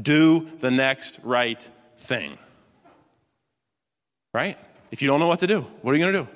Do 0.00 0.48
the 0.60 0.70
next 0.70 1.20
right 1.22 1.68
thing. 1.98 2.38
Right? 4.32 4.58
If 4.90 5.02
you 5.02 5.08
don't 5.08 5.20
know 5.20 5.26
what 5.26 5.40
to 5.40 5.46
do, 5.46 5.60
what 5.82 5.92
are 5.92 5.98
you 5.98 6.04
going 6.04 6.14
to 6.14 6.22
do? 6.22 6.28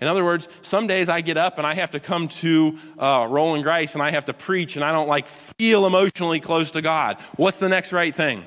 In 0.00 0.08
other 0.08 0.24
words, 0.24 0.48
some 0.62 0.86
days 0.86 1.10
I 1.10 1.20
get 1.20 1.36
up 1.36 1.58
and 1.58 1.66
I 1.66 1.74
have 1.74 1.90
to 1.90 2.00
come 2.00 2.26
to 2.28 2.78
uh, 2.98 3.26
Rolling 3.28 3.62
Grace 3.62 3.92
and 3.92 4.02
I 4.02 4.10
have 4.10 4.24
to 4.24 4.32
preach 4.32 4.76
and 4.76 4.84
I 4.84 4.90
don't 4.90 5.06
like 5.06 5.28
feel 5.28 5.86
emotionally 5.86 6.40
close 6.40 6.70
to 6.72 6.82
God. 6.82 7.18
What's 7.36 7.58
the 7.58 7.68
next 7.68 7.92
right 7.92 8.14
thing? 8.14 8.44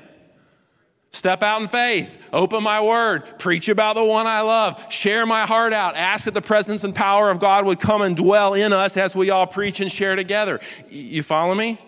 Step 1.12 1.42
out 1.42 1.62
in 1.62 1.68
faith, 1.68 2.28
open 2.32 2.62
my 2.62 2.80
word, 2.80 3.38
preach 3.38 3.68
about 3.70 3.94
the 3.94 4.04
one 4.04 4.26
I 4.26 4.42
love, 4.42 4.92
share 4.92 5.24
my 5.24 5.46
heart 5.46 5.72
out, 5.72 5.96
ask 5.96 6.26
that 6.26 6.34
the 6.34 6.42
presence 6.42 6.84
and 6.84 6.94
power 6.94 7.30
of 7.30 7.40
God 7.40 7.64
would 7.64 7.80
come 7.80 8.02
and 8.02 8.14
dwell 8.14 8.52
in 8.52 8.72
us 8.72 8.96
as 8.98 9.16
we 9.16 9.30
all 9.30 9.46
preach 9.46 9.80
and 9.80 9.90
share 9.90 10.14
together. 10.14 10.60
You 10.90 11.22
follow 11.22 11.54
me? 11.54 11.80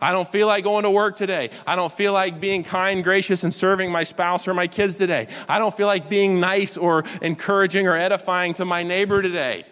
I 0.00 0.10
don't 0.10 0.28
feel 0.28 0.48
like 0.48 0.64
going 0.64 0.82
to 0.82 0.90
work 0.90 1.14
today. 1.14 1.50
I 1.64 1.76
don't 1.76 1.92
feel 1.92 2.12
like 2.12 2.40
being 2.40 2.64
kind, 2.64 3.04
gracious, 3.04 3.44
and 3.44 3.54
serving 3.54 3.92
my 3.92 4.02
spouse 4.02 4.48
or 4.48 4.54
my 4.54 4.66
kids 4.66 4.96
today. 4.96 5.28
I 5.48 5.60
don't 5.60 5.74
feel 5.74 5.86
like 5.86 6.08
being 6.08 6.40
nice 6.40 6.76
or 6.76 7.04
encouraging 7.20 7.86
or 7.86 7.96
edifying 7.96 8.52
to 8.54 8.64
my 8.64 8.82
neighbor 8.82 9.22
today 9.22 9.64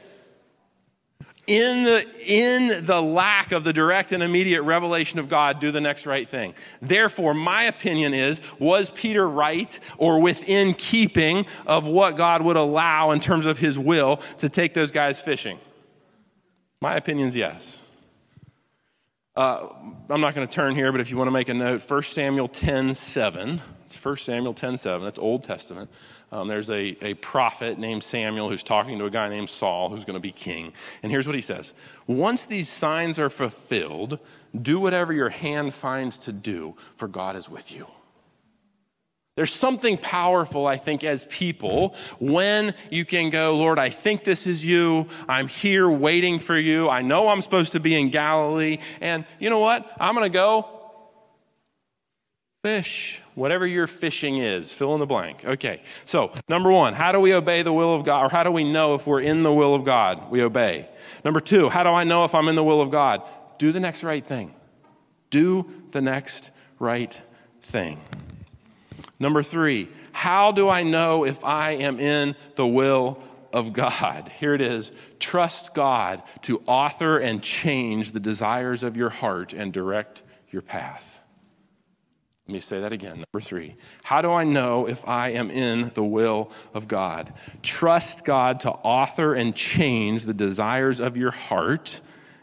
in 1.51 1.83
the, 1.83 2.07
in 2.25 2.87
the 2.87 3.03
lack 3.03 3.51
of 3.51 3.65
the 3.65 3.73
direct 3.73 4.13
and 4.13 4.23
immediate 4.23 4.63
revelation 4.63 5.19
of 5.19 5.29
God, 5.29 5.59
do 5.59 5.73
the 5.73 5.81
next 5.81 6.07
right 6.07 6.29
thing. 6.29 6.55
Therefore, 6.81 7.35
my 7.35 7.65
opinion 7.65 8.15
is 8.15 8.41
was 8.61 8.91
Peter 8.91 9.29
right 9.29 9.77
or 9.99 10.21
within 10.21 10.75
keeping 10.75 11.47
of 11.67 11.89
what 11.89 12.17
God 12.17 12.43
would 12.43 12.57
allow 12.57 13.11
in 13.11 13.19
terms 13.19 13.47
of 13.47 13.59
his 13.59 13.77
will 13.77 14.19
to 14.39 14.49
take 14.49 14.75
those 14.75 14.93
guys 14.93 15.19
fishing? 15.19 15.59
My 16.81 16.95
opinion 16.95 17.27
is 17.27 17.35
yes. 17.35 17.81
Uh, 19.35 19.67
I'm 20.09 20.21
not 20.21 20.37
going 20.37 20.47
to 20.47 20.53
turn 20.53 20.77
here, 20.77 20.93
but 20.93 21.01
if 21.01 21.11
you 21.11 21.17
want 21.17 21.27
to 21.27 21.33
make 21.33 21.49
a 21.49 21.55
note, 21.55 21.83
1 21.91 22.03
Samuel 22.03 22.47
10 22.47 22.95
7. 22.95 23.61
It's 23.87 24.05
1 24.05 24.17
Samuel 24.19 24.55
10 24.55 24.77
7. 24.77 25.03
That's 25.03 25.19
Old 25.19 25.43
Testament. 25.43 25.91
Um, 26.33 26.47
there's 26.47 26.71
a, 26.71 26.97
a 27.05 27.15
prophet 27.15 27.79
named 27.79 28.05
Samuel 28.05 28.49
who's 28.49 28.63
talking 28.63 28.99
to 29.01 29.05
a 29.05 29.11
guy 29.11 29.29
named 29.29 29.51
Saul 29.51 29.89
who's 29.89 30.05
going 30.05 30.15
to 30.15 30.21
be 30.21 30.31
king. 30.31 30.73
And 31.03 31.11
here's 31.11 31.27
what 31.27 31.35
he 31.35 31.43
says 31.43 31.75
Once 32.07 32.45
these 32.45 32.69
signs 32.69 33.19
are 33.19 33.31
fulfilled, 33.31 34.19
do 34.61 34.79
whatever 34.79 35.13
your 35.13 35.31
hand 35.31 35.75
finds 35.75 36.19
to 36.19 36.33
do, 36.33 36.77
for 36.97 37.09
God 37.09 37.37
is 37.37 37.49
with 37.49 37.73
you. 37.75 37.87
There's 39.37 39.53
something 39.53 39.97
powerful, 39.97 40.67
I 40.67 40.77
think, 40.77 41.03
as 41.03 41.25
people 41.25 41.95
when 42.19 42.75
you 42.91 43.05
can 43.05 43.31
go, 43.31 43.57
Lord, 43.57 43.79
I 43.79 43.89
think 43.89 44.23
this 44.23 44.47
is 44.47 44.65
you. 44.65 45.07
I'm 45.29 45.49
here 45.49 45.89
waiting 45.89 46.39
for 46.39 46.59
you. 46.59 46.91
I 46.91 47.03
know 47.03 47.29
I'm 47.29 47.41
supposed 47.41 47.73
to 47.73 47.81
be 47.81 47.99
in 47.99 48.11
Galilee. 48.11 48.79
And 49.01 49.25
you 49.39 49.49
know 49.49 49.61
what? 49.61 49.91
I'm 49.99 50.15
going 50.15 50.31
to 50.31 50.37
go 50.37 50.69
fish. 52.63 53.23
Whatever 53.41 53.67
your 53.67 53.87
fishing 53.87 54.37
is, 54.37 54.71
fill 54.71 54.93
in 54.93 55.01
the 55.01 55.07
blank. 55.07 55.47
Okay, 55.47 55.81
so 56.05 56.31
number 56.47 56.71
one, 56.71 56.93
how 56.93 57.11
do 57.11 57.19
we 57.19 57.33
obey 57.33 57.63
the 57.63 57.73
will 57.73 57.95
of 57.95 58.05
God? 58.05 58.27
Or 58.27 58.29
how 58.29 58.45
do 58.45 58.51
we 58.51 58.71
know 58.71 58.95
if 58.95 59.07
we're 59.07 59.23
in 59.23 59.45
the 59.45 59.53
will 59.53 59.75
of 59.75 59.83
God? 59.83 60.31
We 60.31 60.43
obey. 60.43 60.91
Number 61.25 61.41
two, 61.41 61.71
how 61.71 61.83
do 61.83 61.89
I 61.89 62.05
know 62.05 62.27
if 62.27 62.35
I'm 62.35 62.49
in 62.49 62.55
the 62.55 62.63
will 62.63 62.83
of 62.83 62.91
God? 62.91 63.23
Do 63.57 63.73
the 63.73 63.81
next 63.81 64.05
right 64.05 64.23
thing. 64.23 64.53
Do 65.31 65.65
the 65.93 66.03
next 66.03 66.51
right 66.79 67.19
thing. 67.63 68.03
Number 69.19 69.43
three, 69.43 69.89
how 70.13 70.53
do 70.53 70.69
I 70.69 70.83
know 70.83 71.25
if 71.25 71.43
I 71.43 71.71
am 71.71 71.99
in 71.99 72.37
the 72.57 72.67
will 72.67 73.23
of 73.55 73.73
God? 73.73 74.31
Here 74.39 74.53
it 74.53 74.61
is 74.61 74.93
trust 75.19 75.73
God 75.73 76.23
to 76.43 76.61
author 76.67 77.17
and 77.17 77.43
change 77.43 78.13
the 78.13 78.21
desires 78.21 78.83
of 78.83 78.99
your 78.99 79.09
heart 79.09 79.55
and 79.55 79.73
direct 79.73 80.25
your 80.51 80.61
path. 80.61 81.20
Let 82.51 82.55
me 82.55 82.59
say 82.59 82.81
that 82.81 82.93
again. 82.93 83.19
Number 83.33 83.41
three, 83.41 83.77
how 84.03 84.23
do 84.23 84.33
I 84.33 84.43
know 84.43 84.89
if 84.89 85.07
I 85.07 85.29
am 85.29 85.53
in 85.53 85.93
the 85.95 86.03
will 86.03 86.51
of 86.75 86.89
God? 86.89 87.33
Trust 87.63 88.25
God 88.25 88.59
to 88.61 88.71
author 88.73 89.35
and 89.35 89.55
change 89.55 90.25
the 90.25 90.35
desires 90.35 90.99
of 90.99 91.17
your 91.17 91.31
heart 91.31 92.01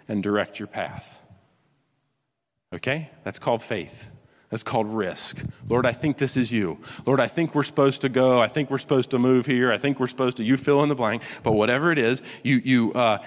and 0.08 0.24
direct 0.24 0.60
your 0.60 0.68
path. 0.70 1.22
Okay? 2.74 3.10
That's 3.26 3.38
called 3.38 3.62
faith. 3.62 4.10
That's 4.50 4.64
called 4.64 4.88
risk. 4.88 5.44
Lord, 5.68 5.86
I 5.86 5.92
think 5.92 6.20
this 6.20 6.38
is 6.38 6.54
you. 6.54 6.78
Lord, 7.06 7.20
I 7.20 7.28
think 7.28 7.54
we're 7.54 7.64
supposed 7.64 8.00
to 8.00 8.08
go. 8.08 8.42
I 8.42 8.48
think 8.48 8.72
we're 8.72 8.78
supposed 8.78 9.10
to 9.10 9.20
move 9.20 9.46
here. 9.46 9.74
I 9.74 9.78
think 9.78 10.00
we're 10.00 10.08
supposed 10.08 10.38
to, 10.38 10.44
you 10.46 10.56
fill 10.56 10.84
in 10.84 10.88
the 10.88 10.96
blank. 10.96 11.22
But 11.44 11.52
whatever 11.52 11.92
it 11.92 11.98
is, 11.98 12.22
you, 12.44 12.62
you, 12.64 12.94
uh, 12.94 13.18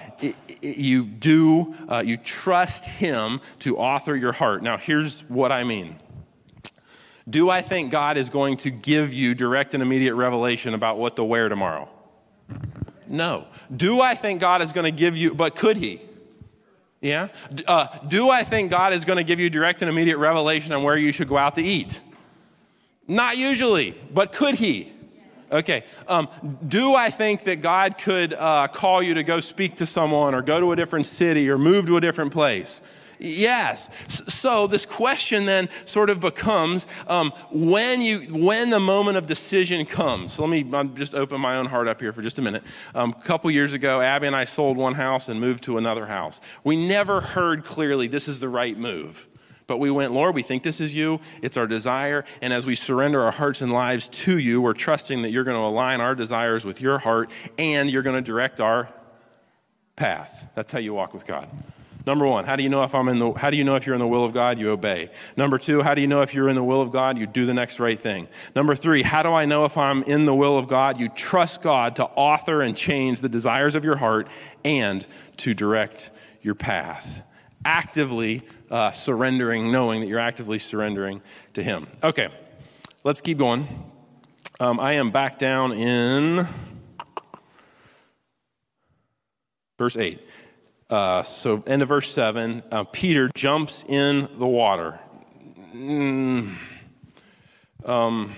you 0.63 1.03
do, 1.03 1.75
uh, 1.87 2.01
you 2.03 2.17
trust 2.17 2.85
Him 2.85 3.39
to 3.59 3.77
author 3.77 4.15
your 4.15 4.31
heart. 4.31 4.63
Now, 4.63 4.77
here's 4.77 5.21
what 5.29 5.51
I 5.51 5.63
mean. 5.63 5.99
Do 7.29 7.49
I 7.49 7.61
think 7.61 7.91
God 7.91 8.17
is 8.17 8.29
going 8.29 8.57
to 8.57 8.71
give 8.71 9.13
you 9.13 9.35
direct 9.35 9.73
and 9.73 9.83
immediate 9.83 10.15
revelation 10.15 10.73
about 10.73 10.97
what 10.97 11.15
to 11.17 11.23
wear 11.23 11.49
tomorrow? 11.49 11.89
No. 13.07 13.47
Do 13.75 14.01
I 14.01 14.15
think 14.15 14.39
God 14.39 14.61
is 14.61 14.73
going 14.73 14.85
to 14.85 14.97
give 14.97 15.17
you, 15.17 15.33
but 15.33 15.55
could 15.55 15.77
He? 15.77 16.01
Yeah? 17.01 17.29
Uh, 17.67 17.87
do 18.07 18.29
I 18.29 18.43
think 18.43 18.69
God 18.69 18.93
is 18.93 19.05
going 19.05 19.17
to 19.17 19.23
give 19.23 19.39
you 19.39 19.49
direct 19.49 19.81
and 19.81 19.89
immediate 19.89 20.17
revelation 20.17 20.71
on 20.71 20.83
where 20.83 20.97
you 20.97 21.11
should 21.11 21.27
go 21.27 21.37
out 21.37 21.55
to 21.55 21.61
eat? 21.61 21.99
Not 23.07 23.37
usually, 23.37 23.91
but 24.13 24.31
could 24.31 24.55
He? 24.55 24.91
Okay. 25.51 25.83
Um, 26.07 26.29
do 26.65 26.95
I 26.95 27.09
think 27.09 27.43
that 27.43 27.59
God 27.59 27.97
could 27.97 28.33
uh, 28.33 28.69
call 28.69 29.03
you 29.03 29.15
to 29.15 29.23
go 29.23 29.41
speak 29.41 29.75
to 29.77 29.85
someone 29.85 30.33
or 30.33 30.41
go 30.41 30.59
to 30.59 30.71
a 30.71 30.75
different 30.75 31.05
city 31.05 31.49
or 31.49 31.57
move 31.57 31.87
to 31.87 31.97
a 31.97 32.01
different 32.01 32.31
place? 32.31 32.81
Yes. 33.23 33.87
So 34.07 34.65
this 34.65 34.83
question 34.83 35.45
then 35.45 35.69
sort 35.85 36.09
of 36.09 36.19
becomes 36.19 36.87
um, 37.05 37.31
when 37.51 38.01
you 38.01 38.21
when 38.21 38.71
the 38.71 38.79
moment 38.79 39.15
of 39.15 39.27
decision 39.27 39.85
comes. 39.85 40.33
So 40.33 40.43
let 40.43 40.49
me 40.49 40.67
I'm 40.73 40.95
just 40.95 41.13
open 41.13 41.39
my 41.39 41.57
own 41.57 41.67
heart 41.67 41.87
up 41.87 42.01
here 42.01 42.11
for 42.13 42.23
just 42.23 42.39
a 42.39 42.41
minute. 42.41 42.63
Um, 42.95 43.11
a 43.11 43.21
couple 43.21 43.51
years 43.51 43.73
ago, 43.73 44.01
Abby 44.01 44.25
and 44.25 44.35
I 44.35 44.45
sold 44.45 44.75
one 44.75 44.95
house 44.95 45.29
and 45.29 45.39
moved 45.39 45.63
to 45.63 45.77
another 45.77 46.07
house. 46.07 46.41
We 46.63 46.75
never 46.75 47.21
heard 47.21 47.63
clearly 47.63 48.07
this 48.07 48.27
is 48.27 48.39
the 48.39 48.49
right 48.49 48.75
move. 48.75 49.27
But 49.67 49.77
we 49.77 49.91
went, 49.91 50.11
Lord, 50.11 50.33
we 50.33 50.41
think 50.41 50.63
this 50.63 50.81
is 50.81 50.95
you. 50.95 51.21
It's 51.43 51.57
our 51.57 51.67
desire. 51.67 52.25
And 52.41 52.51
as 52.51 52.65
we 52.65 52.73
surrender 52.73 53.21
our 53.21 53.31
hearts 53.31 53.61
and 53.61 53.71
lives 53.71 54.09
to 54.09 54.37
you, 54.37 54.61
we're 54.61 54.73
trusting 54.73 55.21
that 55.21 55.29
you're 55.29 55.43
going 55.43 55.55
to 55.55 55.63
align 55.63 56.01
our 56.01 56.15
desires 56.15 56.65
with 56.65 56.81
your 56.81 56.97
heart 56.97 57.29
and 57.59 57.89
you're 57.89 58.01
going 58.01 58.15
to 58.15 58.21
direct 58.21 58.59
our 58.59 58.89
path. 59.95 60.49
That's 60.55 60.73
how 60.73 60.79
you 60.79 60.95
walk 60.95 61.13
with 61.13 61.27
God. 61.27 61.47
Number 62.05 62.25
one, 62.25 62.45
how 62.45 62.55
do 62.55 62.63
you 62.63 62.69
know 62.69 62.83
if 62.83 62.95
I'm 62.95 63.07
in 63.09 63.19
the 63.19 63.31
how 63.33 63.49
do 63.49 63.57
you 63.57 63.63
know 63.63 63.75
if 63.75 63.85
you're 63.85 63.95
in 63.95 63.99
the 63.99 64.07
will 64.07 64.25
of 64.25 64.33
God? 64.33 64.57
You 64.57 64.71
obey. 64.71 65.09
Number 65.37 65.57
two, 65.57 65.81
how 65.81 65.93
do 65.93 66.01
you 66.01 66.07
know 66.07 66.21
if 66.21 66.33
you're 66.33 66.49
in 66.49 66.55
the 66.55 66.63
will 66.63 66.81
of 66.81 66.91
God? 66.91 67.17
You 67.17 67.27
do 67.27 67.45
the 67.45 67.53
next 67.53 67.79
right 67.79 67.99
thing. 67.99 68.27
Number 68.55 68.75
three, 68.75 69.03
how 69.03 69.21
do 69.21 69.29
I 69.29 69.45
know 69.45 69.65
if 69.65 69.77
I'm 69.77 70.01
in 70.03 70.25
the 70.25 70.33
will 70.33 70.57
of 70.57 70.67
God? 70.67 70.99
You 70.99 71.09
trust 71.09 71.61
God 71.61 71.95
to 71.97 72.05
author 72.05 72.61
and 72.61 72.75
change 72.75 73.21
the 73.21 73.29
desires 73.29 73.75
of 73.75 73.85
your 73.85 73.97
heart 73.97 74.27
and 74.65 75.05
to 75.37 75.53
direct 75.53 76.09
your 76.41 76.55
path. 76.55 77.21
Actively 77.63 78.41
uh, 78.71 78.91
surrendering, 78.91 79.71
knowing 79.71 80.01
that 80.01 80.07
you're 80.07 80.19
actively 80.19 80.57
surrendering 80.57 81.21
to 81.53 81.61
Him. 81.61 81.87
Okay, 82.03 82.29
let's 83.03 83.21
keep 83.21 83.37
going. 83.37 83.67
Um, 84.59 84.79
I 84.79 84.93
am 84.93 85.11
back 85.11 85.37
down 85.37 85.73
in 85.73 86.47
verse 89.77 89.97
8. 89.97 90.19
Uh, 90.91 91.23
so, 91.23 91.63
end 91.65 91.81
of 91.81 91.87
verse 91.87 92.13
7, 92.13 92.63
uh, 92.69 92.83
Peter 92.83 93.29
jumps 93.33 93.85
in 93.87 94.27
the 94.37 94.45
water. 94.45 94.99
Mm, 95.73 96.57
um, 97.85 98.35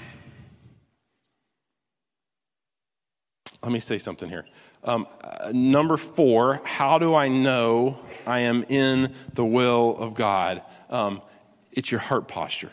let 3.63 3.71
me 3.71 3.79
say 3.79 3.97
something 3.97 4.29
here. 4.29 4.45
Um, 4.83 5.07
uh, 5.23 5.51
number 5.51 5.97
four, 5.97 6.61
how 6.63 6.99
do 6.99 7.15
I 7.15 7.27
know 7.27 7.97
I 8.27 8.41
am 8.41 8.63
in 8.69 9.15
the 9.33 9.45
will 9.45 9.97
of 9.97 10.13
God? 10.13 10.61
Um, 10.91 11.23
it's 11.71 11.89
your 11.89 12.01
heart 12.01 12.27
posture. 12.27 12.71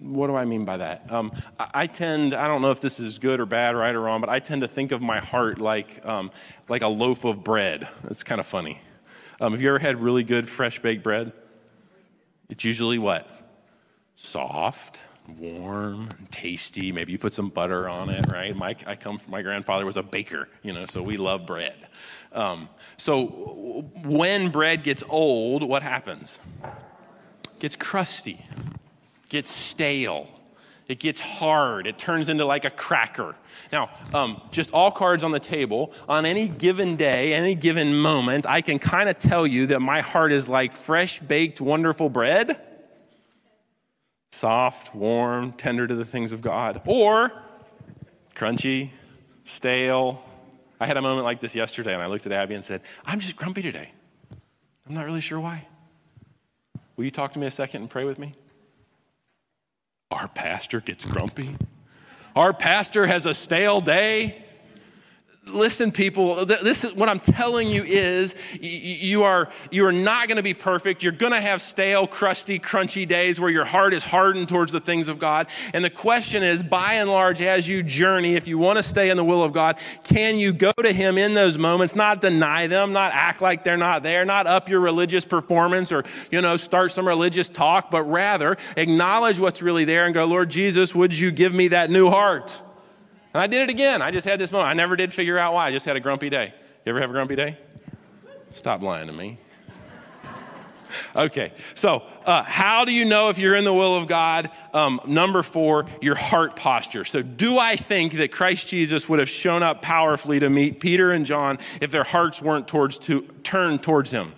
What 0.00 0.28
do 0.28 0.34
I 0.34 0.44
mean 0.44 0.64
by 0.64 0.78
that? 0.78 1.12
Um, 1.12 1.32
I, 1.58 1.86
tend, 1.86 2.32
I 2.32 2.48
don't 2.48 2.62
know 2.62 2.70
if 2.70 2.80
this 2.80 2.98
is 2.98 3.18
good 3.18 3.40
or 3.40 3.46
bad, 3.46 3.76
right 3.76 3.94
or 3.94 4.00
wrong, 4.00 4.20
but 4.20 4.30
I 4.30 4.38
tend 4.38 4.62
to 4.62 4.68
think 4.68 4.90
of 4.90 5.02
my 5.02 5.20
heart 5.20 5.60
like, 5.60 6.04
um, 6.06 6.30
like 6.68 6.82
a 6.82 6.88
loaf 6.88 7.24
of 7.24 7.44
bread. 7.44 7.88
It's 8.04 8.22
kind 8.22 8.40
of 8.40 8.46
funny. 8.46 8.80
Um, 9.40 9.52
have 9.52 9.60
you 9.60 9.68
ever 9.68 9.78
had 9.78 10.00
really 10.00 10.24
good 10.24 10.48
fresh 10.48 10.80
baked 10.80 11.02
bread? 11.02 11.32
It's 12.48 12.64
usually 12.64 12.98
what? 12.98 13.28
Soft, 14.16 15.02
warm, 15.38 16.08
tasty. 16.30 16.90
Maybe 16.90 17.12
you 17.12 17.18
put 17.18 17.34
some 17.34 17.50
butter 17.50 17.88
on 17.88 18.08
it, 18.08 18.30
right? 18.30 18.56
My, 18.56 18.74
I 18.86 18.94
come 18.94 19.18
from, 19.18 19.30
my 19.30 19.42
grandfather 19.42 19.84
was 19.84 19.98
a 19.98 20.02
baker, 20.02 20.48
you 20.62 20.72
know, 20.72 20.86
so 20.86 21.02
we 21.02 21.18
love 21.18 21.44
bread. 21.46 21.74
Um, 22.32 22.70
so 22.96 23.90
when 24.04 24.48
bread 24.48 24.84
gets 24.84 25.02
old, 25.08 25.62
what 25.62 25.82
happens? 25.82 26.38
It 26.64 27.58
gets 27.58 27.76
crusty 27.76 28.44
gets 29.32 29.50
stale. 29.50 30.28
It 30.88 31.00
gets 31.00 31.20
hard. 31.20 31.86
It 31.86 31.96
turns 31.96 32.28
into 32.28 32.44
like 32.44 32.64
a 32.64 32.70
cracker. 32.70 33.34
Now, 33.72 33.88
um, 34.12 34.42
just 34.52 34.72
all 34.72 34.90
cards 34.90 35.24
on 35.24 35.30
the 35.30 35.40
table. 35.40 35.92
On 36.08 36.26
any 36.26 36.48
given 36.48 36.96
day, 36.96 37.32
any 37.32 37.54
given 37.54 37.96
moment, 37.96 38.46
I 38.46 38.60
can 38.60 38.78
kind 38.78 39.08
of 39.08 39.18
tell 39.18 39.46
you 39.46 39.66
that 39.68 39.80
my 39.80 40.02
heart 40.02 40.32
is 40.32 40.48
like 40.48 40.72
fresh 40.72 41.18
baked, 41.18 41.60
wonderful 41.60 42.10
bread 42.10 42.60
soft, 44.32 44.94
warm, 44.94 45.52
tender 45.52 45.86
to 45.86 45.94
the 45.94 46.04
things 46.04 46.32
of 46.32 46.40
God, 46.40 46.80
or 46.86 47.30
crunchy, 48.34 48.90
stale. 49.44 50.20
I 50.80 50.86
had 50.86 50.96
a 50.96 51.02
moment 51.02 51.24
like 51.24 51.38
this 51.38 51.54
yesterday, 51.54 51.92
and 51.94 52.02
I 52.02 52.06
looked 52.06 52.26
at 52.26 52.32
Abby 52.32 52.54
and 52.54 52.64
said, 52.64 52.80
I'm 53.04 53.20
just 53.20 53.36
grumpy 53.36 53.62
today. 53.62 53.92
I'm 54.88 54.94
not 54.94 55.04
really 55.04 55.20
sure 55.20 55.38
why. 55.38 55.68
Will 56.96 57.04
you 57.04 57.10
talk 57.10 57.32
to 57.34 57.38
me 57.38 57.46
a 57.46 57.50
second 57.50 57.82
and 57.82 57.90
pray 57.90 58.04
with 58.04 58.18
me? 58.18 58.34
Our 60.12 60.28
pastor 60.28 60.80
gets 60.80 61.06
grumpy. 61.06 61.56
Our 62.36 62.52
pastor 62.52 63.06
has 63.06 63.24
a 63.24 63.32
stale 63.32 63.80
day 63.80 64.41
listen 65.46 65.90
people 65.90 66.46
this 66.46 66.84
is 66.84 66.92
what 66.94 67.08
i'm 67.08 67.18
telling 67.18 67.68
you 67.68 67.82
is 67.82 68.36
you 68.60 69.24
are 69.24 69.50
you 69.70 69.84
are 69.84 69.92
not 69.92 70.28
going 70.28 70.36
to 70.36 70.42
be 70.42 70.54
perfect. 70.54 71.02
You're 71.02 71.12
going 71.12 71.32
to 71.32 71.40
have 71.40 71.60
stale 71.60 72.06
crusty 72.06 72.58
crunchy 72.58 73.06
days 73.06 73.40
where 73.40 73.50
your 73.50 73.64
heart 73.64 73.92
is 73.94 74.04
hardened 74.04 74.48
towards 74.48 74.72
the 74.72 74.80
things 74.80 75.08
of 75.08 75.18
god. 75.18 75.48
And 75.74 75.84
the 75.84 75.90
question 75.90 76.42
is 76.42 76.62
by 76.62 76.94
and 76.94 77.10
large 77.10 77.42
as 77.42 77.68
you 77.68 77.82
journey 77.82 78.36
if 78.36 78.46
you 78.46 78.58
want 78.58 78.76
to 78.78 78.82
stay 78.82 79.10
in 79.10 79.16
the 79.16 79.24
will 79.24 79.42
of 79.42 79.52
god 79.52 79.78
can 80.04 80.38
you 80.38 80.52
go 80.52 80.72
to 80.72 80.92
him 80.92 81.18
in 81.18 81.34
those 81.34 81.58
moments 81.58 81.96
not 81.96 82.20
deny 82.20 82.66
them 82.66 82.92
not 82.92 83.12
act 83.12 83.42
like 83.42 83.64
they're 83.64 83.76
not 83.76 84.02
there 84.02 84.24
not 84.24 84.46
up 84.46 84.68
your 84.68 84.80
religious 84.80 85.24
performance 85.24 85.90
or 85.90 86.04
you 86.30 86.40
know 86.40 86.56
start 86.56 86.90
some 86.92 87.06
religious 87.06 87.48
talk 87.48 87.90
but 87.90 88.02
rather 88.04 88.56
acknowledge 88.76 89.40
what's 89.40 89.60
really 89.60 89.84
there 89.84 90.04
and 90.04 90.14
go 90.14 90.24
lord 90.24 90.48
jesus 90.50 90.94
would 90.94 91.16
you 91.16 91.30
give 91.30 91.54
me 91.54 91.68
that 91.68 91.90
new 91.90 92.08
heart 92.08 92.62
and 93.34 93.42
I 93.42 93.46
did 93.46 93.62
it 93.62 93.70
again. 93.70 94.02
I 94.02 94.10
just 94.10 94.26
had 94.26 94.38
this 94.38 94.52
moment. 94.52 94.70
I 94.70 94.74
never 94.74 94.96
did 94.96 95.12
figure 95.12 95.38
out 95.38 95.54
why. 95.54 95.68
I 95.68 95.70
just 95.70 95.86
had 95.86 95.96
a 95.96 96.00
grumpy 96.00 96.30
day. 96.30 96.52
You 96.84 96.90
ever 96.90 97.00
have 97.00 97.10
a 97.10 97.12
grumpy 97.12 97.36
day? 97.36 97.58
Stop 98.50 98.82
lying 98.82 99.06
to 99.06 99.12
me. 99.12 99.38
Okay, 101.16 101.52
so 101.74 102.02
uh, 102.26 102.42
how 102.42 102.84
do 102.84 102.92
you 102.92 103.04
know 103.04 103.28
if 103.30 103.38
you're 103.38 103.54
in 103.54 103.64
the 103.64 103.72
will 103.72 103.96
of 103.96 104.06
God? 104.06 104.50
Um, 104.74 105.00
number 105.06 105.42
four, 105.42 105.86
your 106.00 106.14
heart 106.14 106.56
posture. 106.56 107.04
So, 107.04 107.22
do 107.22 107.58
I 107.58 107.76
think 107.76 108.14
that 108.14 108.32
Christ 108.32 108.66
Jesus 108.66 109.08
would 109.08 109.18
have 109.18 109.28
shown 109.28 109.62
up 109.62 109.82
powerfully 109.82 110.40
to 110.40 110.50
meet 110.50 110.80
Peter 110.80 111.12
and 111.12 111.24
John 111.24 111.58
if 111.80 111.90
their 111.90 112.04
hearts 112.04 112.42
weren't 112.42 112.68
towards 112.68 112.98
to, 113.00 113.22
turned 113.42 113.82
towards 113.82 114.10
him? 114.10 114.34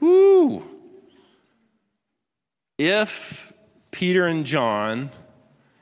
Woo! 0.00 0.64
If 2.78 3.52
Peter 3.90 4.26
and 4.26 4.44
John, 4.44 5.10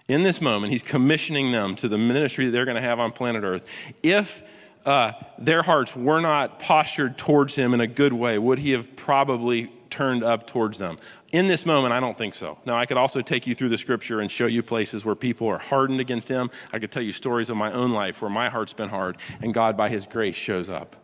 in 0.09 0.23
this 0.23 0.41
moment, 0.41 0.73
he's 0.73 0.83
commissioning 0.83 1.53
them 1.53 1.77
to 1.77 1.89
the 1.89 1.99
ministry 1.99 2.47
that 2.47 2.51
they're 2.53 2.67
going 2.67 2.77
to 2.77 2.83
have 2.83 3.01
on 3.01 3.13
planet 3.13 3.43
Earth. 3.43 3.67
If 4.03 4.43
uh, 4.85 5.13
their 5.39 5.63
hearts 5.63 5.97
were 5.97 6.21
not 6.21 6.59
postured 6.59 7.17
towards 7.17 7.55
him 7.55 7.73
in 7.73 7.81
a 7.81 7.87
good 7.87 8.13
way, 8.13 8.39
would 8.39 8.59
he 8.59 8.73
have 8.73 8.95
probably 8.97 9.73
turned 9.89 10.23
up 10.23 10.47
towards 10.47 10.79
them? 10.79 10.99
In 11.33 11.47
this 11.47 11.65
moment, 11.65 11.95
I 11.95 12.01
don't 12.01 12.19
think 12.19 12.35
so. 12.35 12.59
Now, 12.67 12.77
I 12.77 12.85
could 12.85 12.99
also 12.99 13.23
take 13.23 13.47
you 13.47 13.55
through 13.55 13.71
the 13.71 13.79
scripture 13.79 14.21
and 14.21 14.31
show 14.31 14.47
you 14.47 14.63
places 14.63 15.05
where 15.05 15.15
people 15.15 15.49
are 15.49 15.59
hardened 15.59 16.01
against 16.01 16.29
him. 16.29 16.51
I 16.73 16.79
could 16.79 16.93
tell 16.93 17.03
you 17.03 17.13
stories 17.13 17.49
of 17.49 17.57
my 17.57 17.73
own 17.73 17.93
life 17.93 18.21
where 18.21 18.31
my 18.31 18.51
heart's 18.51 18.75
been 18.75 18.91
hard 18.91 19.17
and 19.41 19.55
God, 19.55 19.77
by 19.77 19.89
his 19.89 20.07
grace, 20.07 20.37
shows 20.37 20.69
up. 20.69 20.97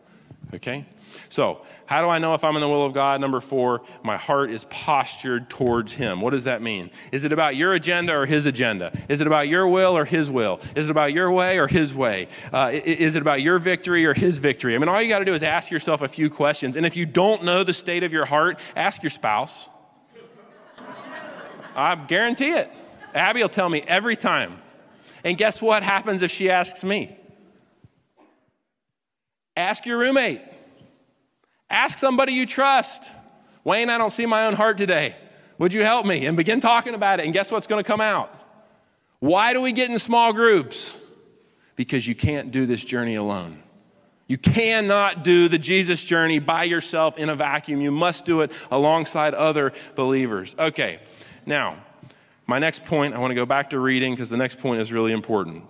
Okay? 0.53 0.85
So, 1.29 1.61
how 1.85 2.01
do 2.01 2.07
I 2.07 2.19
know 2.19 2.33
if 2.33 2.43
I'm 2.43 2.55
in 2.55 2.61
the 2.61 2.69
will 2.69 2.85
of 2.85 2.93
God? 2.93 3.19
Number 3.19 3.41
four, 3.41 3.81
my 4.03 4.15
heart 4.17 4.49
is 4.49 4.63
postured 4.65 5.49
towards 5.49 5.93
Him. 5.93 6.21
What 6.21 6.29
does 6.29 6.45
that 6.45 6.61
mean? 6.61 6.89
Is 7.11 7.25
it 7.25 7.33
about 7.33 7.55
your 7.55 7.73
agenda 7.73 8.13
or 8.13 8.25
His 8.25 8.45
agenda? 8.45 8.97
Is 9.09 9.19
it 9.19 9.27
about 9.27 9.47
your 9.47 9.67
will 9.67 9.97
or 9.97 10.05
His 10.05 10.31
will? 10.31 10.59
Is 10.75 10.87
it 10.87 10.91
about 10.91 11.13
your 11.13 11.31
way 11.31 11.59
or 11.59 11.67
His 11.67 11.93
way? 11.93 12.29
Uh, 12.53 12.71
is 12.73 13.15
it 13.15 13.21
about 13.21 13.41
your 13.41 13.59
victory 13.59 14.05
or 14.05 14.13
His 14.13 14.37
victory? 14.37 14.73
I 14.75 14.77
mean, 14.77 14.89
all 14.89 15.01
you 15.01 15.09
got 15.09 15.19
to 15.19 15.25
do 15.25 15.33
is 15.33 15.43
ask 15.43 15.69
yourself 15.69 16.01
a 16.01 16.07
few 16.07 16.29
questions. 16.29 16.75
And 16.75 16.85
if 16.85 16.95
you 16.95 17.05
don't 17.05 17.43
know 17.43 17.63
the 17.63 17.73
state 17.73 18.03
of 18.03 18.13
your 18.13 18.25
heart, 18.25 18.59
ask 18.75 19.03
your 19.03 19.09
spouse. 19.09 19.67
I 21.75 21.95
guarantee 21.95 22.51
it. 22.51 22.71
Abby 23.13 23.41
will 23.41 23.49
tell 23.49 23.69
me 23.69 23.83
every 23.87 24.15
time. 24.15 24.61
And 25.23 25.37
guess 25.37 25.61
what 25.61 25.83
happens 25.83 26.21
if 26.21 26.31
she 26.31 26.49
asks 26.49 26.83
me? 26.83 27.17
Ask 29.55 29.85
your 29.85 29.97
roommate. 29.97 30.41
Ask 31.71 31.97
somebody 31.97 32.33
you 32.33 32.45
trust. 32.45 33.09
Wayne, 33.63 33.89
I 33.89 33.97
don't 33.97 34.11
see 34.11 34.25
my 34.25 34.45
own 34.45 34.53
heart 34.53 34.77
today. 34.77 35.15
Would 35.57 35.73
you 35.73 35.83
help 35.83 36.05
me? 36.05 36.25
And 36.25 36.35
begin 36.35 36.59
talking 36.59 36.93
about 36.93 37.19
it. 37.19 37.25
And 37.25 37.33
guess 37.33 37.51
what's 37.51 37.67
going 37.67 37.83
to 37.83 37.87
come 37.87 38.01
out? 38.01 38.33
Why 39.19 39.53
do 39.53 39.61
we 39.61 39.71
get 39.71 39.89
in 39.89 39.99
small 39.99 40.33
groups? 40.33 40.97
Because 41.75 42.07
you 42.07 42.15
can't 42.15 42.51
do 42.51 42.65
this 42.65 42.83
journey 42.83 43.15
alone. 43.15 43.61
You 44.27 44.37
cannot 44.37 45.23
do 45.23 45.47
the 45.47 45.59
Jesus 45.59 46.03
journey 46.03 46.39
by 46.39 46.63
yourself 46.63 47.17
in 47.17 47.29
a 47.29 47.35
vacuum. 47.35 47.81
You 47.81 47.91
must 47.91 48.25
do 48.25 48.41
it 48.41 48.51
alongside 48.71 49.33
other 49.33 49.73
believers. 49.95 50.55
Okay, 50.57 50.99
now, 51.45 51.77
my 52.47 52.57
next 52.57 52.85
point, 52.85 53.13
I 53.13 53.19
want 53.19 53.31
to 53.31 53.35
go 53.35 53.45
back 53.45 53.69
to 53.71 53.79
reading 53.79 54.13
because 54.13 54.29
the 54.29 54.37
next 54.37 54.59
point 54.59 54.81
is 54.81 54.91
really 54.91 55.11
important. 55.11 55.65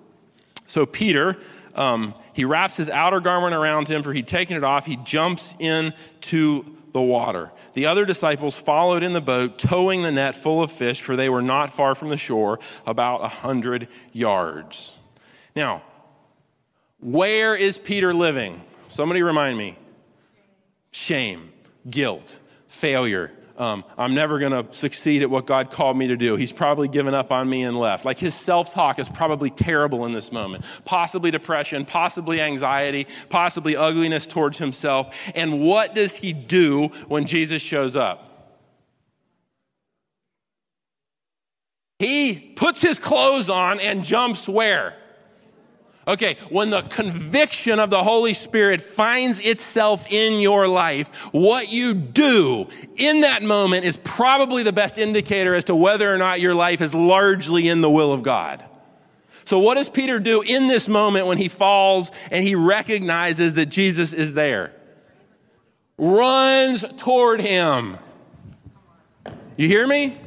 So, 0.65 0.85
Peter, 0.85 1.37
um, 1.75 2.13
he 2.33 2.45
wraps 2.45 2.77
his 2.77 2.89
outer 2.89 3.19
garment 3.19 3.53
around 3.53 3.89
him, 3.89 4.03
for 4.03 4.13
he'd 4.13 4.27
taken 4.27 4.57
it 4.57 4.63
off. 4.63 4.85
He 4.85 4.97
jumps 4.97 5.55
into 5.59 6.65
the 6.91 7.01
water. 7.01 7.51
The 7.73 7.85
other 7.85 8.05
disciples 8.05 8.55
followed 8.55 9.03
in 9.03 9.13
the 9.13 9.21
boat, 9.21 9.57
towing 9.57 10.01
the 10.01 10.11
net 10.11 10.35
full 10.35 10.61
of 10.61 10.71
fish, 10.71 11.01
for 11.01 11.15
they 11.15 11.29
were 11.29 11.41
not 11.41 11.73
far 11.73 11.95
from 11.95 12.09
the 12.09 12.17
shore, 12.17 12.59
about 12.85 13.23
a 13.23 13.27
hundred 13.27 13.87
yards. 14.11 14.95
Now, 15.55 15.83
where 16.99 17.55
is 17.55 17.77
Peter 17.77 18.13
living? 18.13 18.61
Somebody 18.87 19.21
remind 19.23 19.57
me. 19.57 19.77
Shame, 20.91 21.51
guilt, 21.89 22.37
failure, 22.67 23.31
um, 23.57 23.83
I'm 23.97 24.13
never 24.13 24.39
going 24.39 24.51
to 24.51 24.73
succeed 24.73 25.21
at 25.21 25.29
what 25.29 25.45
God 25.45 25.71
called 25.71 25.97
me 25.97 26.07
to 26.07 26.17
do. 26.17 26.35
He's 26.35 26.51
probably 26.51 26.87
given 26.87 27.13
up 27.13 27.31
on 27.31 27.49
me 27.49 27.63
and 27.63 27.75
left. 27.75 28.05
Like 28.05 28.17
his 28.17 28.33
self 28.33 28.73
talk 28.73 28.99
is 28.99 29.09
probably 29.09 29.49
terrible 29.49 30.05
in 30.05 30.11
this 30.11 30.31
moment. 30.31 30.65
Possibly 30.85 31.31
depression, 31.31 31.85
possibly 31.85 32.41
anxiety, 32.41 33.07
possibly 33.29 33.75
ugliness 33.75 34.25
towards 34.27 34.57
himself. 34.57 35.15
And 35.35 35.61
what 35.61 35.95
does 35.95 36.15
he 36.15 36.33
do 36.33 36.87
when 37.07 37.25
Jesus 37.25 37.61
shows 37.61 37.95
up? 37.95 38.27
He 41.99 42.53
puts 42.55 42.81
his 42.81 42.97
clothes 42.97 43.47
on 43.49 43.79
and 43.79 44.03
jumps 44.03 44.49
where? 44.49 44.95
Okay, 46.07 46.37
when 46.49 46.71
the 46.71 46.81
conviction 46.81 47.79
of 47.79 47.91
the 47.91 48.03
Holy 48.03 48.33
Spirit 48.33 48.81
finds 48.81 49.39
itself 49.39 50.11
in 50.11 50.39
your 50.39 50.67
life, 50.67 51.09
what 51.31 51.71
you 51.71 51.93
do 51.93 52.67
in 52.95 53.21
that 53.21 53.43
moment 53.43 53.85
is 53.85 53.97
probably 53.97 54.63
the 54.63 54.73
best 54.73 54.97
indicator 54.97 55.53
as 55.53 55.65
to 55.65 55.75
whether 55.75 56.11
or 56.11 56.17
not 56.17 56.41
your 56.41 56.55
life 56.55 56.81
is 56.81 56.95
largely 56.95 57.67
in 57.67 57.81
the 57.81 57.89
will 57.89 58.11
of 58.11 58.23
God. 58.23 58.65
So, 59.43 59.59
what 59.59 59.75
does 59.75 59.89
Peter 59.89 60.19
do 60.19 60.41
in 60.41 60.67
this 60.67 60.87
moment 60.87 61.27
when 61.27 61.37
he 61.37 61.47
falls 61.47 62.11
and 62.31 62.43
he 62.43 62.55
recognizes 62.55 63.53
that 63.55 63.67
Jesus 63.67 64.11
is 64.11 64.33
there? 64.33 64.73
Runs 65.99 66.83
toward 66.97 67.41
him. 67.41 67.97
You 69.55 69.67
hear 69.67 69.85
me? 69.85 70.17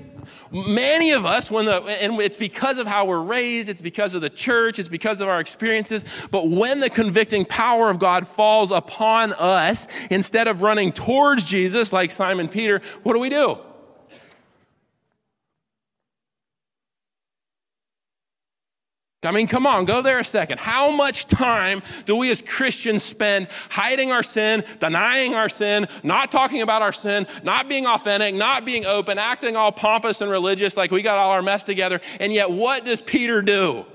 Many 0.55 1.11
of 1.11 1.27
us, 1.27 1.51
when 1.51 1.65
the, 1.65 1.83
and 1.83 2.21
it's 2.21 2.37
because 2.37 2.79
of 2.79 2.87
how 2.87 3.07
we're 3.07 3.21
raised, 3.21 3.69
it's 3.69 3.83
because 3.83 4.15
of 4.15 4.21
the 4.21 4.31
church, 4.31 4.79
it's 4.79 4.89
because 4.89 5.21
of 5.21 5.29
our 5.29 5.41
experiences, 5.41 6.05
but 6.31 6.49
when 6.49 6.79
the 6.79 6.89
convicting 6.89 7.45
power 7.45 7.91
of 7.91 7.99
God 7.99 8.29
falls 8.29 8.71
upon 8.71 9.33
us, 9.33 9.89
instead 10.11 10.47
of 10.47 10.63
running 10.63 10.93
towards 10.93 11.43
Jesus 11.43 11.93
like 11.93 12.13
Simon 12.13 12.47
Peter, 12.47 12.81
what 13.03 13.15
do 13.15 13.19
we 13.19 13.31
do? 13.31 13.59
I 19.25 19.33
mean, 19.33 19.47
come 19.47 19.67
on, 19.67 19.85
go 19.85 20.03
there 20.03 20.19
a 20.19 20.25
second. 20.25 20.59
How 20.59 20.91
much 20.91 21.27
time 21.27 21.83
do 22.05 22.17
we 22.17 22.31
as 22.31 22.43
Christians 22.43 23.03
spend 23.03 23.49
hiding 23.71 24.13
our 24.13 24.23
sin, 24.23 24.65
denying 24.79 25.35
our 25.35 25.49
sin, 25.49 25.87
not 26.03 26.31
talking 26.31 26.63
about 26.63 26.83
our 26.83 26.93
sin, 26.93 27.27
not 27.43 27.69
being 27.69 27.87
authentic, 27.87 28.35
not 28.35 28.65
being 28.65 28.85
open, 28.85 29.19
acting 29.19 29.57
all 29.57 29.73
pompous 29.73 30.21
and 30.21 30.31
religious 30.31 30.77
like 30.77 30.91
we 30.91 31.03
got 31.03 31.19
all 31.19 31.31
our 31.31 31.43
mess 31.43 31.63
together? 31.63 32.01
And 32.21 32.33
yet, 32.33 32.51
what 32.51 32.85
does 32.85 33.01
Peter 33.01 33.43
do? 33.43 33.87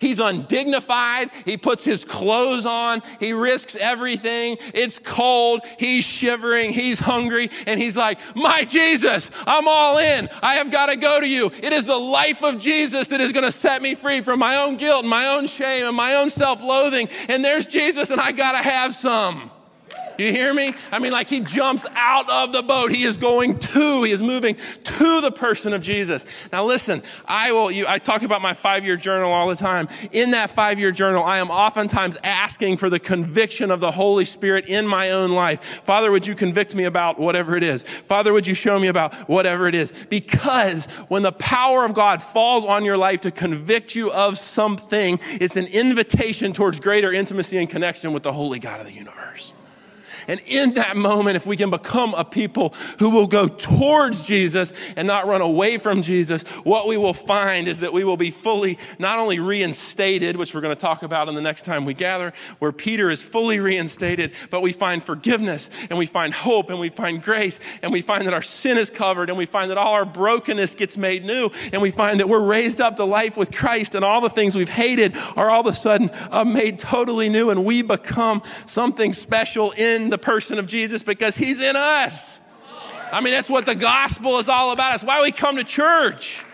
He's 0.00 0.18
undignified. 0.18 1.30
He 1.44 1.58
puts 1.58 1.84
his 1.84 2.04
clothes 2.04 2.64
on. 2.64 3.02
He 3.20 3.34
risks 3.34 3.76
everything. 3.76 4.56
It's 4.72 4.98
cold. 4.98 5.60
He's 5.78 6.04
shivering. 6.04 6.72
He's 6.72 6.98
hungry. 6.98 7.50
And 7.66 7.78
he's 7.78 7.98
like, 7.98 8.18
My 8.34 8.64
Jesus, 8.64 9.30
I'm 9.46 9.68
all 9.68 9.98
in. 9.98 10.30
I 10.42 10.54
have 10.54 10.70
got 10.70 10.86
to 10.86 10.96
go 10.96 11.20
to 11.20 11.28
you. 11.28 11.52
It 11.62 11.72
is 11.74 11.84
the 11.84 11.98
life 11.98 12.42
of 12.42 12.58
Jesus 12.58 13.08
that 13.08 13.20
is 13.20 13.32
going 13.32 13.44
to 13.44 13.52
set 13.52 13.82
me 13.82 13.94
free 13.94 14.22
from 14.22 14.38
my 14.38 14.56
own 14.56 14.76
guilt 14.76 15.02
and 15.02 15.10
my 15.10 15.26
own 15.26 15.46
shame 15.46 15.86
and 15.86 15.96
my 15.96 16.14
own 16.14 16.30
self 16.30 16.62
loathing. 16.62 17.10
And 17.28 17.44
there's 17.44 17.66
Jesus, 17.66 18.10
and 18.10 18.20
I 18.20 18.32
got 18.32 18.52
to 18.52 18.58
have 18.58 18.94
some. 18.94 19.50
You 20.20 20.32
hear 20.32 20.52
me? 20.52 20.74
I 20.92 20.98
mean, 20.98 21.12
like 21.12 21.28
he 21.28 21.40
jumps 21.40 21.86
out 21.94 22.28
of 22.28 22.52
the 22.52 22.62
boat. 22.62 22.92
He 22.92 23.04
is 23.04 23.16
going 23.16 23.58
to, 23.58 24.02
he 24.02 24.12
is 24.12 24.20
moving 24.20 24.56
to 24.84 25.20
the 25.22 25.32
person 25.32 25.72
of 25.72 25.80
Jesus. 25.80 26.26
Now, 26.52 26.62
listen, 26.66 27.02
I 27.24 27.52
will, 27.52 27.70
you, 27.70 27.86
I 27.88 27.98
talk 27.98 28.22
about 28.22 28.42
my 28.42 28.52
five 28.52 28.84
year 28.84 28.96
journal 28.96 29.32
all 29.32 29.48
the 29.48 29.56
time. 29.56 29.88
In 30.12 30.32
that 30.32 30.50
five 30.50 30.78
year 30.78 30.92
journal, 30.92 31.24
I 31.24 31.38
am 31.38 31.50
oftentimes 31.50 32.18
asking 32.22 32.76
for 32.76 32.90
the 32.90 32.98
conviction 32.98 33.70
of 33.70 33.80
the 33.80 33.90
Holy 33.90 34.26
Spirit 34.26 34.66
in 34.66 34.86
my 34.86 35.12
own 35.12 35.30
life. 35.30 35.64
Father, 35.84 36.10
would 36.10 36.26
you 36.26 36.34
convict 36.34 36.74
me 36.74 36.84
about 36.84 37.18
whatever 37.18 37.56
it 37.56 37.62
is? 37.62 37.82
Father, 37.82 38.34
would 38.34 38.46
you 38.46 38.54
show 38.54 38.78
me 38.78 38.88
about 38.88 39.14
whatever 39.26 39.68
it 39.68 39.74
is? 39.74 39.94
Because 40.10 40.84
when 41.08 41.22
the 41.22 41.32
power 41.32 41.86
of 41.86 41.94
God 41.94 42.22
falls 42.22 42.66
on 42.66 42.84
your 42.84 42.98
life 42.98 43.22
to 43.22 43.30
convict 43.30 43.94
you 43.94 44.12
of 44.12 44.36
something, 44.36 45.18
it's 45.32 45.56
an 45.56 45.66
invitation 45.66 46.52
towards 46.52 46.78
greater 46.78 47.10
intimacy 47.10 47.56
and 47.56 47.70
connection 47.70 48.12
with 48.12 48.22
the 48.22 48.32
Holy 48.34 48.58
God 48.58 48.80
of 48.80 48.86
the 48.86 48.92
universe. 48.92 49.54
And 50.28 50.40
in 50.46 50.74
that 50.74 50.96
moment, 50.96 51.36
if 51.36 51.46
we 51.46 51.56
can 51.56 51.70
become 51.70 52.14
a 52.14 52.24
people 52.24 52.74
who 52.98 53.10
will 53.10 53.26
go 53.26 53.48
towards 53.48 54.22
Jesus 54.22 54.72
and 54.96 55.06
not 55.06 55.26
run 55.26 55.40
away 55.40 55.78
from 55.78 56.02
Jesus, 56.02 56.42
what 56.64 56.86
we 56.86 56.96
will 56.96 57.14
find 57.14 57.68
is 57.68 57.80
that 57.80 57.92
we 57.92 58.04
will 58.04 58.16
be 58.16 58.30
fully 58.30 58.78
not 58.98 59.18
only 59.18 59.38
reinstated, 59.38 60.36
which 60.36 60.54
we're 60.54 60.60
going 60.60 60.74
to 60.74 60.80
talk 60.80 61.02
about 61.02 61.28
in 61.28 61.34
the 61.34 61.40
next 61.40 61.64
time 61.64 61.84
we 61.84 61.94
gather, 61.94 62.32
where 62.58 62.72
Peter 62.72 63.10
is 63.10 63.22
fully 63.22 63.58
reinstated, 63.58 64.32
but 64.50 64.62
we 64.62 64.72
find 64.72 65.02
forgiveness 65.02 65.70
and 65.88 65.98
we 65.98 66.06
find 66.06 66.34
hope 66.34 66.70
and 66.70 66.78
we 66.78 66.88
find 66.88 67.22
grace 67.22 67.60
and 67.82 67.92
we 67.92 68.02
find 68.02 68.26
that 68.26 68.34
our 68.34 68.42
sin 68.42 68.76
is 68.76 68.90
covered 68.90 69.28
and 69.28 69.38
we 69.38 69.46
find 69.46 69.70
that 69.70 69.78
all 69.78 69.94
our 69.94 70.04
brokenness 70.04 70.74
gets 70.74 70.96
made 70.96 71.24
new 71.24 71.50
and 71.72 71.80
we 71.80 71.90
find 71.90 72.20
that 72.20 72.28
we're 72.28 72.40
raised 72.40 72.80
up 72.80 72.96
to 72.96 73.04
life 73.04 73.36
with 73.36 73.52
Christ 73.52 73.94
and 73.94 74.04
all 74.04 74.20
the 74.20 74.30
things 74.30 74.56
we've 74.56 74.68
hated 74.68 75.16
are 75.36 75.50
all 75.50 75.60
of 75.60 75.66
a 75.66 75.74
sudden 75.74 76.10
uh, 76.30 76.44
made 76.44 76.78
totally 76.78 77.28
new 77.28 77.50
and 77.50 77.64
we 77.64 77.82
become 77.82 78.42
something 78.66 79.12
special 79.12 79.72
in 79.72 80.09
the 80.10 80.18
person 80.18 80.58
of 80.58 80.66
Jesus 80.66 81.02
because 81.02 81.36
he's 81.36 81.60
in 81.60 81.76
us. 81.76 82.40
I 83.12 83.20
mean, 83.20 83.32
that's 83.32 83.50
what 83.50 83.66
the 83.66 83.74
gospel 83.74 84.38
is 84.38 84.48
all 84.48 84.72
about. 84.72 84.90
That's 84.90 85.04
why 85.04 85.22
we 85.22 85.32
come 85.32 85.56
to 85.56 85.64
church. 85.64 86.44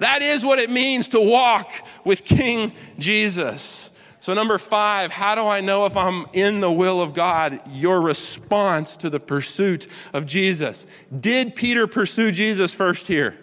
That 0.00 0.22
is 0.22 0.44
what 0.44 0.58
it 0.58 0.70
means 0.70 1.08
to 1.08 1.20
walk 1.20 1.72
with 2.04 2.24
King 2.24 2.72
Jesus. 2.98 3.90
So, 4.20 4.34
number 4.34 4.58
five, 4.58 5.10
how 5.10 5.34
do 5.34 5.42
I 5.42 5.60
know 5.60 5.86
if 5.86 5.96
I'm 5.96 6.26
in 6.32 6.60
the 6.60 6.70
will 6.70 7.00
of 7.00 7.14
God? 7.14 7.60
Your 7.70 8.00
response 8.00 8.96
to 8.98 9.10
the 9.10 9.20
pursuit 9.20 9.86
of 10.12 10.26
Jesus. 10.26 10.86
Did 11.18 11.54
Peter 11.54 11.86
pursue 11.86 12.30
Jesus 12.30 12.74
first 12.74 13.06
here? 13.08 13.36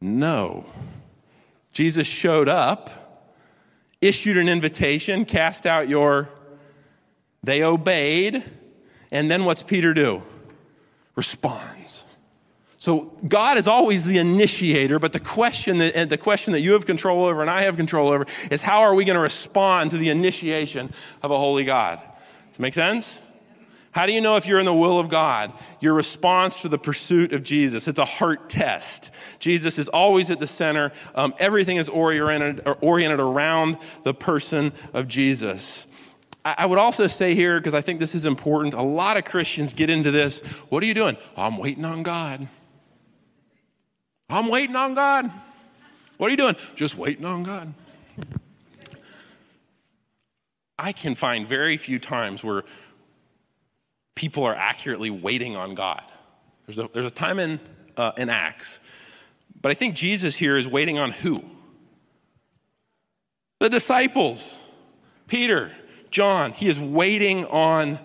No. 0.00 0.66
Jesus 1.72 2.06
showed 2.06 2.48
up, 2.48 2.90
issued 4.00 4.36
an 4.36 4.48
invitation, 4.48 5.24
cast 5.24 5.64
out 5.64 5.88
your 5.88 6.28
they 7.42 7.62
obeyed. 7.62 8.42
And 9.10 9.30
then 9.30 9.44
what's 9.44 9.62
Peter 9.62 9.92
do? 9.92 10.22
Responds. 11.16 12.04
So 12.82 13.12
God 13.28 13.58
is 13.58 13.68
always 13.68 14.06
the 14.06 14.18
initiator, 14.18 14.98
but 14.98 15.12
the 15.12 15.20
question 15.20 15.78
that, 15.78 16.10
the 16.10 16.18
question 16.18 16.52
that 16.52 16.62
you 16.62 16.72
have 16.72 16.84
control 16.84 17.26
over 17.26 17.40
and 17.40 17.48
I 17.48 17.62
have 17.62 17.76
control 17.76 18.08
over 18.08 18.26
is 18.50 18.62
how 18.62 18.80
are 18.80 18.92
we 18.92 19.04
going 19.04 19.14
to 19.14 19.22
respond 19.22 19.92
to 19.92 19.98
the 19.98 20.10
initiation 20.10 20.92
of 21.22 21.30
a 21.30 21.38
holy 21.38 21.64
God? 21.64 22.00
Does 22.48 22.56
it 22.56 22.60
make 22.60 22.74
sense? 22.74 23.20
How 23.92 24.06
do 24.06 24.12
you 24.12 24.20
know 24.22 24.36
if 24.36 24.46
you're 24.46 24.58
in 24.58 24.66
the 24.66 24.74
will 24.74 24.98
of 24.98 25.10
God? 25.10 25.52
Your 25.80 25.92
response 25.92 26.62
to 26.62 26.68
the 26.68 26.78
pursuit 26.78 27.32
of 27.34 27.42
Jesus. 27.42 27.86
It's 27.86 27.98
a 27.98 28.04
heart 28.04 28.48
test. 28.48 29.10
Jesus 29.38 29.78
is 29.78 29.88
always 29.88 30.30
at 30.30 30.40
the 30.40 30.46
center. 30.46 30.92
Um, 31.14 31.34
everything 31.38 31.76
is 31.76 31.90
oriented, 31.90 32.66
oriented 32.80 33.20
around 33.20 33.76
the 34.02 34.14
person 34.14 34.72
of 34.94 35.08
Jesus. 35.08 35.86
I, 36.44 36.66
would 36.66 36.78
also 36.78 37.06
say 37.06 37.34
here, 37.34 37.58
because 37.58 37.74
I 37.74 37.80
think 37.80 38.00
this 38.00 38.14
is 38.14 38.26
important, 38.26 38.74
a 38.74 38.82
lot 38.82 39.16
of 39.16 39.24
Christians 39.24 39.72
get 39.72 39.88
into 39.88 40.10
this. 40.10 40.40
What 40.70 40.82
are 40.82 40.86
you 40.86 40.94
doing? 40.94 41.16
I'm 41.36 41.56
waiting 41.56 41.84
on 41.84 42.02
God. 42.02 42.48
I'm 44.28 44.48
waiting 44.48 44.74
on 44.74 44.94
God. 44.94 45.30
What 46.16 46.26
are 46.26 46.30
you 46.30 46.36
doing? 46.36 46.56
Just 46.74 46.96
waiting 46.96 47.24
on 47.24 47.44
God. 47.44 47.72
I 50.78 50.92
can 50.92 51.14
find 51.14 51.46
very 51.46 51.76
few 51.76 52.00
times 52.00 52.42
where 52.42 52.64
people 54.16 54.42
are 54.44 54.54
accurately 54.54 55.10
waiting 55.10 55.54
on 55.54 55.74
God. 55.74 56.02
There's 56.66 56.78
a, 56.78 56.88
there's 56.92 57.06
a 57.06 57.10
time 57.10 57.38
in, 57.38 57.60
uh, 57.96 58.12
in 58.16 58.28
Acts, 58.28 58.80
but 59.60 59.70
I 59.70 59.74
think 59.74 59.94
Jesus 59.94 60.34
here 60.34 60.56
is 60.56 60.66
waiting 60.66 60.98
on 60.98 61.12
who? 61.12 61.44
The 63.60 63.68
disciples, 63.68 64.58
Peter, 65.28 65.70
John. 66.12 66.52
He 66.52 66.68
is 66.68 66.78
waiting 66.78 67.46
on 67.46 67.98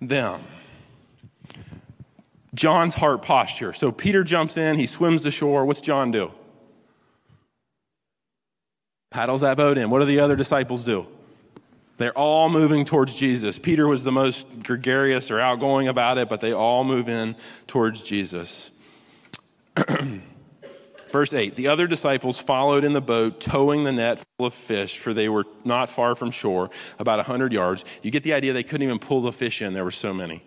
them. 0.00 0.42
John's 2.54 2.94
heart 2.94 3.22
posture. 3.22 3.72
So 3.72 3.92
Peter 3.92 4.24
jumps 4.24 4.56
in, 4.56 4.78
he 4.78 4.86
swims 4.86 5.22
to 5.22 5.30
shore. 5.30 5.64
What's 5.64 5.80
John 5.80 6.10
do? 6.10 6.32
Paddles 9.10 9.42
that 9.42 9.56
boat 9.56 9.76
in. 9.76 9.90
What 9.90 9.98
do 10.00 10.04
the 10.04 10.20
other 10.20 10.36
disciples 10.36 10.84
do? 10.84 11.06
They're 11.96 12.16
all 12.16 12.48
moving 12.48 12.84
towards 12.84 13.16
Jesus. 13.16 13.58
Peter 13.58 13.86
was 13.86 14.04
the 14.04 14.12
most 14.12 14.62
gregarious 14.62 15.30
or 15.30 15.38
outgoing 15.38 15.86
about 15.86 16.16
it, 16.16 16.28
but 16.28 16.40
they 16.40 16.52
all 16.52 16.82
move 16.82 17.08
in 17.08 17.36
towards 17.66 18.02
Jesus. 18.02 18.70
Verse 21.12 21.32
8 21.32 21.56
The 21.56 21.68
other 21.68 21.86
disciples 21.86 22.38
followed 22.38 22.84
in 22.84 22.92
the 22.92 23.00
boat, 23.00 23.40
towing 23.40 23.84
the 23.84 23.92
net 23.92 24.22
full 24.38 24.46
of 24.46 24.54
fish, 24.54 24.98
for 24.98 25.12
they 25.12 25.28
were 25.28 25.44
not 25.64 25.90
far 25.90 26.14
from 26.14 26.30
shore, 26.30 26.70
about 26.98 27.18
a 27.18 27.24
100 27.24 27.52
yards. 27.52 27.84
You 28.02 28.10
get 28.10 28.22
the 28.22 28.34
idea 28.34 28.52
they 28.52 28.62
couldn't 28.62 28.82
even 28.82 28.98
pull 28.98 29.22
the 29.22 29.32
fish 29.32 29.62
in, 29.62 29.72
there 29.72 29.84
were 29.84 29.90
so 29.90 30.12
many. 30.12 30.42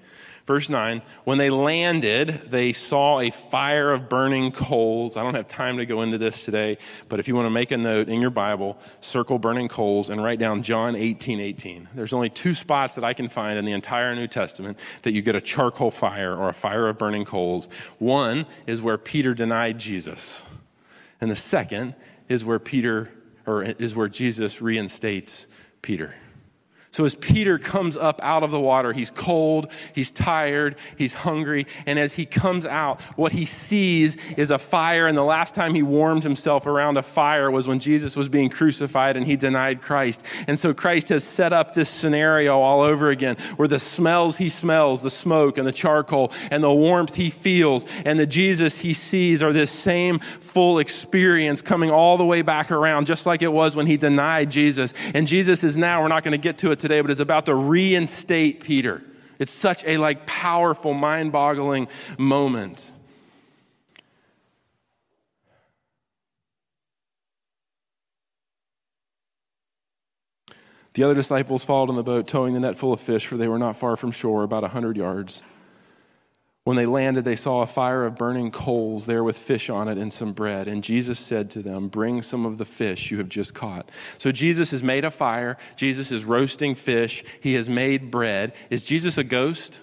Verse 0.45 0.67
9, 0.67 1.01
when 1.23 1.37
they 1.37 1.49
landed, 1.49 2.27
they 2.27 2.73
saw 2.73 3.21
a 3.21 3.29
fire 3.29 3.91
of 3.91 4.09
burning 4.09 4.51
coals. 4.51 5.15
I 5.15 5.23
don't 5.23 5.35
have 5.35 5.47
time 5.47 5.77
to 5.77 5.85
go 5.85 6.01
into 6.01 6.17
this 6.17 6.43
today, 6.43 6.79
but 7.07 7.21
if 7.21 7.29
you 7.29 7.35
want 7.35 7.45
to 7.45 7.49
make 7.49 7.71
a 7.71 7.77
note 7.77 8.09
in 8.09 8.19
your 8.19 8.29
Bible, 8.29 8.77
circle 8.99 9.39
burning 9.39 9.69
coals 9.69 10.09
and 10.09 10.21
write 10.21 10.39
down 10.39 10.61
John 10.61 10.97
18 10.97 11.39
18. 11.39 11.89
There's 11.95 12.11
only 12.11 12.29
two 12.29 12.53
spots 12.53 12.95
that 12.95 13.05
I 13.05 13.13
can 13.13 13.29
find 13.29 13.57
in 13.57 13.63
the 13.63 13.71
entire 13.71 14.13
New 14.15 14.27
Testament 14.27 14.79
that 15.03 15.13
you 15.13 15.21
get 15.21 15.35
a 15.35 15.41
charcoal 15.41 15.91
fire 15.91 16.35
or 16.35 16.49
a 16.49 16.53
fire 16.53 16.89
of 16.89 16.97
burning 16.97 17.23
coals. 17.23 17.69
One 17.99 18.45
is 18.67 18.81
where 18.81 18.97
Peter 18.97 19.33
denied 19.33 19.77
Jesus, 19.77 20.45
and 21.23 21.31
the 21.31 21.37
second 21.37 21.95
is 22.27 22.43
where 22.43 22.59
Peter, 22.59 23.09
or 23.45 23.63
is 23.63 23.95
where 23.95 24.09
Jesus 24.09 24.61
reinstates 24.61 25.47
Peter. 25.81 26.13
So 26.93 27.05
as 27.05 27.15
Peter 27.15 27.57
comes 27.57 27.97
up 27.97 28.19
out 28.21 28.43
of 28.43 28.51
the 28.51 28.59
water, 28.59 28.93
he's 28.93 29.09
cold, 29.09 29.71
he's 29.95 30.11
tired, 30.11 30.75
he's 30.95 31.13
hungry, 31.13 31.65
and 31.87 31.97
as 31.97 32.13
he 32.13 32.27
comes 32.27 32.67
out, 32.67 33.01
what 33.15 33.31
he 33.31 33.45
sees 33.45 34.15
is 34.37 34.51
a 34.51 34.59
fire. 34.59 35.07
And 35.07 35.17
the 35.17 35.23
last 35.23 35.55
time 35.55 35.73
he 35.73 35.81
warmed 35.81 36.21
himself 36.21 36.67
around 36.67 36.97
a 36.97 37.01
fire 37.01 37.49
was 37.49 37.67
when 37.67 37.79
Jesus 37.79 38.15
was 38.15 38.29
being 38.29 38.47
crucified 38.47 39.17
and 39.17 39.25
he 39.25 39.35
denied 39.35 39.81
Christ. 39.81 40.21
And 40.45 40.59
so 40.59 40.71
Christ 40.71 41.09
has 41.09 41.23
set 41.23 41.51
up 41.51 41.73
this 41.73 41.89
scenario 41.89 42.59
all 42.59 42.81
over 42.81 43.09
again 43.09 43.37
where 43.55 43.67
the 43.67 43.79
smells 43.79 44.37
he 44.37 44.47
smells, 44.47 45.01
the 45.01 45.09
smoke 45.09 45.57
and 45.57 45.67
the 45.67 45.71
charcoal, 45.71 46.31
and 46.51 46.63
the 46.63 46.71
warmth 46.71 47.15
he 47.15 47.31
feels, 47.31 47.87
and 48.05 48.19
the 48.19 48.27
Jesus 48.27 48.77
he 48.77 48.93
sees 48.93 49.41
are 49.41 49.51
this 49.51 49.71
same 49.71 50.19
full 50.19 50.77
experience 50.77 51.59
coming 51.59 51.89
all 51.89 52.17
the 52.17 52.25
way 52.25 52.43
back 52.43 52.69
around, 52.69 53.07
just 53.07 53.25
like 53.25 53.41
it 53.41 53.51
was 53.51 53.75
when 53.75 53.87
he 53.87 53.97
denied 53.97 54.51
Jesus. 54.51 54.93
And 55.15 55.25
Jesus 55.25 55.63
is 55.63 55.75
now, 55.75 56.03
we're 56.03 56.07
not 56.07 56.23
going 56.23 56.33
to 56.33 56.37
get 56.37 56.59
to 56.59 56.69
it 56.69 56.82
today, 56.83 57.01
but 57.01 57.09
is 57.09 57.21
about 57.21 57.47
to 57.47 57.55
reinstate 57.55 58.61
Peter. 58.61 59.01
It's 59.39 59.51
such 59.51 59.83
a 59.85 59.97
like 59.97 60.27
powerful, 60.27 60.93
mind-boggling 60.93 61.87
moment. 62.17 62.91
The 70.93 71.03
other 71.03 71.15
disciples 71.15 71.63
followed 71.63 71.89
in 71.89 71.95
the 71.95 72.03
boat, 72.03 72.27
towing 72.27 72.53
the 72.53 72.59
net 72.59 72.77
full 72.77 72.93
of 72.93 72.99
fish, 72.99 73.25
for 73.25 73.37
they 73.37 73.47
were 73.47 73.57
not 73.57 73.77
far 73.77 73.95
from 73.95 74.11
shore, 74.11 74.43
about 74.43 74.63
a 74.63 74.67
hundred 74.67 74.97
yards. 74.97 75.41
When 76.65 76.77
they 76.77 76.85
landed, 76.85 77.25
they 77.25 77.35
saw 77.35 77.61
a 77.61 77.65
fire 77.65 78.05
of 78.05 78.15
burning 78.15 78.49
coals 78.49 79.05
there 79.05 79.23
with 79.23 79.37
fish 79.37 79.69
on 79.69 79.89
it 79.89 79.97
and 79.97 80.13
some 80.13 80.31
bread. 80.31 80.69
And 80.69 80.81
Jesus 80.81 81.19
said 81.19 81.49
to 81.51 81.61
them, 81.61 81.89
Bring 81.89 82.21
some 82.21 82.45
of 82.45 82.57
the 82.57 82.63
fish 82.63 83.11
you 83.11 83.17
have 83.17 83.27
just 83.27 83.53
caught. 83.53 83.89
So 84.17 84.31
Jesus 84.31 84.71
has 84.71 84.81
made 84.81 85.03
a 85.03 85.11
fire. 85.11 85.57
Jesus 85.75 86.09
is 86.09 86.23
roasting 86.23 86.75
fish. 86.75 87.25
He 87.41 87.55
has 87.55 87.67
made 87.67 88.09
bread. 88.09 88.53
Is 88.69 88.85
Jesus 88.85 89.17
a 89.17 89.25
ghost? 89.25 89.81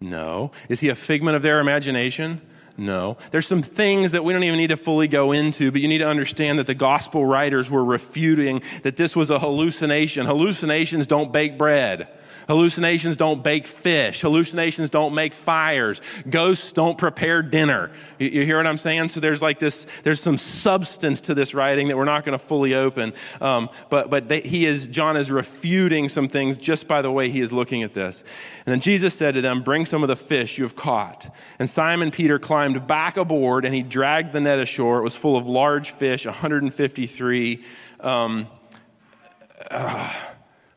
No. 0.00 0.50
Is 0.68 0.80
he 0.80 0.88
a 0.88 0.96
figment 0.96 1.36
of 1.36 1.42
their 1.42 1.60
imagination? 1.60 2.40
No. 2.76 3.16
There's 3.30 3.46
some 3.46 3.62
things 3.62 4.12
that 4.12 4.24
we 4.24 4.32
don't 4.32 4.42
even 4.42 4.58
need 4.58 4.68
to 4.68 4.76
fully 4.76 5.06
go 5.06 5.30
into, 5.30 5.70
but 5.70 5.80
you 5.80 5.88
need 5.88 5.98
to 5.98 6.08
understand 6.08 6.58
that 6.58 6.66
the 6.66 6.74
gospel 6.74 7.24
writers 7.24 7.70
were 7.70 7.84
refuting 7.84 8.62
that 8.82 8.96
this 8.96 9.14
was 9.14 9.30
a 9.30 9.38
hallucination. 9.38 10.26
Hallucinations 10.26 11.06
don't 11.06 11.32
bake 11.32 11.58
bread. 11.58 12.08
Hallucinations 12.50 13.16
don't 13.16 13.44
bake 13.44 13.64
fish. 13.64 14.22
Hallucinations 14.22 14.90
don't 14.90 15.14
make 15.14 15.34
fires. 15.34 16.00
Ghosts 16.28 16.72
don't 16.72 16.98
prepare 16.98 17.42
dinner. 17.42 17.92
You, 18.18 18.28
you 18.28 18.44
hear 18.44 18.56
what 18.56 18.66
I'm 18.66 18.76
saying? 18.76 19.10
So 19.10 19.20
there's 19.20 19.40
like 19.40 19.60
this, 19.60 19.86
there's 20.02 20.20
some 20.20 20.36
substance 20.36 21.20
to 21.20 21.34
this 21.34 21.54
writing 21.54 21.86
that 21.86 21.96
we're 21.96 22.06
not 22.06 22.24
going 22.24 22.36
to 22.36 22.44
fully 22.44 22.74
open. 22.74 23.12
Um, 23.40 23.70
but 23.88 24.10
but 24.10 24.28
they, 24.28 24.40
he 24.40 24.66
is, 24.66 24.88
John 24.88 25.16
is 25.16 25.30
refuting 25.30 26.08
some 26.08 26.26
things 26.26 26.56
just 26.56 26.88
by 26.88 27.02
the 27.02 27.12
way 27.12 27.30
he 27.30 27.40
is 27.40 27.52
looking 27.52 27.84
at 27.84 27.94
this. 27.94 28.24
And 28.66 28.72
then 28.72 28.80
Jesus 28.80 29.14
said 29.14 29.34
to 29.34 29.40
them, 29.40 29.62
Bring 29.62 29.86
some 29.86 30.02
of 30.02 30.08
the 30.08 30.16
fish 30.16 30.58
you 30.58 30.64
have 30.64 30.74
caught. 30.74 31.32
And 31.60 31.70
Simon 31.70 32.10
Peter 32.10 32.40
climbed 32.40 32.84
back 32.84 33.16
aboard 33.16 33.64
and 33.64 33.72
he 33.72 33.84
dragged 33.84 34.32
the 34.32 34.40
net 34.40 34.58
ashore. 34.58 34.98
It 34.98 35.04
was 35.04 35.14
full 35.14 35.36
of 35.36 35.46
large 35.46 35.92
fish, 35.92 36.26
153. 36.26 37.62
Um, 38.00 38.48
uh, 39.70 40.12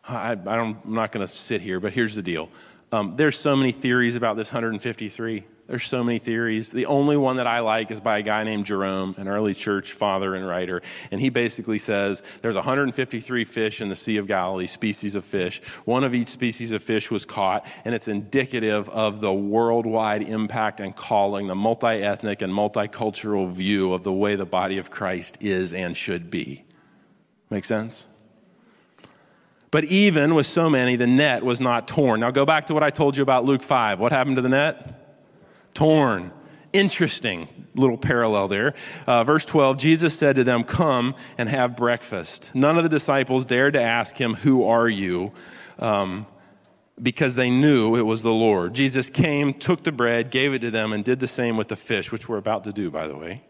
I, 0.08 0.38
I'm 0.46 0.80
not 0.86 1.12
going 1.12 1.26
to 1.26 1.34
sit 1.34 1.62
here, 1.62 1.80
but 1.80 1.94
here's 1.94 2.16
the 2.16 2.22
deal. 2.22 2.50
Um, 2.92 3.16
there's 3.16 3.38
so 3.38 3.56
many 3.56 3.72
theories 3.72 4.16
about 4.16 4.38
this 4.38 4.50
153. 4.50 5.46
There's 5.66 5.86
so 5.86 6.04
many 6.04 6.20
theories. 6.20 6.72
The 6.72 6.88
only 6.88 7.16
one 7.16 7.38
that 7.38 7.48
I 7.48 7.62
like 7.62 7.90
is 7.90 8.02
by 8.02 8.18
a 8.18 8.22
guy 8.22 8.44
named 8.44 8.66
Jerome, 8.66 9.16
an 9.18 9.30
early 9.30 9.54
church 9.54 9.94
father 9.94 10.36
and 10.36 10.46
writer. 10.46 10.82
And 11.10 11.22
he 11.22 11.30
basically 11.30 11.80
says 11.80 12.22
there's 12.42 12.56
153 12.56 13.46
fish 13.46 13.82
in 13.82 13.88
the 13.88 13.96
Sea 13.96 14.18
of 14.18 14.28
Galilee, 14.28 14.68
species 14.68 15.16
of 15.16 15.24
fish. 15.24 15.62
One 15.86 16.04
of 16.04 16.14
each 16.14 16.28
species 16.28 16.74
of 16.74 16.84
fish 16.84 17.10
was 17.10 17.26
caught, 17.26 17.66
and 17.86 17.96
it's 17.96 18.10
indicative 18.10 18.90
of 18.90 19.22
the 19.22 19.34
worldwide 19.34 20.22
impact 20.22 20.82
and 20.82 20.94
calling, 20.94 21.48
the 21.48 21.56
multi 21.56 21.88
ethnic 21.88 22.42
and 22.42 22.54
multicultural 22.54 23.50
view 23.50 23.94
of 23.94 24.04
the 24.04 24.14
way 24.14 24.36
the 24.36 24.46
body 24.46 24.78
of 24.78 24.92
Christ 24.92 25.38
is 25.40 25.74
and 25.74 25.96
should 25.96 26.30
be. 26.30 26.66
Make 27.50 27.64
sense? 27.66 28.06
But 29.74 29.86
even 29.86 30.36
with 30.36 30.46
so 30.46 30.70
many, 30.70 30.98
the 30.98 31.08
net 31.08 31.42
was 31.42 31.60
not 31.60 31.88
torn. 31.88 32.20
Now 32.20 32.30
go 32.30 32.46
back 32.46 32.68
to 32.68 32.76
what 32.76 32.84
I 32.84 32.92
told 32.92 33.18
you 33.18 33.24
about 33.24 33.44
Luke 33.44 33.64
5. 33.64 34.00
What 34.00 34.12
happened 34.12 34.36
to 34.36 34.44
the 34.44 34.50
net? 34.50 35.18
Torn. 35.74 36.32
Interesting 36.74 37.48
little 37.74 37.98
parallel 37.98 38.50
there. 38.50 38.76
Uh, 39.08 39.24
verse 39.24 39.46
12 39.46 39.78
Jesus 39.78 40.16
said 40.16 40.36
to 40.36 40.44
them, 40.44 40.64
Come 40.64 41.16
and 41.40 41.50
have 41.50 41.76
breakfast. 41.76 42.52
None 42.54 42.78
of 42.78 42.84
the 42.84 42.90
disciples 42.90 43.46
dared 43.46 43.74
to 43.74 43.82
ask 43.82 44.16
him, 44.22 44.36
Who 44.36 44.64
are 44.64 44.88
you? 44.88 45.32
Um, 45.80 46.28
because 47.02 47.34
they 47.34 47.50
knew 47.50 47.96
it 47.96 48.04
was 48.04 48.22
the 48.22 48.32
Lord. 48.32 48.76
Jesus 48.76 49.10
came, 49.10 49.56
took 49.56 49.82
the 49.82 49.92
bread, 49.92 50.30
gave 50.30 50.54
it 50.54 50.60
to 50.60 50.70
them, 50.70 50.94
and 50.94 51.04
did 51.04 51.20
the 51.20 51.28
same 51.28 51.58
with 51.58 51.70
the 51.70 51.76
fish, 51.76 52.12
which 52.12 52.30
we're 52.30 52.38
about 52.38 52.64
to 52.66 52.72
do, 52.72 52.92
by 52.92 53.08
the 53.08 53.18
way. 53.18 53.42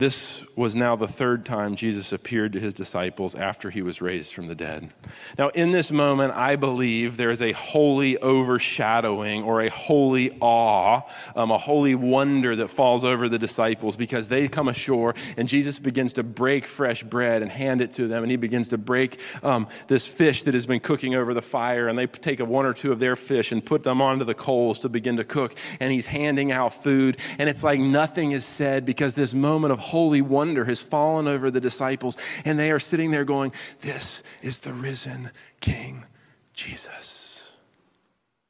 This 0.00 0.44
was 0.56 0.74
now 0.74 0.96
the 0.96 1.06
third 1.06 1.44
time 1.44 1.76
Jesus 1.76 2.12
appeared 2.12 2.52
to 2.54 2.58
his 2.58 2.74
disciples 2.74 3.36
after 3.36 3.70
he 3.70 3.80
was 3.80 4.02
raised 4.02 4.34
from 4.34 4.48
the 4.48 4.54
dead. 4.56 4.92
Now, 5.38 5.50
in 5.50 5.70
this 5.70 5.92
moment, 5.92 6.34
I 6.34 6.56
believe 6.56 7.16
there 7.16 7.30
is 7.30 7.40
a 7.40 7.52
holy 7.52 8.18
overshadowing 8.18 9.44
or 9.44 9.60
a 9.60 9.70
holy 9.70 10.36
awe, 10.40 11.02
um, 11.36 11.52
a 11.52 11.58
holy 11.58 11.94
wonder 11.94 12.56
that 12.56 12.70
falls 12.70 13.04
over 13.04 13.28
the 13.28 13.38
disciples 13.38 13.96
because 13.96 14.28
they 14.28 14.48
come 14.48 14.66
ashore 14.66 15.14
and 15.36 15.46
Jesus 15.46 15.78
begins 15.78 16.14
to 16.14 16.24
break 16.24 16.66
fresh 16.66 17.04
bread 17.04 17.40
and 17.40 17.52
hand 17.52 17.80
it 17.80 17.92
to 17.92 18.08
them. 18.08 18.24
And 18.24 18.32
he 18.32 18.36
begins 18.36 18.66
to 18.68 18.78
break 18.78 19.20
um, 19.44 19.68
this 19.86 20.08
fish 20.08 20.42
that 20.42 20.54
has 20.54 20.66
been 20.66 20.80
cooking 20.80 21.14
over 21.14 21.32
the 21.34 21.40
fire. 21.40 21.86
And 21.86 21.96
they 21.96 22.08
take 22.08 22.40
one 22.40 22.66
or 22.66 22.74
two 22.74 22.90
of 22.90 22.98
their 22.98 23.14
fish 23.14 23.52
and 23.52 23.64
put 23.64 23.84
them 23.84 24.02
onto 24.02 24.24
the 24.24 24.34
coals 24.34 24.80
to 24.80 24.88
begin 24.88 25.18
to 25.18 25.24
cook. 25.24 25.56
And 25.78 25.92
he's 25.92 26.06
handing 26.06 26.50
out 26.50 26.74
food. 26.74 27.16
And 27.38 27.48
it's 27.48 27.62
like 27.62 27.78
nothing 27.78 28.32
is 28.32 28.44
said 28.44 28.84
because 28.84 29.14
this 29.14 29.32
moment 29.32 29.72
of 29.72 29.84
holy 29.94 30.20
wonder 30.20 30.64
has 30.64 30.80
fallen 30.80 31.28
over 31.28 31.52
the 31.52 31.60
disciples, 31.60 32.16
and 32.44 32.58
they 32.58 32.72
are 32.72 32.80
sitting 32.80 33.12
there 33.12 33.24
going, 33.24 33.52
This 33.80 34.24
is 34.42 34.58
the 34.58 34.72
risen 34.72 35.30
King 35.60 36.06
Jesus. 36.52 37.54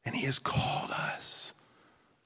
And 0.06 0.14
he 0.14 0.24
has 0.24 0.38
called 0.38 0.90
us 0.90 1.52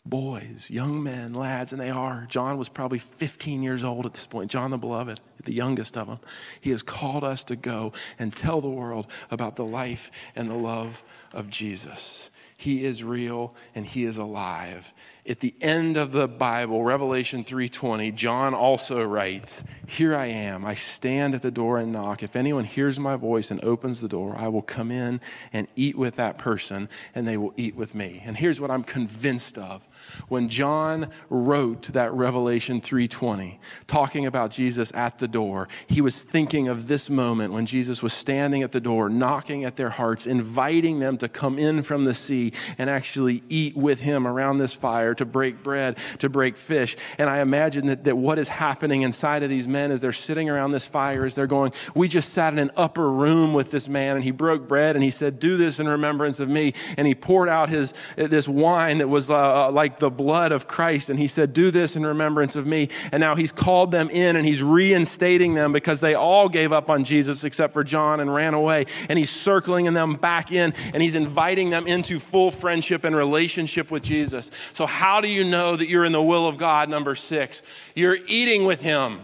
boys, 0.06 0.70
young 0.70 1.02
men, 1.02 1.34
lads, 1.34 1.72
and 1.72 1.80
they 1.80 1.90
are. 1.90 2.28
John 2.30 2.58
was 2.58 2.68
probably 2.68 2.98
15 2.98 3.60
years 3.60 3.82
old 3.82 4.06
at 4.06 4.12
this 4.12 4.28
point, 4.28 4.52
John 4.52 4.70
the 4.70 4.78
Beloved, 4.78 5.20
the 5.42 5.52
youngest 5.52 5.98
of 5.98 6.06
them. 6.06 6.20
He 6.60 6.70
has 6.70 6.84
called 6.84 7.24
us 7.24 7.42
to 7.44 7.56
go 7.56 7.92
and 8.20 8.34
tell 8.34 8.60
the 8.60 8.70
world 8.70 9.08
about 9.32 9.56
the 9.56 9.66
life 9.66 10.12
and 10.36 10.48
the 10.48 10.54
love 10.54 11.02
of 11.32 11.50
Jesus. 11.50 12.30
He 12.56 12.84
is 12.84 13.02
real 13.02 13.52
and 13.74 13.84
he 13.84 14.04
is 14.04 14.16
alive 14.16 14.92
at 15.26 15.40
the 15.40 15.54
end 15.60 15.96
of 15.96 16.12
the 16.12 16.28
bible 16.28 16.84
revelation 16.84 17.44
3.20 17.44 18.14
john 18.14 18.54
also 18.54 19.02
writes 19.02 19.64
here 19.86 20.14
i 20.14 20.26
am. 20.26 20.64
I 20.64 20.74
stand 20.74 21.34
at 21.34 21.42
the 21.42 21.50
door 21.50 21.78
and 21.78 21.92
knock. 21.92 22.22
If 22.22 22.36
anyone 22.36 22.64
hears 22.64 23.00
my 23.00 23.16
voice 23.16 23.50
and 23.50 23.62
opens 23.64 24.00
the 24.00 24.08
door 24.08 24.36
i 24.36 24.48
will 24.48 24.62
come 24.62 24.90
in 24.90 25.20
and 25.52 25.66
eat 25.76 25.96
with 25.96 26.16
that 26.16 26.38
person 26.38 26.88
and 27.14 27.26
they 27.26 27.36
will 27.36 27.54
eat 27.56 27.74
with 27.74 27.94
me. 27.94 28.22
And 28.24 28.36
here's 28.36 28.60
what 28.60 28.70
i'm 28.70 28.84
convinced 28.84 29.58
of 29.58 29.86
when 30.28 30.48
john 30.48 31.08
wrote 31.30 31.82
that 31.92 32.12
revelation 32.12 32.80
3.20 32.80 33.58
talking 33.86 34.26
about 34.26 34.50
jesus 34.50 34.92
at 34.94 35.18
the 35.18 35.28
door 35.28 35.68
he 35.86 36.00
was 36.00 36.22
thinking 36.22 36.68
of 36.68 36.88
this 36.88 37.08
moment 37.08 37.52
when 37.52 37.66
jesus 37.66 38.02
was 38.02 38.12
standing 38.12 38.62
at 38.62 38.72
the 38.72 38.80
door 38.80 39.08
knocking 39.08 39.64
at 39.64 39.76
their 39.76 39.90
hearts 39.90 40.26
inviting 40.26 41.00
them 41.00 41.16
to 41.16 41.28
come 41.28 41.58
in 41.58 41.82
from 41.82 42.04
the 42.04 42.14
sea 42.14 42.52
and 42.76 42.90
actually 42.90 43.42
eat 43.48 43.76
with 43.76 44.00
him 44.00 44.26
around 44.26 44.58
this 44.58 44.72
fire 44.72 45.14
to 45.14 45.24
break 45.24 45.62
bread, 45.62 45.98
to 46.18 46.28
break 46.28 46.56
fish. 46.56 46.96
And 47.18 47.28
I 47.28 47.40
imagine 47.40 47.86
that, 47.86 48.04
that 48.04 48.16
what 48.16 48.38
is 48.38 48.48
happening 48.48 49.02
inside 49.02 49.42
of 49.42 49.50
these 49.50 49.68
men 49.68 49.90
as 49.90 50.00
they're 50.00 50.12
sitting 50.12 50.48
around 50.48 50.70
this 50.70 50.86
fire 50.86 51.24
is 51.24 51.34
they're 51.34 51.46
going, 51.46 51.72
We 51.94 52.08
just 52.08 52.32
sat 52.32 52.52
in 52.52 52.58
an 52.58 52.70
upper 52.76 53.10
room 53.10 53.54
with 53.54 53.70
this 53.70 53.88
man 53.88 54.16
and 54.16 54.24
he 54.24 54.30
broke 54.30 54.68
bread 54.68 54.96
and 54.96 55.02
he 55.02 55.10
said, 55.10 55.38
Do 55.38 55.56
this 55.56 55.78
in 55.78 55.88
remembrance 55.88 56.40
of 56.40 56.48
me. 56.48 56.74
And 56.96 57.06
he 57.06 57.14
poured 57.14 57.48
out 57.48 57.68
his, 57.68 57.94
this 58.16 58.48
wine 58.48 58.98
that 58.98 59.08
was 59.08 59.30
uh, 59.30 59.66
uh 59.66 59.70
the 59.98 60.10
blood 60.10 60.52
of 60.52 60.66
Christ. 60.66 61.10
And 61.10 61.18
he 61.18 61.26
said, 61.26 61.52
Do 61.52 61.70
this 61.70 61.96
in 61.96 62.04
remembrance 62.04 62.56
of 62.56 62.66
me. 62.66 62.88
And 63.12 63.20
now 63.20 63.36
he's 63.36 63.52
called 63.52 63.90
them 63.90 64.10
in 64.10 64.36
and 64.36 64.46
he's 64.46 64.62
reinstating 64.62 65.54
them 65.54 65.72
because 65.72 66.00
they 66.00 66.14
all 66.14 66.48
gave 66.48 66.72
up 66.72 66.90
on 66.90 67.04
Jesus 67.04 67.44
except 67.44 67.72
for 67.72 67.84
John 67.84 68.20
and 68.20 68.32
ran 68.32 68.54
away. 68.54 68.86
And 69.08 69.18
he's 69.18 69.30
circling 69.30 69.92
them 69.92 70.14
back 70.14 70.52
in 70.52 70.74
and 70.92 71.02
he's 71.02 71.14
inviting 71.14 71.70
them 71.70 71.86
into 71.86 72.18
full 72.18 72.50
friendship 72.50 73.04
and 73.04 73.14
relationship 73.14 73.90
with 73.90 74.02
Jesus. 74.02 74.50
So, 74.72 74.86
how 74.86 75.20
do 75.20 75.28
you 75.28 75.44
know 75.44 75.76
that 75.76 75.88
you're 75.88 76.04
in 76.04 76.12
the 76.12 76.22
will 76.22 76.46
of 76.46 76.58
God? 76.58 76.88
Number 76.88 77.14
six, 77.14 77.62
you're 77.94 78.18
eating 78.26 78.64
with 78.64 78.80
Him. 78.80 79.20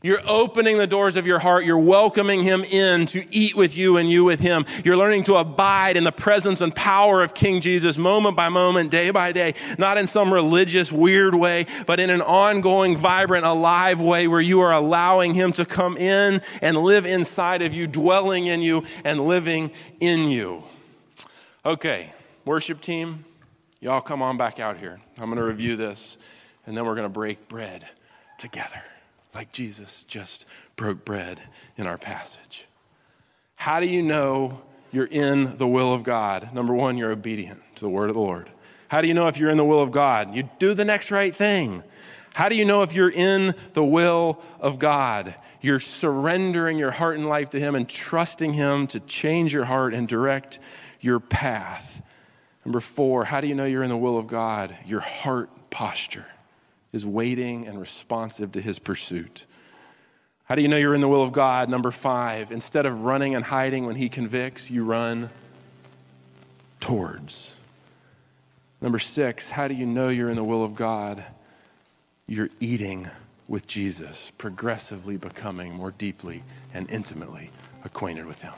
You're 0.00 0.20
opening 0.26 0.78
the 0.78 0.86
doors 0.86 1.16
of 1.16 1.26
your 1.26 1.40
heart. 1.40 1.64
You're 1.64 1.78
welcoming 1.78 2.44
Him 2.44 2.62
in 2.62 3.06
to 3.06 3.24
eat 3.34 3.56
with 3.56 3.76
you 3.76 3.96
and 3.96 4.08
you 4.08 4.22
with 4.22 4.38
Him. 4.38 4.64
You're 4.84 4.96
learning 4.96 5.24
to 5.24 5.34
abide 5.36 5.96
in 5.96 6.04
the 6.04 6.12
presence 6.12 6.60
and 6.60 6.74
power 6.74 7.22
of 7.22 7.34
King 7.34 7.60
Jesus 7.60 7.98
moment 7.98 8.36
by 8.36 8.48
moment, 8.48 8.92
day 8.92 9.10
by 9.10 9.32
day, 9.32 9.54
not 9.76 9.98
in 9.98 10.06
some 10.06 10.32
religious, 10.32 10.92
weird 10.92 11.34
way, 11.34 11.66
but 11.86 11.98
in 11.98 12.10
an 12.10 12.22
ongoing, 12.22 12.96
vibrant, 12.96 13.44
alive 13.44 14.00
way 14.00 14.28
where 14.28 14.40
you 14.40 14.60
are 14.60 14.72
allowing 14.72 15.34
Him 15.34 15.52
to 15.54 15.64
come 15.64 15.96
in 15.96 16.42
and 16.62 16.76
live 16.76 17.04
inside 17.04 17.62
of 17.62 17.74
you, 17.74 17.88
dwelling 17.88 18.46
in 18.46 18.62
you 18.62 18.84
and 19.04 19.20
living 19.20 19.72
in 19.98 20.28
you. 20.28 20.62
Okay, 21.66 22.12
worship 22.44 22.80
team. 22.80 23.24
Y'all 23.80 24.00
come 24.00 24.22
on 24.22 24.36
back 24.36 24.60
out 24.60 24.78
here. 24.78 25.00
I'm 25.20 25.26
going 25.26 25.38
to 25.38 25.44
review 25.44 25.74
this, 25.74 26.18
and 26.66 26.76
then 26.76 26.86
we're 26.86 26.94
going 26.94 27.04
to 27.04 27.12
break 27.12 27.48
bread 27.48 27.88
together, 28.38 28.82
like 29.38 29.52
Jesus 29.52 30.02
just 30.02 30.46
broke 30.74 31.04
bread 31.04 31.40
in 31.76 31.86
our 31.86 31.96
passage. 31.96 32.66
How 33.54 33.78
do 33.78 33.86
you 33.86 34.02
know 34.02 34.62
you're 34.90 35.06
in 35.06 35.58
the 35.58 35.66
will 35.68 35.94
of 35.94 36.02
God? 36.02 36.52
Number 36.52 36.74
one, 36.74 36.98
you're 36.98 37.12
obedient 37.12 37.62
to 37.76 37.82
the 37.82 37.88
word 37.88 38.10
of 38.10 38.14
the 38.14 38.20
Lord. 38.20 38.50
How 38.88 39.00
do 39.00 39.06
you 39.06 39.14
know 39.14 39.28
if 39.28 39.38
you're 39.38 39.50
in 39.50 39.56
the 39.56 39.64
will 39.64 39.80
of 39.80 39.92
God? 39.92 40.34
You 40.34 40.50
do 40.58 40.74
the 40.74 40.84
next 40.84 41.12
right 41.12 41.36
thing. 41.36 41.84
How 42.34 42.48
do 42.48 42.56
you 42.56 42.64
know 42.64 42.82
if 42.82 42.92
you're 42.94 43.12
in 43.12 43.54
the 43.74 43.84
will 43.84 44.42
of 44.58 44.80
God? 44.80 45.36
You're 45.60 45.78
surrendering 45.78 46.76
your 46.76 46.90
heart 46.90 47.16
and 47.16 47.28
life 47.28 47.50
to 47.50 47.60
Him 47.60 47.76
and 47.76 47.88
trusting 47.88 48.54
Him 48.54 48.88
to 48.88 48.98
change 48.98 49.54
your 49.54 49.66
heart 49.66 49.94
and 49.94 50.08
direct 50.08 50.58
your 51.00 51.20
path. 51.20 52.02
Number 52.64 52.80
four, 52.80 53.26
how 53.26 53.40
do 53.40 53.46
you 53.46 53.54
know 53.54 53.66
you're 53.66 53.84
in 53.84 53.88
the 53.88 53.96
will 53.96 54.18
of 54.18 54.26
God? 54.26 54.76
Your 54.84 54.98
heart 54.98 55.70
posture 55.70 56.26
is 56.92 57.06
waiting 57.06 57.66
and 57.66 57.78
responsive 57.80 58.52
to 58.52 58.60
his 58.60 58.78
pursuit. 58.78 59.46
How 60.44 60.54
do 60.54 60.62
you 60.62 60.68
know 60.68 60.78
you're 60.78 60.94
in 60.94 61.02
the 61.02 61.08
will 61.08 61.22
of 61.22 61.32
God? 61.32 61.68
Number 61.68 61.90
five, 61.90 62.50
instead 62.50 62.86
of 62.86 63.04
running 63.04 63.34
and 63.34 63.44
hiding 63.44 63.84
when 63.84 63.96
he 63.96 64.08
convicts, 64.08 64.70
you 64.70 64.84
run 64.84 65.28
towards. 66.80 67.58
Number 68.80 68.98
six, 68.98 69.50
how 69.50 69.68
do 69.68 69.74
you 69.74 69.84
know 69.84 70.08
you're 70.08 70.30
in 70.30 70.36
the 70.36 70.44
will 70.44 70.64
of 70.64 70.74
God? 70.74 71.24
You're 72.26 72.48
eating 72.60 73.08
with 73.46 73.66
Jesus, 73.66 74.32
progressively 74.38 75.16
becoming 75.16 75.74
more 75.74 75.90
deeply 75.90 76.44
and 76.72 76.90
intimately 76.90 77.50
acquainted 77.84 78.26
with 78.26 78.42
him. 78.42 78.52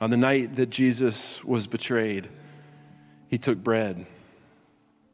On 0.00 0.10
the 0.10 0.16
night 0.16 0.54
that 0.54 0.70
Jesus 0.70 1.44
was 1.44 1.66
betrayed, 1.66 2.28
he 3.26 3.36
took 3.36 3.58
bread 3.58 4.06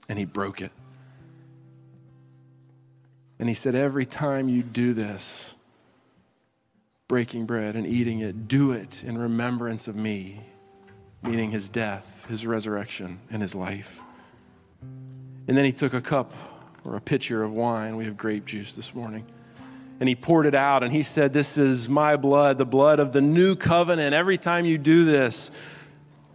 and 0.09 0.19
he 0.19 0.25
broke 0.25 0.61
it. 0.61 0.73
And 3.39 3.49
he 3.49 3.55
said, 3.55 3.75
Every 3.75 4.05
time 4.05 4.49
you 4.49 4.63
do 4.63 4.93
this, 4.93 5.55
breaking 7.09 7.47
bread 7.47 7.77
and 7.77 7.87
eating 7.87 8.21
it, 8.21 8.47
do 8.47 8.73
it 8.73 9.03
in 9.03 9.17
remembrance 9.17 9.89
of 9.89 9.97
me, 9.97 10.41
meaning 11.23 11.51
his 11.51 11.69
death, 11.69 12.27
his 12.29 12.47
resurrection, 12.47 13.21
and 13.31 13.41
his 13.41 13.55
life. 13.55 14.01
And 14.83 15.57
then 15.57 15.65
he 15.65 15.73
took 15.73 15.95
a 15.95 16.01
cup 16.01 16.33
or 16.85 16.97
a 16.97 17.01
pitcher 17.01 17.43
of 17.43 17.53
wine. 17.53 17.97
We 17.97 18.05
have 18.05 18.17
grape 18.17 18.45
juice 18.45 18.75
this 18.75 18.95
morning 18.95 19.27
and 20.05 20.09
he 20.11 20.15
poured 20.15 20.45
it 20.45 20.55
out 20.55 20.83
and 20.83 20.93
he 20.93 21.03
said, 21.03 21.33
This 21.33 21.57
is 21.57 21.89
my 21.89 22.15
blood, 22.15 22.59
the 22.59 22.67
blood 22.67 23.01
of 23.01 23.13
the 23.13 23.23
new 23.23 23.57
covenant. 23.57 24.13
Every 24.13 24.37
time 24.37 24.67
you 24.67 24.77
do 24.77 25.07
this, 25.07 25.51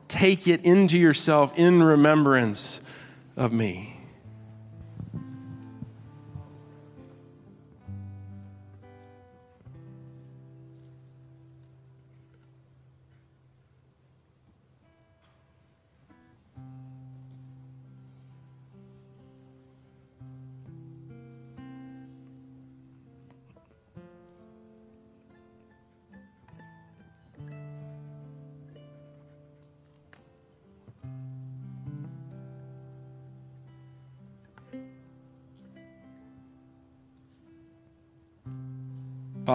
take 0.07 0.47
it 0.47 0.65
into 0.65 0.97
yourself 0.97 1.53
in 1.55 1.83
remembrance 1.83 2.81
of 3.37 3.53
me. 3.53 3.98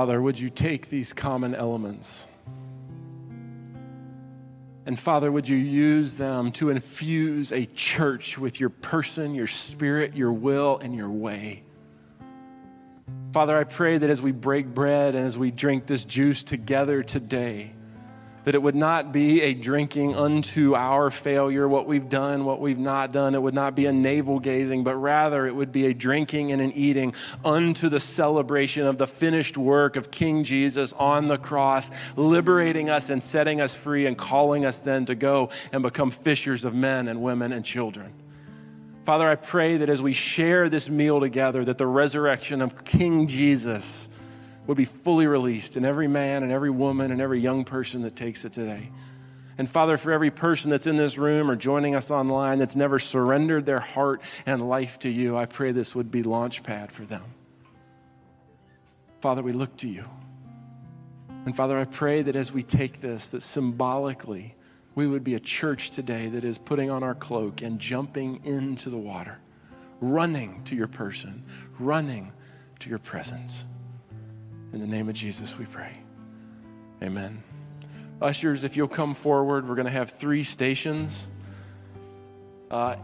Father, 0.05 0.21
would 0.21 0.39
you 0.39 0.51
take 0.51 0.91
these 0.91 1.15
common 1.15 1.55
elements? 1.55 2.29
And 4.85 5.01
Father, 5.01 5.33
would 5.33 5.49
you 5.49 5.57
use 5.57 6.17
them 6.17 6.53
to 6.53 6.69
infuse 6.69 7.51
a 7.51 7.65
church 7.65 8.37
with 8.37 8.61
your 8.61 8.69
person, 8.69 9.35
your 9.35 9.47
spirit, 9.47 10.15
your 10.15 10.31
will, 10.31 10.77
and 10.77 10.95
your 10.95 11.09
way? 11.09 11.63
Father, 13.33 13.57
I 13.57 13.65
pray 13.65 13.97
that 13.97 14.11
as 14.11 14.21
we 14.21 14.31
break 14.31 14.67
bread 14.67 15.15
and 15.15 15.25
as 15.25 15.39
we 15.39 15.51
drink 15.51 15.87
this 15.87 16.05
juice 16.05 16.45
together 16.45 17.03
today, 17.03 17.73
that 18.45 18.55
it 18.55 18.63
would 18.63 18.75
not 18.75 19.11
be 19.11 19.41
a 19.43 19.55
drinking 19.55 20.15
unto 20.15 20.75
our 20.75 21.11
failure, 21.11 21.67
what 21.67 21.87
we've 21.87 22.09
done, 22.09 22.45
what 22.45 22.61
we've 22.61 22.79
not 22.79 23.11
done. 23.11 23.35
It 23.35 23.43
would 23.43 23.55
not 23.55 23.75
be 23.75 23.87
a 23.87 23.93
navel 23.93 24.39
gazing, 24.39 24.85
but 24.85 24.97
rather 24.97 25.47
it 25.47 25.55
would 25.55 25.73
be 25.73 25.87
a 25.87 25.95
drinking 25.95 26.53
and 26.53 26.61
an 26.61 26.73
eating 26.73 27.15
unto 27.45 27.89
the 27.89 28.01
celebration 28.01 28.87
of 28.87 28.99
the 28.99 29.07
finished 29.07 29.57
work 29.57 29.97
of 29.97 30.11
King 30.11 30.45
Jesus 30.45 30.93
on 30.95 31.29
the 31.29 31.39
cross, 31.39 31.91
liberating 32.17 32.91
us 32.91 33.09
and 33.09 33.23
setting 33.23 33.61
us 33.61 33.73
free 33.73 34.07
and 34.07 34.17
calling 34.19 34.65
us 34.65 34.81
then 34.81 35.07
to 35.07 35.15
go 35.15 35.49
and 35.73 35.83
become 35.83 36.11
fishers 36.11 36.65
of 36.65 36.75
men 36.75 37.09
and 37.09 37.23
women 37.23 37.51
and 37.53 37.65
children. 37.65 38.13
Father, 39.05 39.29
I 39.29 39.35
pray 39.35 39.79
that 39.79 39.89
as 39.89 40.01
we 40.01 40.13
share 40.15 40.69
this 40.69 40.89
meal 40.89 41.21
together, 41.21 41.65
that 41.65 41.77
the 41.77 41.87
resurrection 41.87 42.63
of 42.63 42.85
King 42.85 43.27
Jesus 43.27 44.09
would 44.67 44.77
be 44.77 44.85
fully 44.85 45.27
released 45.27 45.77
in 45.77 45.85
every 45.85 46.09
man 46.09 46.43
and 46.43 46.51
every 46.51 46.71
woman 46.71 47.11
and 47.11 47.21
every 47.21 47.41
young 47.41 47.65
person 47.65 48.03
that 48.03 48.17
takes 48.17 48.45
it 48.45 48.53
today. 48.53 48.91
And 49.57 49.69
Father, 49.69 49.97
for 49.97 50.11
every 50.11 50.31
person 50.31 50.71
that's 50.71 50.87
in 50.87 50.97
this 50.97 51.17
room 51.17 51.51
or 51.51 51.57
joining 51.57 51.95
us 51.95 52.11
online 52.11 52.59
that's 52.59 52.75
never 52.75 52.99
surrendered 52.99 53.67
their 53.67 53.81
heart 53.81 54.21
and 54.47 54.69
life 54.69 54.99
to 55.01 55.09
you, 55.09 55.37
I 55.37 55.47
pray 55.47 55.71
this 55.71 55.95
would 55.95 56.11
be 56.11 56.23
launchpad 56.23 56.91
for 56.91 57.05
them. 57.05 57.23
Father, 59.21 59.43
we 59.43 59.53
look 59.53 59.77
to 59.79 59.89
you. 59.89 60.05
And 61.45 61.55
Father, 61.55 61.79
I 61.79 61.85
pray 61.85 62.23
that 62.23 62.37
as 62.37 62.53
we 62.53 62.63
take 62.63 63.01
this, 63.01 63.29
that 63.29 63.43
symbolically 63.43 64.55
we 64.95 65.07
would 65.07 65.25
be 65.25 65.35
a 65.35 65.41
church 65.41 65.91
today 65.91 66.29
that 66.29 66.45
is 66.45 66.59
putting 66.59 66.91
on 66.91 67.03
our 67.03 67.15
cloak 67.15 67.63
and 67.63 67.79
jumping 67.79 68.41
into 68.45 68.91
the 68.91 68.99
water, 68.99 69.39
running 70.01 70.63
to 70.65 70.75
your 70.75 70.89
person, 70.89 71.45
running 71.79 72.33
to 72.81 72.89
your 72.89 72.99
presence. 72.99 73.67
In 74.75 74.81
the 74.81 74.89
name 74.89 75.09
of 75.09 75.15
Jesus, 75.15 75.57
we 75.57 75.67
pray. 75.67 75.93
Amen. 77.01 77.45
Ushers, 78.21 78.65
if 78.65 78.77
you'll 78.77 78.89
come 78.89 79.15
forward, 79.15 79.69
we're 79.69 79.77
going 79.77 79.87
to 79.87 79.93
have 79.93 80.11
three 80.11 80.43
stations. 80.43 81.29
Uh, 82.73 82.97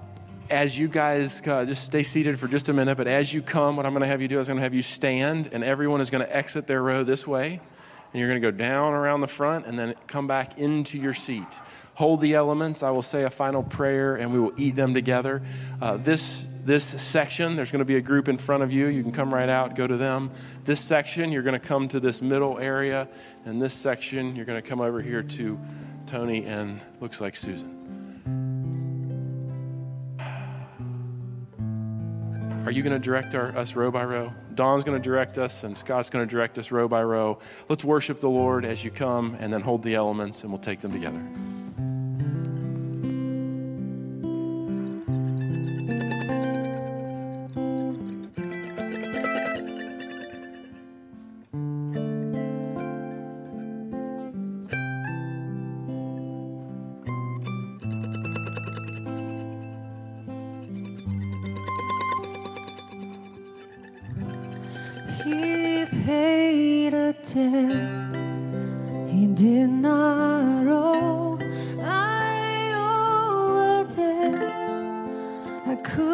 as 0.51 0.77
you 0.77 0.89
guys 0.89 1.41
uh, 1.47 1.65
just 1.65 1.85
stay 1.85 2.03
seated 2.03 2.41
for 2.41 2.49
just 2.49 2.69
a 2.69 2.73
minute, 2.73 2.97
but 2.97 3.07
as 3.07 3.33
you 3.33 3.41
come, 3.41 3.77
what 3.77 3.87
I'm 3.87 3.93
going 3.93 4.01
to 4.01 4.09
have 4.09 4.21
you 4.21 4.27
do 4.27 4.41
is 4.41 4.49
I'm 4.49 4.55
going 4.55 4.63
to 4.63 4.65
have 4.65 4.75
you 4.75 4.83
stand, 4.83 5.49
and 5.53 5.63
everyone 5.63 6.01
is 6.01 6.11
going 6.11 6.27
to 6.27 6.37
exit 6.37 6.67
their 6.67 6.83
row 6.83 7.05
this 7.05 7.25
way. 7.25 7.61
And 8.13 8.19
you're 8.19 8.29
going 8.29 8.43
to 8.43 8.51
go 8.51 8.57
down 8.57 8.93
around 8.93 9.21
the 9.21 9.29
front 9.29 9.67
and 9.67 9.79
then 9.79 9.95
come 10.09 10.27
back 10.27 10.59
into 10.59 10.99
your 10.99 11.15
seat. 11.15 11.61
Hold 11.95 12.21
the 12.21 12.35
elements. 12.35 12.83
I 12.83 12.91
will 12.91 13.01
say 13.01 13.23
a 13.23 13.31
final 13.31 13.63
prayer 13.63 14.17
and 14.17 14.33
we 14.33 14.41
will 14.41 14.55
eat 14.57 14.75
them 14.75 14.93
together. 14.93 15.41
Uh, 15.81 15.99
this 15.99 16.47
this 16.65 16.85
section, 16.85 17.57
there's 17.57 17.71
going 17.71 17.81
to 17.81 17.85
be 17.85 17.97
a 17.97 18.01
group 18.01 18.29
in 18.29 18.37
front 18.37 18.63
of 18.63 18.73
you. 18.73 18.87
You 18.87 19.03
can 19.03 19.13
come 19.13 19.33
right 19.33 19.49
out, 19.49 19.75
go 19.75 19.87
to 19.87 19.97
them. 19.97 20.31
This 20.65 20.81
section, 20.81 21.33
you're 21.33 21.43
going 21.43 21.59
to 21.59 21.67
come 21.67 21.89
to 21.89 22.01
this 22.01 22.21
middle 22.21 22.59
area. 22.59 23.09
And 23.45 23.61
this 23.61 23.75
section, 23.75 24.37
you're 24.37 24.45
going 24.45 24.61
to 24.61 24.69
come 24.69 24.81
over 24.81 25.01
here 25.01 25.23
to 25.23 25.59
Tony 26.07 26.45
and 26.45 26.81
looks 27.01 27.21
like 27.21 27.37
Susan. 27.37 27.77
Are 32.67 32.71
you 32.71 32.83
going 32.83 32.93
to 32.93 32.99
direct 32.99 33.35
our, 33.35 33.57
us 33.57 33.75
row 33.75 33.91
by 33.91 34.05
row? 34.05 34.33
Don's 34.55 34.85
going 34.85 35.01
to 35.01 35.03
direct 35.03 35.39
us, 35.39 35.65
and 35.65 35.77
Scott's 35.77 36.11
going 36.11 36.27
to 36.27 36.31
direct 36.31 36.59
us 36.59 36.71
row 36.71 36.89
by 36.89 37.03
row. 37.03 37.39
Let's 37.69 37.85
worship 37.85 38.21
the 38.21 38.29
Lord 38.29 38.67
as 38.67 38.85
you 38.85 38.91
come, 38.91 39.37
and 39.41 39.51
then 39.53 39.63
hold 39.63 39.83
the 39.83 39.95
elements, 39.95 40.43
and 40.43 40.53
we'll 40.53 40.61
take 40.61 40.81
them 40.81 40.93
together. 40.93 41.21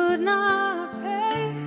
could 0.07 0.20
not 0.20 1.02
pay. 1.02 1.66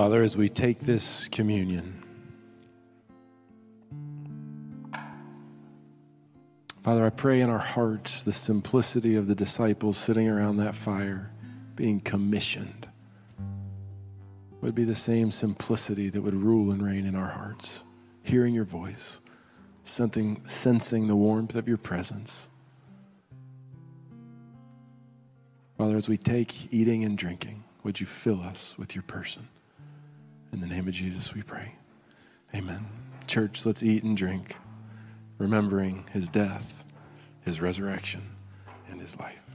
Father, 0.00 0.22
as 0.22 0.34
we 0.34 0.48
take 0.48 0.78
this 0.78 1.28
communion, 1.28 2.02
Father, 6.82 7.04
I 7.04 7.10
pray 7.10 7.42
in 7.42 7.50
our 7.50 7.58
hearts 7.58 8.22
the 8.22 8.32
simplicity 8.32 9.14
of 9.14 9.26
the 9.26 9.34
disciples 9.34 9.98
sitting 9.98 10.26
around 10.26 10.56
that 10.56 10.74
fire 10.74 11.30
being 11.76 12.00
commissioned 12.00 12.88
would 14.62 14.74
be 14.74 14.84
the 14.84 14.94
same 14.94 15.30
simplicity 15.30 16.08
that 16.08 16.22
would 16.22 16.32
rule 16.32 16.70
and 16.70 16.82
reign 16.82 17.04
in 17.04 17.14
our 17.14 17.28
hearts. 17.28 17.84
Hearing 18.22 18.54
your 18.54 18.64
voice, 18.64 19.20
something, 19.84 20.40
sensing 20.46 21.08
the 21.08 21.16
warmth 21.16 21.54
of 21.54 21.68
your 21.68 21.76
presence. 21.76 22.48
Father, 25.76 25.98
as 25.98 26.08
we 26.08 26.16
take 26.16 26.72
eating 26.72 27.04
and 27.04 27.18
drinking, 27.18 27.64
would 27.82 28.00
you 28.00 28.06
fill 28.06 28.40
us 28.40 28.78
with 28.78 28.94
your 28.94 29.02
person? 29.02 29.48
In 30.52 30.60
the 30.60 30.66
name 30.66 30.88
of 30.88 30.94
Jesus, 30.94 31.34
we 31.34 31.42
pray. 31.42 31.74
Amen. 32.54 32.86
Church, 33.26 33.64
let's 33.64 33.82
eat 33.82 34.02
and 34.02 34.16
drink, 34.16 34.56
remembering 35.38 36.06
his 36.12 36.28
death, 36.28 36.84
his 37.42 37.60
resurrection, 37.60 38.22
and 38.88 39.00
his 39.00 39.16
life. 39.18 39.49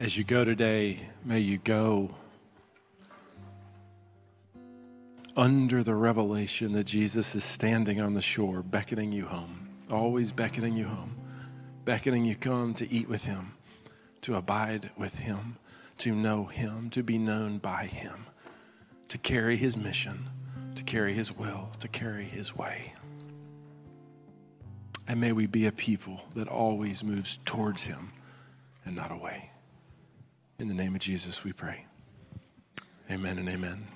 As 0.00 0.16
you 0.16 0.24
go 0.24 0.46
today, 0.46 0.98
may 1.26 1.40
you 1.40 1.58
go 1.58 2.14
under 5.36 5.82
the 5.82 5.94
revelation 5.94 6.72
that 6.72 6.84
Jesus 6.84 7.34
is 7.34 7.44
standing 7.44 8.00
on 8.00 8.14
the 8.14 8.22
shore, 8.22 8.62
beckoning 8.62 9.12
you 9.12 9.26
home, 9.26 9.68
always 9.90 10.32
beckoning 10.32 10.74
you 10.74 10.86
home, 10.86 11.16
beckoning 11.84 12.24
you 12.24 12.34
come 12.34 12.72
to 12.74 12.90
eat 12.90 13.10
with 13.10 13.26
Him, 13.26 13.52
to 14.22 14.36
abide 14.36 14.88
with 14.96 15.16
Him, 15.16 15.58
to 15.98 16.14
know 16.14 16.46
Him, 16.46 16.88
to 16.90 17.02
be 17.02 17.18
known 17.18 17.58
by 17.58 17.84
Him, 17.84 18.24
to 19.08 19.18
carry 19.18 19.58
His 19.58 19.76
mission, 19.76 20.30
to 20.76 20.82
carry 20.82 21.12
His 21.12 21.36
will, 21.36 21.68
to 21.78 21.88
carry 21.88 22.24
His 22.24 22.56
way. 22.56 22.94
And 25.06 25.20
may 25.20 25.32
we 25.32 25.46
be 25.46 25.66
a 25.66 25.72
people 25.72 26.22
that 26.34 26.48
always 26.48 27.04
moves 27.04 27.38
towards 27.44 27.82
Him 27.82 28.12
and 28.86 28.96
not 28.96 29.12
away. 29.12 29.49
In 30.60 30.68
the 30.68 30.74
name 30.74 30.94
of 30.94 31.00
Jesus, 31.00 31.42
we 31.42 31.54
pray. 31.54 31.86
Amen 33.10 33.38
and 33.38 33.48
amen. 33.48 33.88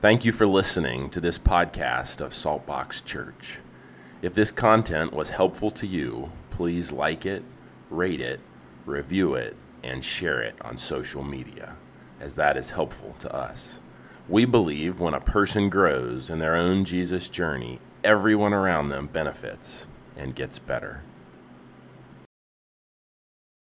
Thank 0.00 0.24
you 0.24 0.32
for 0.32 0.46
listening 0.46 1.10
to 1.10 1.20
this 1.20 1.38
podcast 1.38 2.22
of 2.22 2.30
Saltbox 2.30 3.04
Church. 3.04 3.58
If 4.22 4.32
this 4.32 4.50
content 4.50 5.12
was 5.12 5.28
helpful 5.28 5.70
to 5.72 5.86
you, 5.86 6.32
please 6.48 6.90
like 6.90 7.26
it, 7.26 7.44
rate 7.90 8.22
it, 8.22 8.40
review 8.86 9.34
it, 9.34 9.54
and 9.82 10.02
share 10.02 10.40
it 10.40 10.54
on 10.62 10.78
social 10.78 11.22
media, 11.22 11.76
as 12.20 12.36
that 12.36 12.56
is 12.56 12.70
helpful 12.70 13.14
to 13.18 13.30
us. 13.34 13.82
We 14.26 14.46
believe 14.46 15.00
when 15.00 15.12
a 15.12 15.20
person 15.20 15.68
grows 15.68 16.30
in 16.30 16.38
their 16.38 16.56
own 16.56 16.86
Jesus 16.86 17.28
journey, 17.28 17.78
everyone 18.02 18.54
around 18.54 18.88
them 18.88 19.06
benefits 19.06 19.86
and 20.16 20.34
gets 20.34 20.58
better. 20.58 21.02